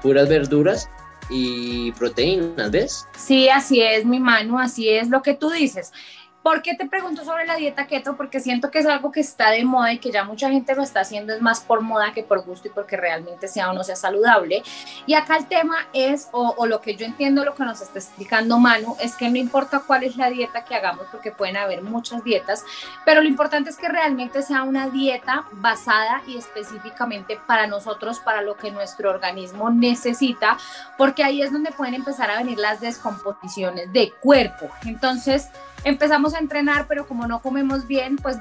puras 0.01 0.27
verduras 0.29 0.89
y 1.29 1.91
proteínas, 1.93 2.71
¿ves? 2.71 3.07
Sí, 3.17 3.49
así 3.49 3.81
es, 3.81 4.05
mi 4.05 4.19
mano, 4.19 4.59
así 4.59 4.89
es 4.89 5.09
lo 5.09 5.21
que 5.21 5.33
tú 5.33 5.49
dices. 5.49 5.91
¿Por 6.43 6.61
qué 6.61 6.75
te 6.75 6.85
pregunto 6.85 7.23
sobre 7.23 7.45
la 7.45 7.55
dieta 7.55 7.87
keto? 7.87 8.17
Porque 8.17 8.41
siento 8.41 8.69
que 8.69 8.79
es 8.79 8.85
algo 8.85 9.13
que 9.13 9.21
está 9.21 9.51
de 9.51 9.63
moda 9.63 9.93
y 9.93 9.99
que 9.99 10.11
ya 10.11 10.25
mucha 10.25 10.49
gente 10.49 10.75
lo 10.75 10.83
está 10.83 10.99
haciendo, 10.99 11.33
es 11.33 11.41
más 11.41 11.61
por 11.61 11.79
moda 11.79 12.11
que 12.11 12.21
por 12.21 12.43
gusto 12.43 12.67
y 12.67 12.71
porque 12.71 12.97
realmente 12.97 13.47
sea 13.47 13.69
o 13.69 13.73
no 13.73 13.81
sea 13.85 13.95
saludable. 13.95 14.61
Y 15.05 15.13
acá 15.13 15.37
el 15.37 15.47
tema 15.47 15.87
es, 15.93 16.27
o, 16.33 16.65
lo 16.65 16.81
que 16.81 16.97
yo 16.97 17.05
entiendo, 17.05 17.45
lo 17.45 17.55
que 17.55 17.63
nos 17.63 17.79
está 17.79 17.97
explicando 17.97 18.59
Manu, 18.59 18.97
es 18.99 19.15
que 19.15 19.29
no 19.29 19.37
importa 19.37 19.83
cuál 19.87 20.03
es 20.03 20.17
la 20.17 20.29
dieta 20.29 20.65
que 20.65 20.75
hagamos, 20.75 21.07
porque 21.11 21.31
pueden 21.31 21.55
haber 21.55 21.81
muchas 21.81 22.21
dietas, 22.25 22.65
pero 23.05 23.21
lo 23.21 23.29
importante 23.29 23.69
es 23.69 23.77
que 23.77 23.87
realmente 23.87 24.41
sea 24.41 24.63
una 24.63 24.89
dieta 24.89 25.45
basada 25.53 26.23
y 26.27 26.37
específicamente 26.37 27.39
para 27.47 27.67
nosotros, 27.67 28.19
para 28.19 28.41
lo 28.41 28.57
que 28.57 28.69
nuestro 28.69 29.11
organismo 29.11 29.69
necesita, 29.69 30.57
porque 30.97 31.23
ahí 31.23 31.41
es 31.41 31.53
donde 31.53 31.71
pueden 31.71 31.93
empezar 31.93 32.29
a 32.29 32.37
venir 32.37 32.57
las 32.57 32.81
descomposiciones 32.81 33.93
de 33.93 34.11
cuerpo. 34.11 34.69
Entonces, 34.85 35.49
empezamos 35.83 36.33
a 36.33 36.39
entrenar, 36.39 36.87
pero 36.87 37.07
como 37.07 37.27
no 37.27 37.41
comemos 37.41 37.87
bien, 37.87 38.17
pues 38.17 38.37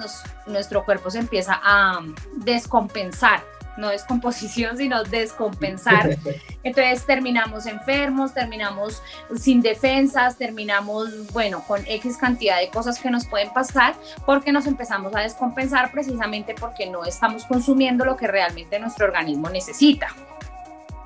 nuestro 0.47 0.84
cuerpo 0.84 1.11
se 1.11 1.18
empieza 1.18 1.61
a 1.62 2.01
descompensar, 2.36 3.43
no 3.76 3.88
descomposición, 3.88 4.76
sino 4.76 5.03
descompensar. 5.05 6.16
Entonces 6.62 7.05
terminamos 7.07 7.66
enfermos, 7.66 8.34
terminamos 8.34 9.03
sin 9.36 9.61
defensas, 9.61 10.36
terminamos, 10.36 11.32
bueno, 11.32 11.64
con 11.66 11.84
X 11.86 12.16
cantidad 12.16 12.59
de 12.59 12.68
cosas 12.68 12.99
que 12.99 13.11
nos 13.11 13.26
pueden 13.26 13.53
pasar 13.53 13.95
porque 14.26 14.53
nos 14.53 14.66
empezamos 14.66 15.14
a 15.14 15.20
descompensar 15.20 15.90
precisamente 15.90 16.55
porque 16.59 16.88
no 16.88 17.05
estamos 17.05 17.45
consumiendo 17.45 18.05
lo 18.05 18.16
que 18.16 18.26
realmente 18.26 18.78
nuestro 18.78 19.07
organismo 19.07 19.49
necesita. 19.49 20.09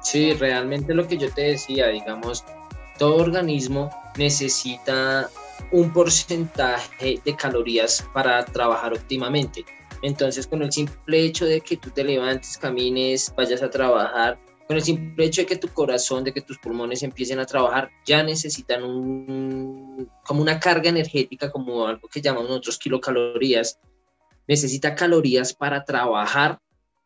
Sí, 0.03 0.35
realmente 0.35 0.95
lo 0.95 1.09
que 1.09 1.17
yo 1.17 1.33
te 1.33 1.43
decía, 1.43 1.89
digamos, 1.89 2.45
todo 2.99 3.17
organismo 3.17 3.91
necesita 4.17 5.29
un 5.73 5.93
porcentaje 5.93 7.21
de 7.25 7.37
calorías 7.37 8.05
para 8.13 8.45
trabajar 8.45 8.93
óptimamente. 8.93 9.65
Entonces, 10.03 10.47
con 10.47 10.63
el 10.63 10.73
simple 10.73 11.21
hecho 11.21 11.47
de 11.47 11.61
que 11.61 11.77
tú 11.77 11.91
te 11.91 12.05
levantes, 12.05 12.59
camines, 12.59 13.33
vayas 13.37 13.63
a 13.63 13.71
trabajar, 13.71 14.39
con 14.67 14.77
el 14.77 14.83
simple 14.83 15.25
hecho 15.25 15.43
de 15.43 15.47
que 15.47 15.57
tu 15.57 15.69
corazón, 15.69 16.25
de 16.25 16.33
que 16.33 16.41
tus 16.41 16.59
pulmones 16.59 17.03
empiecen 17.03 17.39
a 17.39 17.47
trabajar, 17.47 17.91
ya 18.05 18.23
necesitan 18.23 18.81
como 20.25 20.43
una 20.43 20.59
carga 20.59 20.91
energética, 20.91 21.51
como 21.51 21.87
algo 21.87 22.09
que 22.09 22.21
llamamos 22.21 22.49
nosotros 22.49 22.79
kilocalorías. 22.79 23.79
Necesita 24.49 24.95
calorías 24.95 25.53
para 25.55 25.85
trabajar 25.85 26.59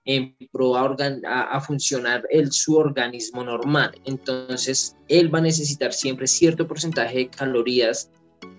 en 0.05 0.37
pro 0.51 0.77
a, 0.77 0.97
a, 1.43 1.61
funcionar 1.61 2.27
el, 2.31 2.51
su 2.53 2.77
organismo 2.77 3.45
normal. 3.45 3.93
Entonces, 4.05 4.97
él 5.09 5.33
va 5.33 5.39
a 5.39 5.43
necesitar 5.43 5.93
siempre 5.93 6.27
cierto 6.27 6.67
porcentaje 6.67 7.19
de 7.19 7.29
calorías 7.29 8.11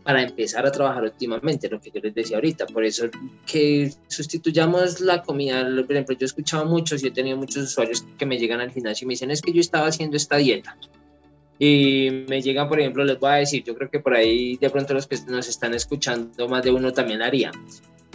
para 0.03 0.23
empezar 0.23 0.65
a 0.65 0.71
trabajar 0.71 1.05
óptimamente, 1.05 1.69
lo 1.69 1.79
que 1.79 1.91
yo 1.91 2.01
les 2.01 2.13
decía 2.13 2.37
ahorita. 2.37 2.65
Por 2.65 2.83
eso 2.83 3.05
que 3.45 3.93
sustituyamos 4.07 4.99
la 5.01 5.21
comida, 5.21 5.63
por 5.63 5.91
ejemplo, 5.91 6.15
yo 6.15 6.23
he 6.23 6.25
escuchado 6.25 6.65
muchos 6.65 7.03
y 7.03 7.07
he 7.07 7.11
tenido 7.11 7.37
muchos 7.37 7.63
usuarios 7.63 8.05
que 8.17 8.25
me 8.25 8.37
llegan 8.37 8.61
al 8.61 8.71
gimnasio 8.71 9.05
y 9.05 9.07
me 9.07 9.13
dicen, 9.13 9.31
es 9.31 9.41
que 9.41 9.53
yo 9.53 9.61
estaba 9.61 9.87
haciendo 9.87 10.17
esta 10.17 10.37
dieta. 10.37 10.77
Y 11.59 12.25
me 12.27 12.41
llegan, 12.41 12.67
por 12.67 12.79
ejemplo, 12.79 13.03
les 13.03 13.19
voy 13.19 13.29
a 13.29 13.35
decir, 13.35 13.63
yo 13.63 13.75
creo 13.75 13.89
que 13.89 13.99
por 13.99 14.15
ahí 14.15 14.57
de 14.57 14.69
pronto 14.71 14.95
los 14.95 15.05
que 15.05 15.17
nos 15.27 15.47
están 15.47 15.75
escuchando, 15.75 16.47
más 16.47 16.63
de 16.63 16.71
uno 16.71 16.91
también 16.91 17.21
haría, 17.21 17.51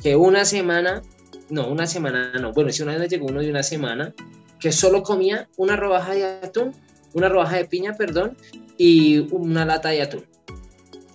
que 0.02 0.16
una 0.16 0.44
semana, 0.44 1.02
no, 1.48 1.68
una 1.68 1.86
semana 1.86 2.32
no, 2.40 2.52
bueno, 2.52 2.72
si 2.72 2.82
una 2.82 2.96
vez 2.98 3.08
llegó 3.08 3.26
uno 3.26 3.40
de 3.40 3.50
una 3.50 3.62
semana, 3.62 4.12
que 4.58 4.72
solo 4.72 5.04
comía 5.04 5.48
una 5.56 5.76
rodaja 5.76 6.14
de 6.14 6.24
atún, 6.24 6.72
una 7.12 7.28
rodaja 7.28 7.58
de 7.58 7.66
piña, 7.66 7.94
perdón, 7.94 8.36
y 8.76 9.18
una 9.32 9.64
lata 9.64 9.90
de 9.90 10.02
atún 10.02 10.24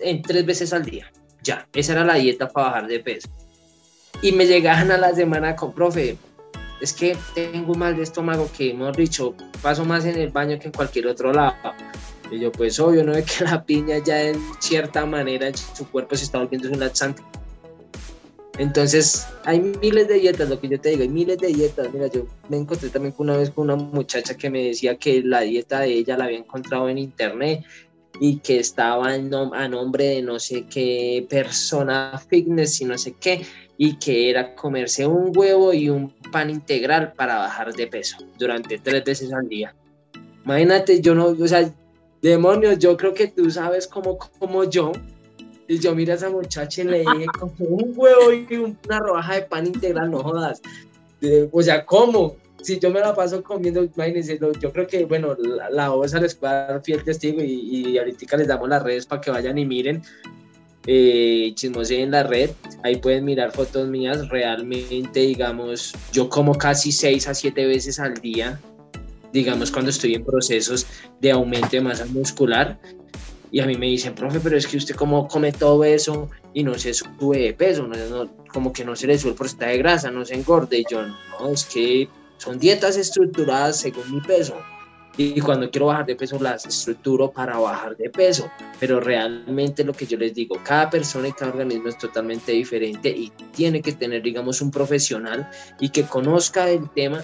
en 0.02 0.22
tres 0.22 0.44
veces 0.44 0.72
al 0.72 0.84
día. 0.84 1.10
Ya, 1.42 1.66
esa 1.72 1.92
era 1.92 2.04
la 2.04 2.14
dieta 2.14 2.48
para 2.48 2.68
bajar 2.68 2.86
de 2.86 3.00
peso. 3.00 3.28
Y 4.20 4.32
me 4.32 4.46
llegaban 4.46 4.90
a 4.90 4.98
la 4.98 5.14
semana 5.14 5.56
con, 5.56 5.72
profe, 5.72 6.16
es 6.80 6.92
que 6.92 7.16
tengo 7.34 7.74
mal 7.74 7.96
de 7.96 8.02
estómago 8.02 8.50
que, 8.56 8.70
hemos 8.70 8.96
dicho, 8.96 9.34
paso 9.62 9.84
más 9.84 10.04
en 10.04 10.16
el 10.16 10.30
baño 10.30 10.58
que 10.58 10.66
en 10.66 10.72
cualquier 10.72 11.06
otro 11.06 11.32
lado. 11.32 11.54
Y 12.30 12.38
yo, 12.38 12.50
pues 12.52 12.78
obvio, 12.80 13.04
no 13.04 13.12
es 13.12 13.24
que 13.38 13.44
la 13.44 13.64
piña 13.64 13.98
ya 13.98 14.22
en 14.22 14.40
cierta 14.60 15.06
manera 15.06 15.50
su 15.54 15.88
cuerpo 15.88 16.16
se 16.16 16.24
está 16.24 16.38
volviendo 16.38 16.68
un 16.70 16.80
laxante. 16.80 17.22
Entonces, 18.58 19.26
hay 19.44 19.60
miles 19.60 20.08
de 20.08 20.14
dietas, 20.14 20.48
lo 20.48 20.60
que 20.60 20.68
yo 20.68 20.80
te 20.80 20.90
digo, 20.90 21.02
hay 21.02 21.08
miles 21.08 21.38
de 21.38 21.48
dietas. 21.48 21.88
Mira, 21.92 22.08
yo 22.08 22.26
me 22.48 22.58
encontré 22.58 22.90
también 22.90 23.14
una 23.16 23.36
vez 23.36 23.50
con 23.50 23.70
una 23.70 23.76
muchacha 23.76 24.36
que 24.36 24.50
me 24.50 24.64
decía 24.64 24.96
que 24.96 25.22
la 25.22 25.40
dieta 25.40 25.80
de 25.80 25.92
ella 25.92 26.18
la 26.18 26.24
había 26.24 26.38
encontrado 26.38 26.88
en 26.88 26.98
internet 26.98 27.64
y 28.20 28.38
que 28.38 28.58
estaba 28.58 29.08
a 29.08 29.68
nombre 29.68 30.04
de 30.04 30.22
no 30.22 30.38
sé 30.38 30.66
qué 30.66 31.26
persona 31.28 32.20
fitness 32.28 32.80
y 32.80 32.84
no 32.84 32.96
sé 32.98 33.14
qué, 33.18 33.44
y 33.76 33.98
que 33.98 34.30
era 34.30 34.54
comerse 34.54 35.06
un 35.06 35.32
huevo 35.36 35.72
y 35.72 35.88
un 35.88 36.10
pan 36.30 36.50
integral 36.50 37.12
para 37.14 37.36
bajar 37.36 37.72
de 37.74 37.86
peso 37.86 38.18
durante 38.38 38.78
tres 38.78 39.04
veces 39.04 39.32
al 39.32 39.48
día. 39.48 39.74
Imagínate, 40.44 41.00
yo 41.00 41.14
no, 41.14 41.26
o 41.28 41.48
sea, 41.48 41.72
demonios, 42.20 42.78
yo 42.78 42.96
creo 42.96 43.14
que 43.14 43.28
tú 43.28 43.50
sabes 43.50 43.86
como, 43.86 44.18
como 44.38 44.64
yo, 44.64 44.92
y 45.68 45.78
yo 45.78 45.94
mira 45.94 46.14
a 46.14 46.16
esa 46.16 46.30
muchacha 46.30 46.82
y 46.82 46.84
le 46.84 46.98
dije, 47.00 47.26
como 47.38 47.54
un 47.58 47.92
huevo 47.96 48.32
y 48.32 48.56
una 48.56 48.98
rodaja 48.98 49.34
de 49.36 49.42
pan 49.42 49.66
integral, 49.66 50.10
no 50.10 50.22
jodas. 50.22 50.60
O 51.50 51.62
sea, 51.62 51.86
¿cómo? 51.86 52.36
Si 52.62 52.78
yo 52.78 52.90
me 52.90 53.00
la 53.00 53.14
paso 53.14 53.42
comiendo, 53.42 53.82
imagínense, 53.84 54.38
yo 54.38 54.72
creo 54.72 54.86
que, 54.86 55.04
bueno, 55.04 55.36
la, 55.38 55.70
la 55.70 55.92
OSA 55.92 56.20
les 56.20 56.34
puede 56.34 56.52
dar 56.52 56.82
fiel 56.82 57.04
testigo 57.04 57.42
y, 57.42 57.88
y 57.88 57.98
ahorita 57.98 58.36
les 58.36 58.48
damos 58.48 58.68
las 58.68 58.82
redes 58.82 59.06
para 59.06 59.20
que 59.20 59.30
vayan 59.30 59.58
y 59.58 59.66
miren, 59.66 60.02
eh, 60.86 61.54
en 61.62 62.10
la 62.10 62.22
red, 62.24 62.50
ahí 62.82 62.96
pueden 62.96 63.24
mirar 63.24 63.52
fotos 63.52 63.88
mías, 63.88 64.28
realmente, 64.28 65.20
digamos, 65.20 65.92
yo 66.12 66.28
como 66.28 66.54
casi 66.54 66.90
6 66.90 67.28
a 67.28 67.34
7 67.34 67.66
veces 67.66 68.00
al 68.00 68.14
día, 68.14 68.60
digamos 69.32 69.70
cuando 69.70 69.90
estoy 69.90 70.14
en 70.14 70.24
procesos 70.24 70.86
de 71.20 71.30
aumento 71.30 71.70
de 71.70 71.80
masa 71.80 72.04
muscular 72.06 72.78
y 73.52 73.60
a 73.60 73.66
mí 73.66 73.76
me 73.76 73.86
dicen, 73.86 74.14
profe, 74.14 74.40
pero 74.40 74.56
es 74.56 74.66
que 74.66 74.78
usted 74.78 74.94
como 74.94 75.28
come 75.28 75.52
todo 75.52 75.84
eso 75.84 76.30
y 76.54 76.64
no 76.64 76.78
se 76.78 76.94
sube 76.94 77.38
de 77.38 77.52
peso, 77.52 77.88
como 78.48 78.72
que 78.72 78.84
no 78.84 78.96
se 78.96 79.06
le 79.06 79.18
sube 79.18 79.32
el 79.32 79.36
porcentaje 79.36 79.72
de 79.72 79.78
grasa, 79.78 80.10
no 80.10 80.24
se 80.24 80.34
engorde. 80.34 80.78
Y 80.78 80.84
yo, 80.90 81.02
no, 81.06 81.50
es 81.52 81.66
que 81.66 82.08
son 82.42 82.58
dietas 82.58 82.96
estructuradas 82.96 83.78
según 83.78 84.12
mi 84.12 84.20
peso. 84.20 84.56
Y 85.16 85.40
cuando 85.40 85.70
quiero 85.70 85.86
bajar 85.86 86.06
de 86.06 86.16
peso, 86.16 86.38
las 86.40 86.66
estructuro 86.66 87.30
para 87.30 87.58
bajar 87.58 87.96
de 87.96 88.10
peso. 88.10 88.50
Pero 88.80 88.98
realmente 88.98 89.84
lo 89.84 89.92
que 89.92 90.06
yo 90.06 90.16
les 90.16 90.34
digo, 90.34 90.56
cada 90.64 90.90
persona 90.90 91.28
y 91.28 91.32
cada 91.32 91.52
organismo 91.52 91.88
es 91.88 91.98
totalmente 91.98 92.50
diferente 92.50 93.10
y 93.10 93.30
tiene 93.52 93.80
que 93.80 93.92
tener, 93.92 94.22
digamos, 94.22 94.60
un 94.60 94.72
profesional 94.72 95.48
y 95.78 95.90
que 95.90 96.02
conozca 96.02 96.68
el 96.68 96.90
tema 96.90 97.22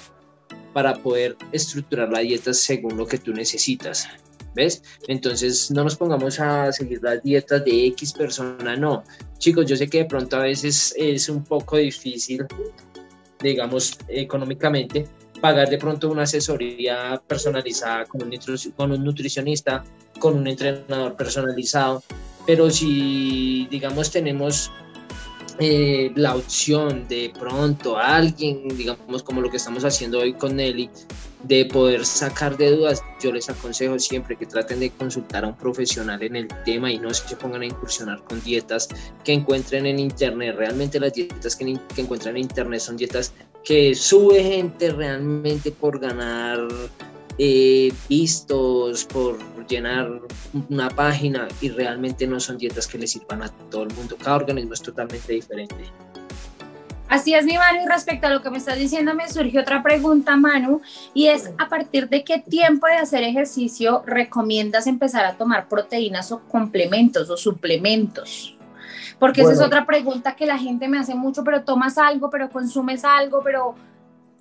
para 0.72 0.94
poder 0.94 1.36
estructurar 1.50 2.10
la 2.10 2.20
dieta 2.20 2.54
según 2.54 2.96
lo 2.96 3.06
que 3.06 3.18
tú 3.18 3.32
necesitas. 3.32 4.06
¿Ves? 4.54 4.82
Entonces 5.08 5.70
no 5.70 5.84
nos 5.84 5.96
pongamos 5.96 6.38
a 6.40 6.70
seguir 6.72 7.00
las 7.02 7.22
dietas 7.22 7.64
de 7.64 7.86
X 7.88 8.12
persona, 8.12 8.76
no. 8.76 9.02
Chicos, 9.38 9.66
yo 9.66 9.76
sé 9.76 9.88
que 9.88 9.98
de 9.98 10.04
pronto 10.04 10.36
a 10.36 10.40
veces 10.40 10.94
es 10.96 11.28
un 11.28 11.44
poco 11.44 11.76
difícil, 11.76 12.46
digamos, 13.40 13.98
económicamente, 14.08 15.06
pagar 15.40 15.68
de 15.68 15.78
pronto 15.78 16.10
una 16.10 16.22
asesoría 16.22 17.20
personalizada 17.26 18.04
con 18.06 18.22
un, 18.22 18.38
con 18.76 18.92
un 18.92 19.04
nutricionista, 19.04 19.84
con 20.18 20.36
un 20.36 20.46
entrenador 20.48 21.16
personalizado, 21.16 22.02
pero 22.46 22.70
si, 22.70 23.68
digamos, 23.70 24.10
tenemos 24.10 24.72
eh, 25.60 26.12
la 26.14 26.36
opción 26.36 27.08
de 27.08 27.32
pronto 27.36 27.96
a 27.98 28.16
alguien, 28.16 28.68
digamos 28.76 29.22
como 29.24 29.40
lo 29.40 29.50
que 29.50 29.56
estamos 29.56 29.84
haciendo 29.84 30.20
hoy 30.20 30.32
con 30.32 30.54
Nelly, 30.54 30.88
de 31.42 31.64
poder 31.66 32.04
sacar 32.04 32.56
de 32.56 32.70
dudas, 32.72 33.02
yo 33.20 33.32
les 33.32 33.48
aconsejo 33.48 33.98
siempre 33.98 34.36
que 34.36 34.46
traten 34.46 34.80
de 34.80 34.90
consultar 34.90 35.44
a 35.44 35.48
un 35.48 35.56
profesional 35.56 36.22
en 36.22 36.36
el 36.36 36.48
tema 36.64 36.90
y 36.90 36.98
no 36.98 37.12
se 37.12 37.36
pongan 37.36 37.62
a 37.62 37.66
incursionar 37.66 38.22
con 38.24 38.42
dietas 38.42 38.88
que 39.24 39.32
encuentren 39.32 39.86
en 39.86 39.98
internet. 39.98 40.54
Realmente 40.56 41.00
las 41.00 41.12
dietas 41.12 41.56
que, 41.56 41.78
encuentran 41.96 42.36
en 42.36 42.42
internet 42.42 42.80
son 42.80 42.96
dietas 42.96 43.32
que 43.64 43.94
sube 43.94 44.42
gente 44.42 44.92
realmente 44.92 45.72
por 45.72 45.98
ganar 45.98 46.68
eh, 47.38 47.92
vistos, 48.08 49.04
por 49.04 49.38
llenar 49.68 50.20
una 50.68 50.88
página 50.88 51.48
y 51.60 51.68
realmente 51.70 52.26
no 52.26 52.40
son 52.40 52.58
dietas 52.58 52.86
que 52.86 52.98
le 52.98 53.06
sirvan 53.06 53.42
a 53.42 53.48
todo 53.70 53.84
el 53.84 53.94
mundo. 53.94 54.16
Cada 54.16 54.36
organismo 54.36 54.74
es 54.74 54.82
totalmente 54.82 55.32
diferente. 55.32 55.76
Así 57.08 57.32
es, 57.32 57.46
mi 57.46 57.56
Manu, 57.56 57.84
y 57.84 57.88
respecto 57.88 58.26
a 58.26 58.30
lo 58.30 58.42
que 58.42 58.50
me 58.50 58.58
estás 58.58 58.78
diciendo, 58.78 59.14
me 59.14 59.28
surgió 59.28 59.62
otra 59.62 59.82
pregunta, 59.82 60.36
Manu, 60.36 60.82
y 61.14 61.28
es 61.28 61.50
a 61.56 61.68
partir 61.68 62.08
de 62.10 62.22
qué 62.22 62.38
tiempo 62.38 62.86
de 62.86 62.96
hacer 62.96 63.22
ejercicio 63.22 64.02
recomiendas 64.04 64.86
empezar 64.86 65.24
a 65.24 65.38
tomar 65.38 65.68
proteínas 65.68 66.30
o 66.32 66.40
complementos 66.40 67.30
o 67.30 67.36
suplementos? 67.38 68.58
Porque 69.18 69.40
esa 69.40 69.52
es 69.52 69.60
otra 69.60 69.86
pregunta 69.86 70.36
que 70.36 70.46
la 70.46 70.58
gente 70.58 70.86
me 70.86 70.98
hace 70.98 71.14
mucho, 71.14 71.42
pero 71.44 71.64
tomas 71.64 71.96
algo, 71.96 72.28
pero 72.28 72.50
consumes 72.50 73.04
algo, 73.04 73.40
pero 73.42 73.74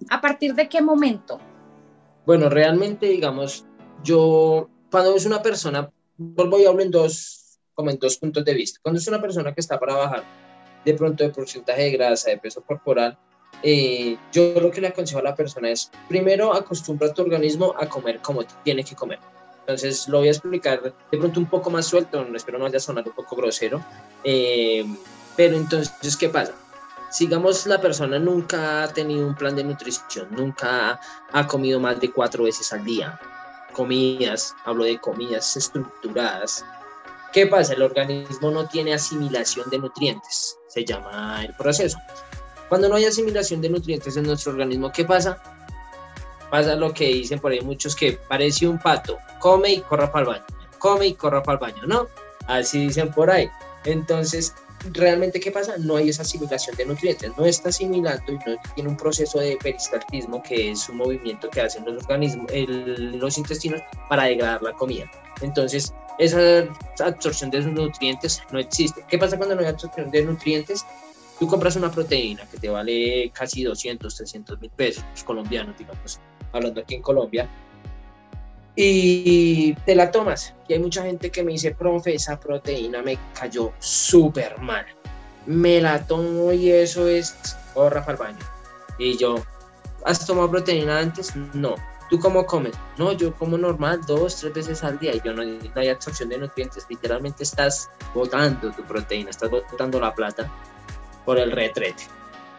¿a 0.10 0.20
partir 0.20 0.54
de 0.54 0.68
qué 0.68 0.82
momento? 0.82 1.40
Bueno, 2.26 2.50
realmente, 2.50 3.08
digamos, 3.08 3.66
yo, 4.04 4.70
cuando 4.92 5.16
es 5.16 5.26
una 5.26 5.42
persona, 5.42 5.90
vuelvo 6.18 6.60
y 6.60 6.66
hablo 6.66 6.82
en 6.82 6.92
dos, 6.92 7.60
como 7.74 7.90
en 7.90 8.00
dos 8.00 8.18
puntos 8.18 8.44
de 8.46 8.54
vista. 8.54 8.80
Cuando 8.82 9.00
es 9.00 9.08
una 9.08 9.22
persona 9.22 9.54
que 9.54 9.62
está 9.62 9.80
para 9.80 9.96
bajar 9.96 10.24
de 10.86 10.94
pronto 10.94 11.24
de 11.24 11.30
porcentaje 11.30 11.84
de 11.84 11.92
grasa, 11.92 12.30
de 12.30 12.38
peso 12.38 12.62
corporal, 12.62 13.18
eh, 13.64 14.18
yo 14.32 14.60
lo 14.60 14.72
que 14.72 14.82
le 14.82 14.88
aconsejo 14.88 15.20
a 15.20 15.24
la 15.24 15.36
persona 15.36 15.70
es, 15.70 15.92
primero, 16.08 16.54
acostumbra 16.54 17.08
a 17.08 17.14
tu 17.14 17.22
organismo 17.24 17.74
a 17.78 17.88
comer 17.88 18.20
como 18.20 18.44
tiene 18.64 18.84
que 18.84 18.96
comer. 18.96 19.20
Entonces, 19.62 20.08
lo 20.08 20.20
voy 20.20 20.30
a 20.30 20.32
explicar 20.32 20.82
de 20.82 21.18
pronto 21.18 21.40
un 21.40 21.48
poco 21.48 21.70
más 21.70 21.86
suelto, 21.86 22.26
espero 22.34 22.58
no 22.58 22.66
vaya 22.66 22.78
a 22.78 22.80
sonar 22.80 23.06
un 23.06 23.14
poco 23.14 23.36
grosero, 23.36 23.84
eh, 24.24 24.86
pero 25.36 25.58
entonces, 25.58 26.16
¿qué 26.16 26.30
pasa? 26.30 26.54
sigamos 27.10 27.66
la 27.66 27.80
persona 27.80 28.20
nunca 28.20 28.84
ha 28.84 28.88
tenido 28.94 29.28
un 29.28 29.36
plan 29.36 29.56
de 29.56 29.64
nutrición, 29.64 30.28
nunca 30.32 31.00
ha 31.32 31.48
comido 31.48 31.80
más 31.80 32.00
de 32.00 32.12
cuatro 32.12 32.44
veces 32.44 32.72
al 32.74 32.84
día. 32.84 33.20
Comidas, 33.78 34.56
hablo 34.66 34.86
de 34.86 34.98
comidas 34.98 35.56
estructuradas. 35.56 36.66
¿Qué 37.32 37.46
pasa? 37.46 37.74
El 37.74 37.84
organismo 37.84 38.50
no 38.50 38.68
tiene 38.68 38.96
asimilación 38.96 39.70
de 39.70 39.78
nutrientes, 39.78 40.58
se 40.68 40.84
llama 40.84 41.46
el 41.46 41.54
proceso. 41.54 42.00
Cuando 42.70 42.90
no 42.90 42.96
hay 42.96 43.06
asimilación 43.06 43.62
de 43.62 43.70
nutrientes 43.70 44.18
en 44.18 44.24
nuestro 44.24 44.54
organismo, 44.54 44.92
¿qué 44.92 45.06
pasa? 45.06 45.38
Pasa 46.50 46.76
lo 46.76 46.92
que 46.92 47.06
dicen 47.06 47.40
por 47.40 47.52
ahí 47.52 47.62
muchos 47.62 47.96
que 47.96 48.14
parece 48.14 48.68
un 48.68 48.80
pato, 48.80 49.20
come 49.40 49.74
y 49.74 49.82
corra 49.82 50.12
para 50.12 50.24
el 50.24 50.30
baño, 50.32 50.46
come 50.80 51.06
y 51.06 51.14
corra 51.14 51.44
para 51.44 51.68
el 51.68 51.74
baño, 51.74 51.86
¿no? 51.86 52.08
Así 52.48 52.88
dicen 52.88 53.12
por 53.12 53.30
ahí. 53.30 53.48
Entonces, 53.86 54.56
realmente 54.94 55.40
¿qué 55.40 55.52
pasa? 55.52 55.78
No 55.78 55.96
hay 55.96 56.10
esa 56.10 56.22
asimilación 56.22 56.76
de 56.76 56.86
nutrientes, 56.86 57.32
no 57.38 57.46
está 57.46 57.70
asimilando 57.70 58.32
y 58.32 58.36
no 58.36 58.58
tiene 58.76 58.90
un 58.90 58.98
proceso 58.98 59.40
de 59.40 59.58
peristaltismo 59.58 60.42
que 60.44 60.72
es 60.72 60.88
un 60.90 60.98
movimiento 60.98 61.50
que 61.50 61.62
hacen 61.62 61.86
los 61.86 62.04
organismos, 62.04 62.52
los 62.52 63.38
intestinos 63.38 63.82
para 64.10 64.24
degradar 64.24 64.62
la 64.64 64.74
comida. 64.74 65.10
Entonces, 65.42 65.94
esa 66.18 66.68
absorción 67.00 67.52
de 67.52 67.60
esos 67.60 67.72
nutrientes 67.72 68.42
no 68.52 68.60
existe. 68.60 69.06
¿Qué 69.08 69.18
pasa 69.18 69.38
cuando 69.38 69.56
no 69.56 69.62
hay 69.62 69.68
absorción 69.68 70.10
de 70.10 70.24
nutrientes? 70.24 70.86
Tú 71.40 71.48
compras 71.48 71.76
una 71.76 71.92
proteína 71.92 72.48
que 72.50 72.58
te 72.58 72.70
vale 72.70 73.32
casi 73.34 73.64
200, 73.64 74.16
300 74.16 74.60
mil 74.60 74.72
pesos 74.72 75.04
colombianos, 75.24 75.78
digamos, 75.78 76.20
hablando 76.52 76.82
aquí 76.82 76.96
en 76.96 77.02
Colombia, 77.04 77.48
y 78.80 79.74
te 79.86 79.96
la 79.96 80.12
tomas. 80.12 80.54
Y 80.68 80.74
hay 80.74 80.80
mucha 80.80 81.04
gente 81.04 81.32
que 81.32 81.44
me 81.44 81.54
dice, 81.54 81.72
profe, 81.72 82.14
esa 82.14 82.40
proteína 82.40 83.02
me 83.02 83.18
cayó 83.34 83.74
súper 83.80 84.60
mal. 84.60 84.86
Me 85.48 85.82
la 85.82 86.06
tomo 86.06 86.52
y 86.54 86.70
eso 86.70 87.08
es, 87.08 87.36
oh, 87.74 87.90
Rafa 87.90 88.12
al 88.12 88.18
baño. 88.18 88.38
Y 89.00 89.18
yo, 89.18 89.44
¿has 90.06 90.26
tomado 90.26 90.52
proteína 90.52 91.00
antes? 91.00 91.36
No. 91.54 91.74
¿Tú 92.12 92.20
cómo 92.20 92.46
comes? 92.46 92.76
No, 93.00 93.14
yo 93.14 93.34
como 93.34 93.58
normal, 93.58 94.02
dos, 94.08 94.38
tres 94.38 94.54
veces 94.54 94.84
al 94.84 95.00
día 95.00 95.14
y 95.16 95.22
yo 95.26 95.34
no, 95.34 95.44
no 95.44 95.72
hay 95.76 95.90
absorción 95.90 96.30
de 96.30 96.38
nutrientes. 96.38 96.86
Literalmente 96.88 97.44
estás 97.44 97.90
botando 98.14 98.72
tu 98.72 98.84
proteína, 98.84 99.32
estás 99.32 99.50
botando 99.50 100.00
la 100.00 100.14
plata 100.14 100.50
por 101.26 101.40
el 101.40 101.52
retrete. 101.52 102.04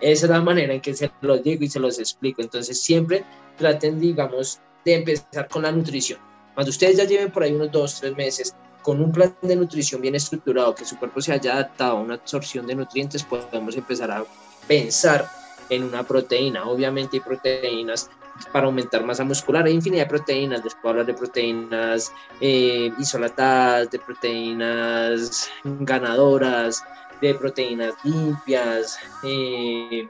Esa 0.01 0.27
es 0.27 0.31
la 0.31 0.41
manera 0.41 0.75
en 0.75 0.81
que 0.81 0.95
se 0.95 1.13
los 1.21 1.45
digo 1.45 1.65
y 1.65 1.69
se 1.69 1.79
los 1.79 2.01
explico. 2.01 2.43
Entonces 2.43 2.81
siempre 2.83 3.25
traten, 3.57 4.01
digamos, 4.01 4.61
de 4.89 4.97
empezar 4.97 5.49
con 5.49 5.63
la 5.63 5.73
nutrición. 5.73 6.19
Cuando 6.55 6.71
ustedes 6.71 6.97
ya 6.97 7.05
lleven 7.05 7.31
por 7.31 7.43
ahí 7.43 7.53
unos 7.53 7.71
dos, 7.71 8.01
tres 8.01 8.17
meses 8.17 8.55
con 8.83 9.01
un 9.01 9.13
plan 9.13 9.35
de 9.43 9.57
nutrición 9.57 10.01
bien 10.01 10.15
estructurado, 10.15 10.75
que 10.75 10.85
su 10.85 10.99
cuerpo 10.99 11.21
se 11.21 11.33
haya 11.33 11.53
adaptado 11.53 11.99
a 11.99 12.01
una 12.01 12.15
absorción 12.15 12.67
de 12.67 12.75
nutrientes, 12.75 13.23
podemos 13.23 13.77
empezar 13.77 14.11
a 14.11 14.25
pensar 14.67 15.29
en 15.71 15.85
una 15.85 16.03
proteína. 16.03 16.65
Obviamente 16.65 17.19
hay 17.19 17.21
proteínas 17.21 18.11
para 18.53 18.67
aumentar 18.67 19.05
masa 19.05 19.25
muscular, 19.25 19.67
hay 19.67 19.75
infinidad 19.75 20.05
de 20.05 20.11
proteínas, 20.11 20.65
les 20.65 20.75
puedo 20.75 20.91
hablar 20.91 21.07
de 21.07 21.15
proteínas 21.15 22.13
eh, 22.41 22.91
isolatadas, 22.99 23.91
de 23.91 23.99
proteínas 23.99 25.51
ganadoras, 25.65 26.83
de 27.21 27.35
proteínas 27.35 27.95
limpias, 28.05 28.99
eh, 29.25 30.09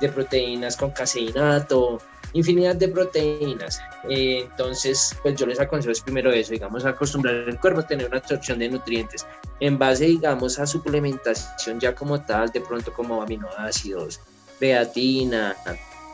de 0.00 0.08
proteínas 0.08 0.76
con 0.76 0.90
caseinato, 0.90 1.98
infinidad 2.36 2.76
de 2.76 2.88
proteínas. 2.88 3.80
Eh, 4.08 4.46
entonces, 4.50 5.16
pues 5.22 5.36
yo 5.36 5.46
les 5.46 5.58
aconsejo 5.58 6.04
primero 6.04 6.30
eso, 6.32 6.52
digamos, 6.52 6.84
acostumbrar 6.84 7.34
el 7.34 7.58
cuerpo 7.58 7.80
a 7.80 7.86
tener 7.86 8.06
una 8.06 8.18
absorción 8.18 8.58
de 8.58 8.68
nutrientes 8.68 9.26
en 9.60 9.78
base, 9.78 10.04
digamos, 10.04 10.58
a 10.58 10.66
suplementación 10.66 11.80
ya 11.80 11.94
como 11.94 12.20
tal, 12.20 12.50
de 12.50 12.60
pronto 12.60 12.92
como 12.92 13.22
aminoácidos, 13.22 14.20
beatina, 14.60 15.56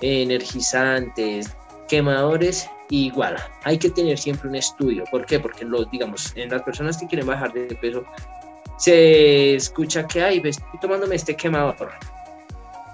energizantes, 0.00 1.50
quemadores, 1.88 2.68
igual. 2.90 3.36
Hay 3.64 3.78
que 3.78 3.90
tener 3.90 4.18
siempre 4.18 4.48
un 4.48 4.54
estudio. 4.54 5.04
¿Por 5.10 5.26
qué? 5.26 5.40
Porque, 5.40 5.64
los, 5.64 5.90
digamos, 5.90 6.32
en 6.36 6.50
las 6.50 6.62
personas 6.62 6.98
que 6.98 7.06
quieren 7.06 7.26
bajar 7.26 7.52
de 7.52 7.74
peso, 7.76 8.04
se 8.78 9.54
escucha 9.54 10.06
que, 10.06 10.22
hay, 10.22 10.42
estoy 10.44 10.80
tomándome 10.80 11.16
este 11.16 11.36
quemador 11.36 11.90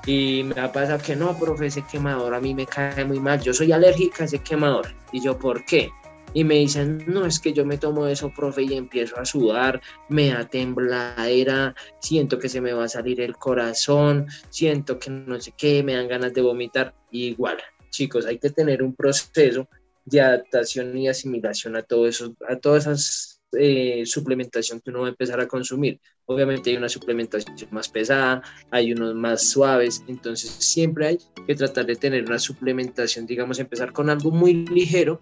y 0.08 0.42
me 0.42 0.58
ha 0.58 0.72
pasado 0.72 0.98
que 1.04 1.14
no, 1.14 1.38
profe, 1.38 1.66
ese 1.66 1.82
quemador 1.82 2.32
a 2.32 2.40
mí 2.40 2.54
me 2.54 2.64
cae 2.64 3.04
muy 3.04 3.20
mal. 3.20 3.42
Yo 3.42 3.52
soy 3.52 3.72
alérgica 3.72 4.22
a 4.22 4.26
ese 4.26 4.38
quemador. 4.38 4.86
Y 5.12 5.20
yo, 5.20 5.38
¿por 5.38 5.66
qué? 5.66 5.90
Y 6.32 6.44
me 6.44 6.54
dicen, 6.54 7.04
no, 7.06 7.26
es 7.26 7.38
que 7.38 7.52
yo 7.52 7.66
me 7.66 7.76
tomo 7.76 8.06
eso, 8.06 8.32
profe, 8.34 8.62
y 8.62 8.72
empiezo 8.72 9.20
a 9.20 9.26
sudar, 9.26 9.82
me 10.08 10.28
da 10.28 10.48
tembladera, 10.48 11.74
siento 12.00 12.38
que 12.38 12.48
se 12.48 12.62
me 12.62 12.72
va 12.72 12.84
a 12.84 12.88
salir 12.88 13.20
el 13.20 13.36
corazón, 13.36 14.26
siento 14.48 14.98
que 14.98 15.10
no 15.10 15.38
sé 15.40 15.52
qué, 15.58 15.82
me 15.82 15.94
dan 15.94 16.08
ganas 16.08 16.32
de 16.32 16.40
vomitar. 16.40 16.94
igual, 17.10 17.58
chicos, 17.90 18.24
hay 18.24 18.38
que 18.38 18.48
tener 18.48 18.82
un 18.82 18.94
proceso 18.94 19.68
de 20.06 20.22
adaptación 20.22 20.96
y 20.96 21.08
asimilación 21.08 21.76
a 21.76 21.82
todo 21.82 22.08
eso, 22.08 22.34
a 22.48 22.56
todas 22.56 22.86
esas 22.86 23.37
eh, 23.52 24.04
suplementación 24.04 24.80
que 24.80 24.90
uno 24.90 25.00
va 25.00 25.06
a 25.06 25.10
empezar 25.10 25.40
a 25.40 25.48
consumir. 25.48 26.00
Obviamente 26.26 26.70
hay 26.70 26.76
una 26.76 26.88
suplementación 26.88 27.68
más 27.70 27.88
pesada, 27.88 28.42
hay 28.70 28.92
unos 28.92 29.14
más 29.14 29.48
suaves, 29.48 30.04
entonces 30.06 30.50
siempre 30.50 31.06
hay 31.06 31.18
que 31.46 31.54
tratar 31.54 31.86
de 31.86 31.96
tener 31.96 32.24
una 32.24 32.38
suplementación, 32.38 33.26
digamos, 33.26 33.58
empezar 33.58 33.92
con 33.92 34.10
algo 34.10 34.30
muy 34.30 34.66
ligero 34.66 35.20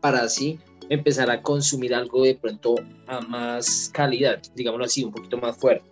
para 0.00 0.22
así 0.22 0.58
empezar 0.88 1.30
a 1.30 1.42
consumir 1.42 1.94
algo 1.94 2.24
de 2.24 2.34
pronto 2.34 2.76
a 3.06 3.20
más 3.20 3.90
calidad, 3.92 4.40
digámoslo 4.54 4.86
así, 4.86 5.04
un 5.04 5.12
poquito 5.12 5.36
más 5.36 5.56
fuerte. 5.56 5.86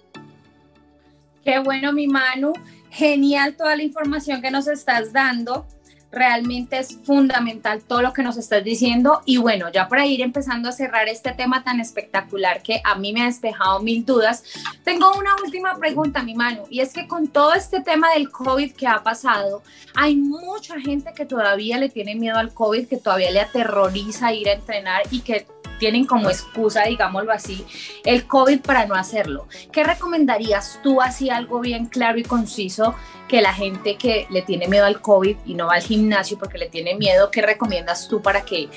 Qué 1.44 1.58
bueno, 1.60 1.92
mi 1.92 2.06
Manu. 2.08 2.52
Genial 2.90 3.56
toda 3.56 3.76
la 3.76 3.82
información 3.82 4.40
que 4.40 4.50
nos 4.50 4.66
estás 4.66 5.12
dando. 5.12 5.66
Realmente 6.12 6.78
es 6.78 6.98
fundamental 7.04 7.82
todo 7.82 8.02
lo 8.02 8.12
que 8.12 8.22
nos 8.22 8.36
estás 8.36 8.64
diciendo. 8.64 9.22
Y 9.24 9.36
bueno, 9.36 9.70
ya 9.72 9.88
para 9.88 10.06
ir 10.06 10.20
empezando 10.20 10.68
a 10.68 10.72
cerrar 10.72 11.08
este 11.08 11.32
tema 11.32 11.64
tan 11.64 11.80
espectacular 11.80 12.62
que 12.62 12.80
a 12.84 12.94
mí 12.94 13.12
me 13.12 13.22
ha 13.22 13.26
despejado 13.26 13.80
mil 13.80 14.04
dudas, 14.04 14.42
tengo 14.84 15.12
una 15.16 15.36
última 15.44 15.76
pregunta, 15.76 16.22
mi 16.22 16.34
Manu. 16.34 16.62
Y 16.70 16.80
es 16.80 16.92
que 16.92 17.06
con 17.06 17.28
todo 17.28 17.54
este 17.54 17.80
tema 17.80 18.12
del 18.12 18.30
COVID 18.30 18.72
que 18.72 18.86
ha 18.86 19.02
pasado, 19.02 19.62
hay 19.94 20.16
mucha 20.16 20.80
gente 20.80 21.12
que 21.14 21.26
todavía 21.26 21.78
le 21.78 21.88
tiene 21.88 22.14
miedo 22.14 22.38
al 22.38 22.54
COVID, 22.54 22.88
que 22.88 22.96
todavía 22.96 23.30
le 23.30 23.40
aterroriza 23.40 24.32
ir 24.32 24.48
a 24.48 24.52
entrenar 24.52 25.02
y 25.10 25.20
que 25.20 25.46
tienen 25.78 26.06
como 26.06 26.30
excusa, 26.30 26.84
digámoslo 26.84 27.32
así, 27.32 27.64
el 28.04 28.26
COVID 28.26 28.60
para 28.60 28.86
no 28.86 28.94
hacerlo. 28.94 29.46
¿Qué 29.72 29.84
recomendarías 29.84 30.80
tú 30.82 31.00
así 31.00 31.30
algo 31.30 31.60
bien 31.60 31.86
claro 31.86 32.18
y 32.18 32.22
conciso 32.22 32.94
que 33.28 33.40
la 33.40 33.52
gente 33.52 33.96
que 33.96 34.26
le 34.30 34.42
tiene 34.42 34.68
miedo 34.68 34.84
al 34.84 35.00
COVID 35.00 35.36
y 35.44 35.54
no 35.54 35.66
va 35.66 35.74
al 35.74 35.82
gimnasio 35.82 36.38
porque 36.38 36.58
le 36.58 36.68
tiene 36.68 36.94
miedo, 36.94 37.30
qué 37.30 37.42
recomiendas 37.42 38.08
tú 38.08 38.22
para 38.22 38.44
que 38.44 38.68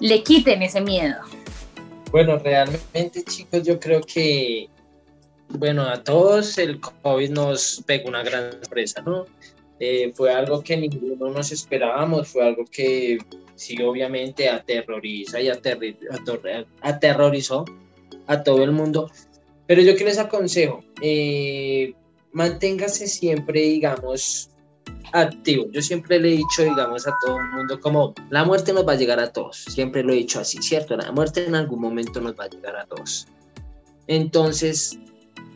le 0.00 0.22
quiten 0.22 0.62
ese 0.62 0.80
miedo? 0.80 1.16
Bueno, 2.10 2.38
realmente 2.38 3.22
chicos, 3.24 3.62
yo 3.62 3.78
creo 3.78 4.00
que, 4.00 4.68
bueno, 5.48 5.82
a 5.82 6.02
todos 6.02 6.56
el 6.58 6.80
COVID 6.80 7.30
nos 7.30 7.82
pegó 7.86 8.08
una 8.08 8.22
gran 8.22 8.52
sorpresa, 8.52 9.02
¿no? 9.02 9.26
Eh, 9.80 10.12
fue 10.14 10.32
algo 10.32 10.62
que 10.62 10.76
ninguno 10.76 11.30
nos 11.30 11.52
esperábamos, 11.52 12.28
fue 12.28 12.44
algo 12.44 12.64
que 12.70 13.18
sí 13.58 13.82
obviamente 13.82 14.48
aterroriza 14.48 15.40
y 15.40 15.48
aterrorizó 16.82 17.64
a 18.26 18.42
todo 18.42 18.64
el 18.64 18.72
mundo. 18.72 19.10
Pero 19.66 19.82
yo 19.82 19.96
que 19.96 20.04
les 20.04 20.18
aconsejo, 20.18 20.82
eh, 21.02 21.92
manténgase 22.32 23.06
siempre, 23.06 23.60
digamos, 23.60 24.50
activo. 25.12 25.66
Yo 25.72 25.82
siempre 25.82 26.18
le 26.18 26.28
he 26.28 26.36
dicho, 26.36 26.62
digamos, 26.62 27.06
a 27.06 27.14
todo 27.24 27.38
el 27.38 27.46
mundo 27.50 27.80
como 27.80 28.14
la 28.30 28.44
muerte 28.44 28.72
nos 28.72 28.86
va 28.86 28.92
a 28.92 28.96
llegar 28.96 29.20
a 29.20 29.32
todos. 29.32 29.64
Siempre 29.68 30.02
lo 30.02 30.12
he 30.12 30.16
dicho 30.16 30.40
así, 30.40 30.62
¿cierto? 30.62 30.96
La 30.96 31.12
muerte 31.12 31.46
en 31.46 31.54
algún 31.54 31.80
momento 31.80 32.20
nos 32.20 32.38
va 32.38 32.44
a 32.44 32.48
llegar 32.48 32.76
a 32.76 32.86
todos. 32.86 33.26
Entonces, 34.06 34.98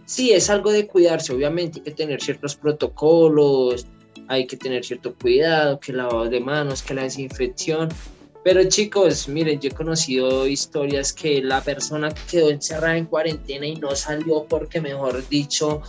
sí, 0.05 0.32
es 0.32 0.50
algo 0.50 0.72
de 0.72 0.86
cuidarse, 0.86 1.32
obviamente 1.32 1.78
hay 1.78 1.84
que 1.84 1.90
tener 1.92 2.20
ciertos 2.20 2.57
protocolos, 2.57 3.86
hay 4.29 4.47
que 4.47 4.57
tener 4.57 4.85
cierto 4.85 5.14
cuidado, 5.14 5.79
que 5.81 5.93
el 5.93 5.99
lavado 5.99 6.29
de 6.29 6.41
manos, 6.41 6.83
que 6.83 6.95
la 6.95 7.03
desinfección. 7.03 7.89
Pero 8.45 8.64
chicos, 8.64 9.29
miren, 9.29 9.61
yo 9.61 9.70
he 9.70 9.73
conocido 9.73 10.47
historias 10.47 11.12
que 11.12 11.41
la 11.43 11.61
persona 11.62 12.12
quedó 12.31 12.51
encerrada 12.51 12.97
en 12.97 13.07
cuarentena 13.07 13.66
y 13.66 13.77
no 13.77 13.95
salió 13.95 14.45
porque, 14.49 14.81
mejor 14.81 15.27
dicho, 15.29 15.83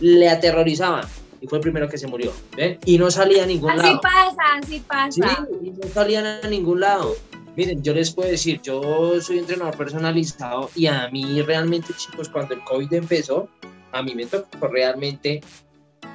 le 0.00 0.28
aterrorizaba. 0.28 1.08
Y 1.40 1.46
fue 1.46 1.58
el 1.58 1.62
primero 1.62 1.88
que 1.88 1.98
se 1.98 2.06
murió. 2.06 2.32
¿ven? 2.56 2.78
Y 2.84 2.98
no 2.98 3.10
salía 3.10 3.44
a 3.44 3.46
ningún 3.46 3.76
lado. 3.76 3.82
Así 3.82 3.98
pasa, 4.02 4.54
así 4.60 4.80
pasa. 4.80 5.46
Sí, 5.60 5.66
y 5.66 5.70
no 5.70 5.88
salían 5.92 6.26
a 6.26 6.48
ningún 6.48 6.80
lado. 6.80 7.14
Miren, 7.56 7.82
yo 7.84 7.94
les 7.94 8.10
puedo 8.10 8.28
decir, 8.28 8.60
yo 8.62 9.20
soy 9.20 9.38
entrenador 9.38 9.76
personalizado 9.76 10.70
y 10.74 10.86
a 10.86 11.08
mí 11.10 11.40
realmente, 11.42 11.92
chicos, 11.96 12.28
cuando 12.28 12.54
el 12.54 12.64
COVID 12.64 12.92
empezó, 12.94 13.48
a 13.92 14.02
mí 14.02 14.14
me 14.14 14.26
tocó 14.26 14.66
realmente 14.66 15.40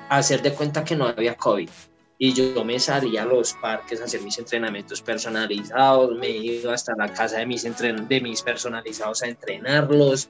hacer 0.09 0.41
de 0.41 0.53
cuenta 0.53 0.83
que 0.83 0.95
no 0.95 1.05
había 1.05 1.35
COVID. 1.35 1.69
Y 2.17 2.33
yo 2.33 2.65
me 2.65 2.79
salía 2.79 3.23
a 3.23 3.25
los 3.25 3.53
parques 3.53 4.01
a 4.01 4.03
hacer 4.03 4.21
mis 4.21 4.37
entrenamientos 4.37 5.01
personalizados, 5.01 6.17
me 6.17 6.29
iba 6.29 6.73
hasta 6.73 6.93
la 6.97 7.13
casa 7.13 7.37
de 7.37 7.45
mis, 7.45 7.63
de 7.63 8.21
mis 8.21 8.41
personalizados 8.41 9.23
a 9.23 9.27
entrenarlos. 9.27 10.29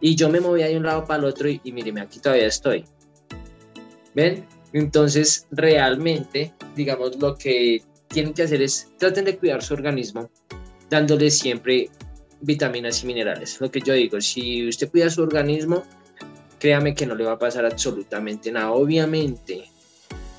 Y 0.00 0.16
yo 0.16 0.28
me 0.28 0.40
movía 0.40 0.66
de 0.66 0.76
un 0.76 0.82
lado 0.82 1.04
para 1.04 1.20
el 1.20 1.26
otro 1.26 1.48
y, 1.48 1.60
y 1.62 1.70
míreme, 1.70 2.00
aquí 2.00 2.18
todavía 2.18 2.48
estoy. 2.48 2.84
¿Ven? 4.14 4.46
Entonces, 4.72 5.46
realmente, 5.50 6.52
digamos, 6.74 7.16
lo 7.20 7.36
que 7.36 7.82
tienen 8.08 8.34
que 8.34 8.42
hacer 8.42 8.62
es 8.62 8.90
traten 8.98 9.24
de 9.24 9.36
cuidar 9.38 9.62
su 9.62 9.74
organismo, 9.74 10.30
dándole 10.90 11.30
siempre 11.30 11.88
vitaminas 12.40 13.02
y 13.02 13.06
minerales. 13.06 13.60
Lo 13.60 13.70
que 13.70 13.80
yo 13.80 13.94
digo, 13.94 14.20
si 14.20 14.68
usted 14.68 14.90
cuida 14.90 15.08
su 15.10 15.22
organismo, 15.22 15.84
créame 16.62 16.94
que 16.94 17.06
no 17.06 17.16
le 17.16 17.24
va 17.24 17.32
a 17.32 17.38
pasar 17.40 17.66
absolutamente 17.66 18.52
nada. 18.52 18.70
Obviamente, 18.70 19.64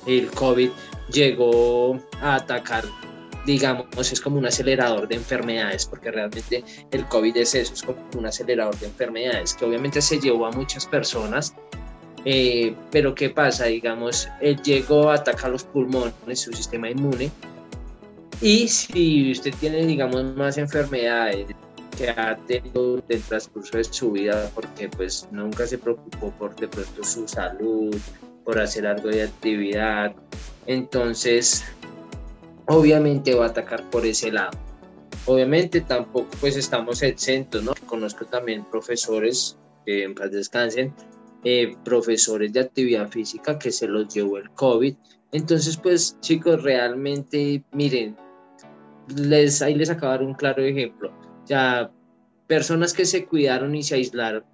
el 0.06 0.30
COVID 0.30 0.70
llegó 1.12 2.00
a 2.22 2.36
atacar, 2.36 2.82
digamos, 3.44 4.10
es 4.10 4.22
como 4.22 4.38
un 4.38 4.46
acelerador 4.46 5.06
de 5.06 5.16
enfermedades, 5.16 5.84
porque 5.84 6.10
realmente 6.10 6.64
el 6.92 7.04
COVID 7.08 7.36
es 7.36 7.54
eso, 7.54 7.74
es 7.74 7.82
como 7.82 7.98
un 8.16 8.24
acelerador 8.24 8.74
de 8.78 8.86
enfermedades, 8.86 9.52
que 9.52 9.66
obviamente 9.66 10.00
se 10.00 10.18
llevó 10.18 10.46
a 10.46 10.52
muchas 10.52 10.86
personas. 10.86 11.54
Eh, 12.24 12.74
pero 12.90 13.14
¿qué 13.14 13.28
pasa? 13.28 13.66
Digamos, 13.66 14.26
él 14.40 14.56
llegó 14.62 15.10
a 15.10 15.16
atacar 15.16 15.50
los 15.50 15.64
pulmones, 15.64 16.40
su 16.40 16.54
sistema 16.54 16.88
inmune, 16.88 17.30
y 18.40 18.66
si 18.68 19.30
usted 19.32 19.52
tiene, 19.60 19.84
digamos, 19.84 20.24
más 20.36 20.56
enfermedades, 20.56 21.48
que 21.96 22.10
ha 22.10 22.36
tenido 22.46 22.96
del 23.08 23.22
transcurso 23.22 23.76
de 23.76 23.84
su 23.84 24.12
vida 24.12 24.50
porque 24.54 24.88
pues 24.88 25.28
nunca 25.30 25.66
se 25.66 25.78
preocupó 25.78 26.30
por 26.32 26.54
de 26.56 26.68
pronto 26.68 27.04
su 27.04 27.26
salud, 27.28 27.96
por 28.44 28.58
hacer 28.58 28.86
algo 28.86 29.08
de 29.08 29.24
actividad. 29.24 30.14
Entonces, 30.66 31.64
obviamente 32.66 33.34
va 33.34 33.46
a 33.46 33.48
atacar 33.48 33.88
por 33.90 34.06
ese 34.06 34.32
lado. 34.32 34.58
Obviamente 35.26 35.80
tampoco 35.80 36.28
pues 36.40 36.56
estamos 36.56 37.02
exentos, 37.02 37.62
¿no? 37.62 37.72
Conozco 37.86 38.24
también 38.26 38.64
profesores 38.64 39.56
que 39.86 40.04
en 40.04 40.14
paz 40.14 40.30
descansen, 40.30 40.92
eh, 41.44 41.76
profesores 41.84 42.52
de 42.52 42.60
actividad 42.60 43.08
física 43.08 43.58
que 43.58 43.70
se 43.70 43.86
los 43.86 44.12
llevó 44.12 44.38
el 44.38 44.50
COVID. 44.50 44.94
Entonces, 45.32 45.76
pues 45.76 46.16
chicos, 46.20 46.62
realmente, 46.62 47.62
miren, 47.72 48.16
les, 49.16 49.62
ahí 49.62 49.74
les 49.74 49.90
acabo 49.90 50.12
de 50.12 50.18
dar 50.18 50.26
un 50.26 50.34
claro 50.34 50.62
ejemplo 50.62 51.12
ya 51.46 51.90
personas 52.46 52.92
que 52.92 53.04
se 53.04 53.26
cuidaron 53.26 53.74
y 53.74 53.82
se 53.82 53.96
aislaron, 53.96 54.44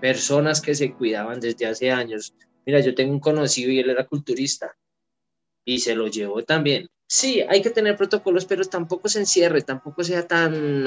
personas 0.00 0.60
que 0.60 0.74
se 0.74 0.92
cuidaban 0.92 1.40
desde 1.40 1.66
hace 1.66 1.90
años. 1.90 2.34
Mira, 2.64 2.80
yo 2.80 2.94
tengo 2.94 3.12
un 3.12 3.20
conocido 3.20 3.70
y 3.70 3.80
él 3.80 3.90
era 3.90 4.06
culturista 4.06 4.76
y 5.64 5.78
se 5.78 5.94
lo 5.94 6.06
llevó 6.06 6.42
también. 6.42 6.88
Sí, 7.06 7.42
hay 7.48 7.60
que 7.60 7.70
tener 7.70 7.96
protocolos, 7.96 8.46
pero 8.46 8.64
tampoco 8.64 9.08
se 9.08 9.20
encierre, 9.20 9.62
tampoco 9.62 10.02
sea 10.02 10.26
tan 10.26 10.86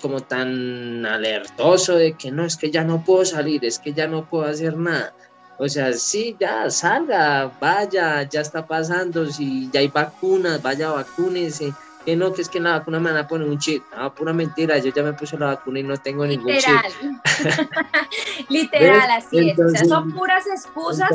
como 0.00 0.20
tan 0.20 1.06
alertoso 1.06 1.94
de 1.94 2.14
que 2.14 2.32
no, 2.32 2.44
es 2.44 2.56
que 2.56 2.72
ya 2.72 2.82
no 2.82 3.04
puedo 3.04 3.24
salir, 3.24 3.64
es 3.64 3.78
que 3.78 3.92
ya 3.92 4.08
no 4.08 4.28
puedo 4.28 4.44
hacer 4.44 4.76
nada. 4.76 5.14
O 5.58 5.68
sea, 5.68 5.92
sí, 5.92 6.36
ya 6.40 6.68
salga, 6.70 7.46
vaya, 7.60 8.28
ya 8.28 8.40
está 8.40 8.66
pasando, 8.66 9.30
si 9.30 9.70
ya 9.70 9.78
hay 9.78 9.88
vacunas, 9.88 10.60
vaya, 10.60 10.90
vacúnese 10.90 11.72
que 12.04 12.16
no, 12.16 12.32
que 12.32 12.42
es 12.42 12.48
que 12.48 12.60
la 12.60 12.78
vacuna 12.78 13.00
me 13.00 13.10
van 13.10 13.24
a 13.24 13.28
poner 13.28 13.48
un 13.48 13.58
chip. 13.58 13.84
Ah, 13.92 14.12
pura 14.14 14.32
mentira, 14.32 14.78
yo 14.78 14.92
ya 14.92 15.02
me 15.02 15.12
puse 15.12 15.38
la 15.38 15.46
vacuna 15.46 15.80
y 15.80 15.82
no 15.82 15.96
tengo 15.96 16.26
ningún 16.26 16.52
Literal. 16.52 16.84
chip. 17.00 18.50
Literal, 18.50 19.10
así 19.16 19.50
es. 19.50 19.58
O 19.58 19.68
sea, 19.68 19.84
son 19.84 20.12
puras 20.12 20.46
excusas 20.46 21.10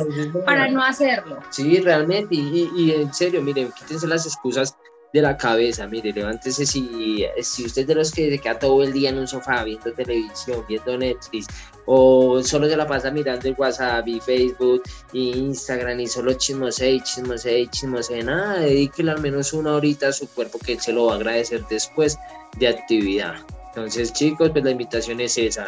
para 0.46 0.68
no 0.70 0.84
hacerlo. 0.84 1.40
Sí, 1.50 1.80
realmente, 1.80 2.36
y, 2.36 2.72
y, 2.76 2.92
en 2.92 3.14
serio, 3.14 3.42
miren, 3.42 3.72
quítense 3.72 4.08
las 4.08 4.26
excusas 4.26 4.76
de 5.18 5.24
la 5.24 5.38
cabeza, 5.38 5.88
mire, 5.88 6.14
levántese 6.14 6.66
si, 6.66 7.26
si 7.42 7.66
usted 7.66 7.82
es 7.82 7.88
de 7.88 7.96
los 7.96 8.12
que 8.12 8.30
se 8.30 8.40
queda 8.40 8.60
todo 8.60 8.84
el 8.84 8.94
día 8.94 9.10
en 9.10 9.18
un 9.18 9.28
sofá 9.28 9.64
viendo 9.64 9.92
televisión, 9.94 10.64
viendo 10.68 10.98
Netflix, 10.98 11.48
o 11.86 12.42
solo 12.44 12.70
se 12.70 12.78
la 12.78 12.86
pasa 12.86 13.10
mirando 13.12 13.48
el 13.48 13.56
WhatsApp 13.58 14.08
y 14.08 14.20
Facebook 14.20 14.84
y 15.14 15.38
Instagram 15.38 16.00
y 16.00 16.08
solo 16.08 16.34
chismose 16.34 16.92
y 16.92 17.02
chismose 17.02 17.60
y 17.60 17.68
chismose, 17.68 18.24
nada, 18.24 18.60
dedíquele 18.60 19.12
al 19.12 19.22
menos 19.22 19.54
una 19.54 19.74
horita 19.74 20.10
a 20.10 20.14
su 20.14 20.28
cuerpo 20.30 20.60
que 20.60 20.74
él 20.74 20.82
se 20.82 20.94
lo 20.94 21.06
va 21.06 21.14
a 21.14 21.16
agradecer 21.16 21.66
después 21.70 22.18
de 22.58 22.68
actividad. 22.68 23.36
Entonces 23.70 24.14
chicos, 24.14 24.52
pues 24.52 24.64
la 24.64 24.72
invitación 24.72 25.20
es 25.22 25.38
esa, 25.38 25.68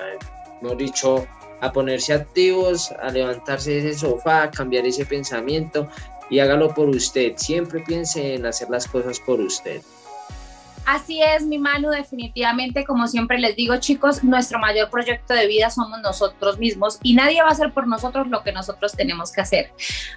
hemos 0.62 0.78
dicho, 0.78 1.26
a 1.62 1.72
ponerse 1.72 2.14
activos, 2.14 2.92
a 2.92 3.12
levantarse 3.12 3.72
de 3.72 3.90
ese 3.90 4.00
sofá, 4.00 4.44
a 4.44 4.52
cambiar 4.52 4.86
ese 4.86 5.06
pensamiento 5.06 5.88
y 6.30 6.40
hágalo 6.40 6.74
por 6.74 6.90
usted. 6.90 7.34
Siempre 7.36 7.82
piense 7.82 8.36
en 8.36 8.46
hacer 8.46 8.70
las 8.70 8.88
cosas 8.88 9.20
por 9.20 9.40
usted. 9.40 9.82
Así 10.86 11.22
es, 11.22 11.46
mi 11.46 11.60
Manu, 11.60 11.90
definitivamente, 11.90 12.84
como 12.84 13.08
siempre 13.08 13.38
les 13.38 13.56
digo, 13.56 13.78
chicos, 13.78 14.24
nuestro 14.24 14.60
mayor 14.60 14.90
proyecto 14.90 15.34
de 15.34 15.48
vida 15.48 15.70
somos 15.70 16.00
nosotros 16.02 16.58
mismos 16.58 16.98
y 17.04 17.14
nadie 17.14 17.42
va 17.42 17.50
a 17.50 17.52
hacer 17.52 17.72
por 17.72 17.88
nosotros 17.88 18.28
lo 18.28 18.44
que 18.44 18.52
nosotros 18.52 18.94
tenemos 18.94 19.32
que 19.32 19.42
hacer. 19.42 19.72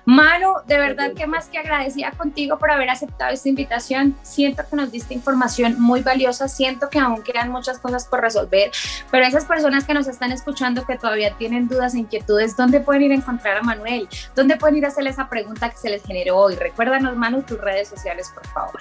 Manu, 0.07 0.55
de 0.67 0.79
verdad 0.79 1.13
que 1.13 1.27
más 1.27 1.47
que 1.49 1.59
agradecida 1.59 2.13
contigo 2.13 2.59
por 2.59 2.71
haber 2.71 2.91
aceptado 2.91 3.33
esta 3.33 3.49
invitación. 3.49 4.17
Siento 4.23 4.63
que 4.69 4.77
nos 4.77 4.91
diste 4.91 5.15
información 5.15 5.81
muy 5.81 6.01
valiosa, 6.01 6.49
siento 6.49 6.89
que 6.89 6.99
aún 6.99 7.23
quedan 7.23 7.51
muchas 7.51 7.79
cosas 7.79 8.07
por 8.07 8.21
resolver, 8.21 8.71
pero 9.11 9.27
esas 9.27 9.45
personas 9.45 9.85
que 9.85 9.95
nos 9.95 10.09
están 10.09 10.33
escuchando 10.33 10.87
que 10.87 10.97
todavía 10.97 11.35
tienen 11.37 11.69
dudas 11.69 11.95
e 11.95 11.99
inquietudes, 11.99 12.57
¿dónde 12.57 12.81
pueden 12.81 13.03
ir 13.03 13.13
a 13.13 13.17
encontrar 13.17 13.59
a 13.59 13.63
Manuel? 13.63 14.09
¿Dónde 14.35 14.57
pueden 14.57 14.77
ir 14.77 14.85
a 14.85 14.89
hacerle 14.89 15.11
esa 15.11 15.29
pregunta 15.29 15.71
que 15.71 15.77
se 15.77 15.91
les 15.91 16.03
generó 16.03 16.39
hoy? 16.39 16.57
Recuérdanos, 16.57 17.17
Manu, 17.17 17.43
tus 17.43 17.61
redes 17.61 17.89
sociales, 17.89 18.31
por 18.35 18.47
favor. 18.49 18.81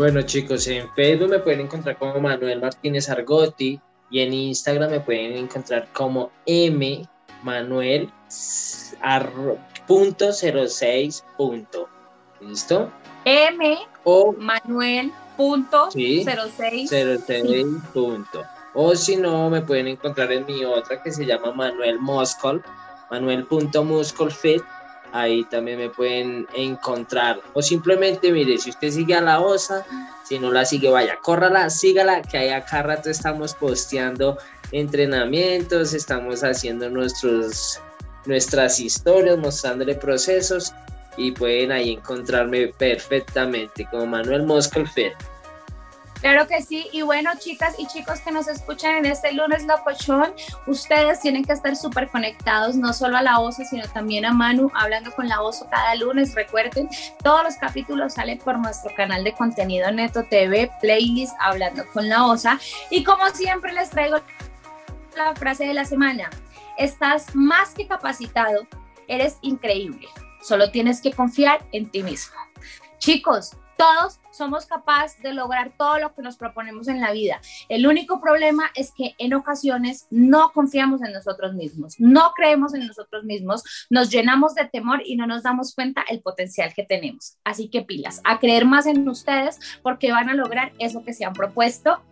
Bueno 0.00 0.22
chicos, 0.22 0.66
en 0.66 0.90
Facebook 0.94 1.28
me 1.28 1.40
pueden 1.40 1.60
encontrar 1.60 1.98
como 1.98 2.18
Manuel 2.20 2.58
Martínez 2.58 3.10
Argotti 3.10 3.78
y 4.10 4.20
en 4.20 4.32
Instagram 4.32 4.90
me 4.92 5.00
pueden 5.00 5.36
encontrar 5.36 5.88
como 5.92 6.32
M 6.46 7.06
Manuel 7.42 8.10
punto 9.86 10.30
¿Listo? 12.40 12.90
M 13.26 13.78
o 14.04 14.32
Manuel 14.32 15.12
punto 15.36 15.90
punto. 17.92 18.42
O 18.72 18.96
si 18.96 19.16
no, 19.16 19.50
me 19.50 19.60
pueden 19.60 19.86
encontrar 19.86 20.32
en 20.32 20.46
mi 20.46 20.64
otra 20.64 21.02
que 21.02 21.12
se 21.12 21.26
llama 21.26 21.52
Manuel 21.52 21.98
Moscol, 21.98 22.64
manuel.muscolfit 23.10 24.62
ahí 25.12 25.44
también 25.44 25.78
me 25.78 25.88
pueden 25.88 26.46
encontrar. 26.54 27.40
O 27.54 27.62
simplemente, 27.62 28.32
mire, 28.32 28.58
si 28.58 28.70
usted 28.70 28.90
sigue 28.90 29.14
a 29.14 29.20
la 29.20 29.40
OSA, 29.40 29.84
si 30.24 30.38
no 30.38 30.50
la 30.50 30.64
sigue, 30.64 30.90
vaya, 30.90 31.18
córrala, 31.22 31.70
sígala, 31.70 32.22
que 32.22 32.38
ahí 32.38 32.50
acá 32.50 32.82
rato 32.82 33.10
estamos 33.10 33.54
posteando 33.54 34.38
entrenamientos, 34.72 35.92
estamos 35.94 36.44
haciendo 36.44 36.88
nuestros, 36.88 37.80
nuestras 38.26 38.78
historias, 38.78 39.38
mostrándole 39.38 39.94
procesos 39.94 40.72
y 41.16 41.32
pueden 41.32 41.72
ahí 41.72 41.92
encontrarme 41.92 42.68
perfectamente 42.68 43.86
como 43.90 44.06
Manuel 44.06 44.44
Moscolfet. 44.44 45.14
Claro 46.20 46.46
que 46.46 46.62
sí. 46.62 46.88
Y 46.92 47.02
bueno, 47.02 47.30
chicas 47.38 47.74
y 47.78 47.86
chicos 47.86 48.20
que 48.20 48.30
nos 48.30 48.46
escuchan 48.46 48.96
en 48.96 49.06
este 49.06 49.32
lunes 49.32 49.64
locochón, 49.64 50.34
ustedes 50.66 51.20
tienen 51.20 51.44
que 51.44 51.52
estar 51.52 51.74
súper 51.76 52.08
conectados, 52.08 52.76
no 52.76 52.92
solo 52.92 53.16
a 53.16 53.22
la 53.22 53.40
OSA, 53.40 53.64
sino 53.64 53.86
también 53.88 54.24
a 54.26 54.32
Manu, 54.32 54.70
hablando 54.74 55.10
con 55.12 55.28
la 55.28 55.40
OSA 55.40 55.68
cada 55.70 55.94
lunes. 55.94 56.34
Recuerden, 56.34 56.88
todos 57.22 57.42
los 57.44 57.56
capítulos 57.56 58.14
salen 58.14 58.38
por 58.38 58.58
nuestro 58.58 58.94
canal 58.94 59.24
de 59.24 59.32
contenido 59.32 59.90
Neto 59.90 60.24
TV, 60.24 60.70
playlist 60.80 61.34
Hablando 61.40 61.84
con 61.92 62.08
la 62.08 62.26
OSA. 62.26 62.58
Y 62.90 63.02
como 63.02 63.28
siempre 63.30 63.72
les 63.72 63.90
traigo 63.90 64.18
la 65.16 65.34
frase 65.34 65.64
de 65.64 65.74
la 65.74 65.84
semana. 65.84 66.28
Estás 66.76 67.34
más 67.34 67.74
que 67.74 67.86
capacitado, 67.86 68.66
eres 69.08 69.38
increíble. 69.42 70.08
Solo 70.42 70.70
tienes 70.70 71.00
que 71.00 71.12
confiar 71.12 71.64
en 71.72 71.90
ti 71.90 72.02
mismo. 72.02 72.36
Chicos, 72.98 73.56
todos 73.80 74.20
somos 74.30 74.66
capaces 74.66 75.22
de 75.22 75.32
lograr 75.32 75.72
todo 75.78 75.98
lo 75.98 76.14
que 76.14 76.20
nos 76.20 76.36
proponemos 76.36 76.86
en 76.86 77.00
la 77.00 77.12
vida. 77.12 77.40
El 77.70 77.86
único 77.86 78.20
problema 78.20 78.64
es 78.74 78.92
que 78.92 79.14
en 79.16 79.32
ocasiones 79.32 80.06
no 80.10 80.52
confiamos 80.52 81.00
en 81.02 81.14
nosotros 81.14 81.54
mismos, 81.54 81.94
no 81.98 82.32
creemos 82.36 82.74
en 82.74 82.86
nosotros 82.86 83.24
mismos, 83.24 83.86
nos 83.88 84.10
llenamos 84.10 84.54
de 84.54 84.66
temor 84.66 85.00
y 85.02 85.16
no 85.16 85.26
nos 85.26 85.44
damos 85.44 85.74
cuenta 85.74 86.04
el 86.10 86.20
potencial 86.20 86.74
que 86.74 86.84
tenemos. 86.84 87.38
Así 87.42 87.70
que 87.70 87.80
pilas, 87.80 88.20
a 88.24 88.38
creer 88.38 88.66
más 88.66 88.84
en 88.84 89.08
ustedes 89.08 89.58
porque 89.82 90.12
van 90.12 90.28
a 90.28 90.34
lograr 90.34 90.72
eso 90.78 91.02
que 91.02 91.14
se 91.14 91.24
han 91.24 91.32
propuesto. 91.32 92.02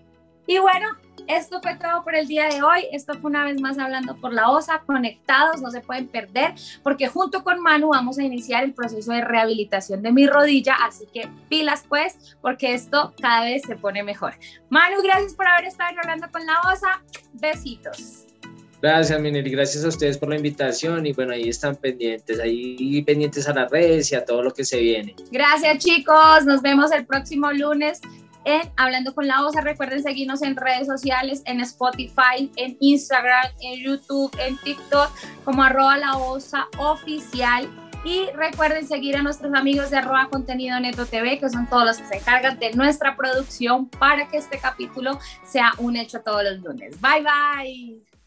Y 0.48 0.58
bueno, 0.58 0.88
esto 1.26 1.60
fue 1.60 1.76
todo 1.76 2.02
por 2.02 2.14
el 2.14 2.26
día 2.26 2.48
de 2.48 2.62
hoy. 2.62 2.86
Esto 2.90 3.12
fue 3.20 3.28
una 3.28 3.44
vez 3.44 3.60
más 3.60 3.78
hablando 3.78 4.16
por 4.16 4.32
la 4.32 4.48
OSA, 4.48 4.80
conectados, 4.86 5.60
no 5.60 5.70
se 5.70 5.82
pueden 5.82 6.08
perder, 6.08 6.54
porque 6.82 7.06
junto 7.06 7.44
con 7.44 7.60
Manu 7.60 7.90
vamos 7.90 8.18
a 8.18 8.22
iniciar 8.22 8.64
el 8.64 8.72
proceso 8.72 9.12
de 9.12 9.20
rehabilitación 9.20 10.00
de 10.00 10.10
mi 10.10 10.26
rodilla, 10.26 10.74
así 10.82 11.04
que 11.12 11.28
pilas 11.50 11.84
pues, 11.86 12.34
porque 12.40 12.72
esto 12.72 13.12
cada 13.20 13.44
vez 13.44 13.60
se 13.66 13.76
pone 13.76 14.02
mejor. 14.02 14.36
Manu, 14.70 15.02
gracias 15.02 15.34
por 15.34 15.46
haber 15.46 15.66
estado 15.66 15.90
hablando 16.02 16.28
con 16.32 16.46
la 16.46 16.54
OSA. 16.72 17.02
Besitos. 17.34 18.24
Gracias, 18.80 19.20
Mineri, 19.20 19.50
gracias 19.50 19.84
a 19.84 19.88
ustedes 19.88 20.16
por 20.16 20.30
la 20.30 20.36
invitación 20.36 21.04
y 21.04 21.12
bueno, 21.12 21.34
ahí 21.34 21.50
están 21.50 21.76
pendientes, 21.76 22.40
ahí 22.40 23.02
pendientes 23.02 23.46
a 23.48 23.52
las 23.52 23.70
redes 23.70 24.10
y 24.12 24.14
a 24.14 24.24
todo 24.24 24.42
lo 24.42 24.54
que 24.54 24.64
se 24.64 24.80
viene. 24.80 25.14
Gracias, 25.30 25.84
chicos, 25.84 26.46
nos 26.46 26.62
vemos 26.62 26.90
el 26.92 27.04
próximo 27.04 27.52
lunes 27.52 28.00
en 28.48 28.62
Hablando 28.76 29.14
con 29.14 29.28
la 29.28 29.44
OSA. 29.44 29.60
Recuerden 29.60 30.02
seguirnos 30.02 30.42
en 30.42 30.56
redes 30.56 30.86
sociales, 30.86 31.42
en 31.44 31.60
Spotify, 31.60 32.50
en 32.56 32.76
Instagram, 32.80 33.46
en 33.60 33.84
YouTube, 33.84 34.34
en 34.38 34.56
TikTok, 34.58 35.10
como 35.44 35.62
arroba 35.62 35.98
la 35.98 36.16
OSA 36.16 36.66
oficial. 36.78 37.68
Y 38.04 38.26
recuerden 38.34 38.86
seguir 38.86 39.16
a 39.16 39.22
nuestros 39.22 39.52
amigos 39.54 39.90
de 39.90 39.98
arroba 39.98 40.28
contenido 40.30 40.78
neto 40.80 41.04
TV, 41.04 41.38
que 41.38 41.50
son 41.50 41.66
todos 41.66 41.84
los 41.84 41.98
que 41.98 42.06
se 42.06 42.16
encargan 42.16 42.58
de 42.58 42.72
nuestra 42.72 43.16
producción 43.16 43.88
para 43.88 44.28
que 44.28 44.38
este 44.38 44.58
capítulo 44.58 45.18
sea 45.44 45.72
un 45.78 45.96
hecho 45.96 46.20
todos 46.20 46.42
los 46.44 46.60
lunes. 46.60 46.98
Bye 47.00 47.22
bye. 47.22 48.17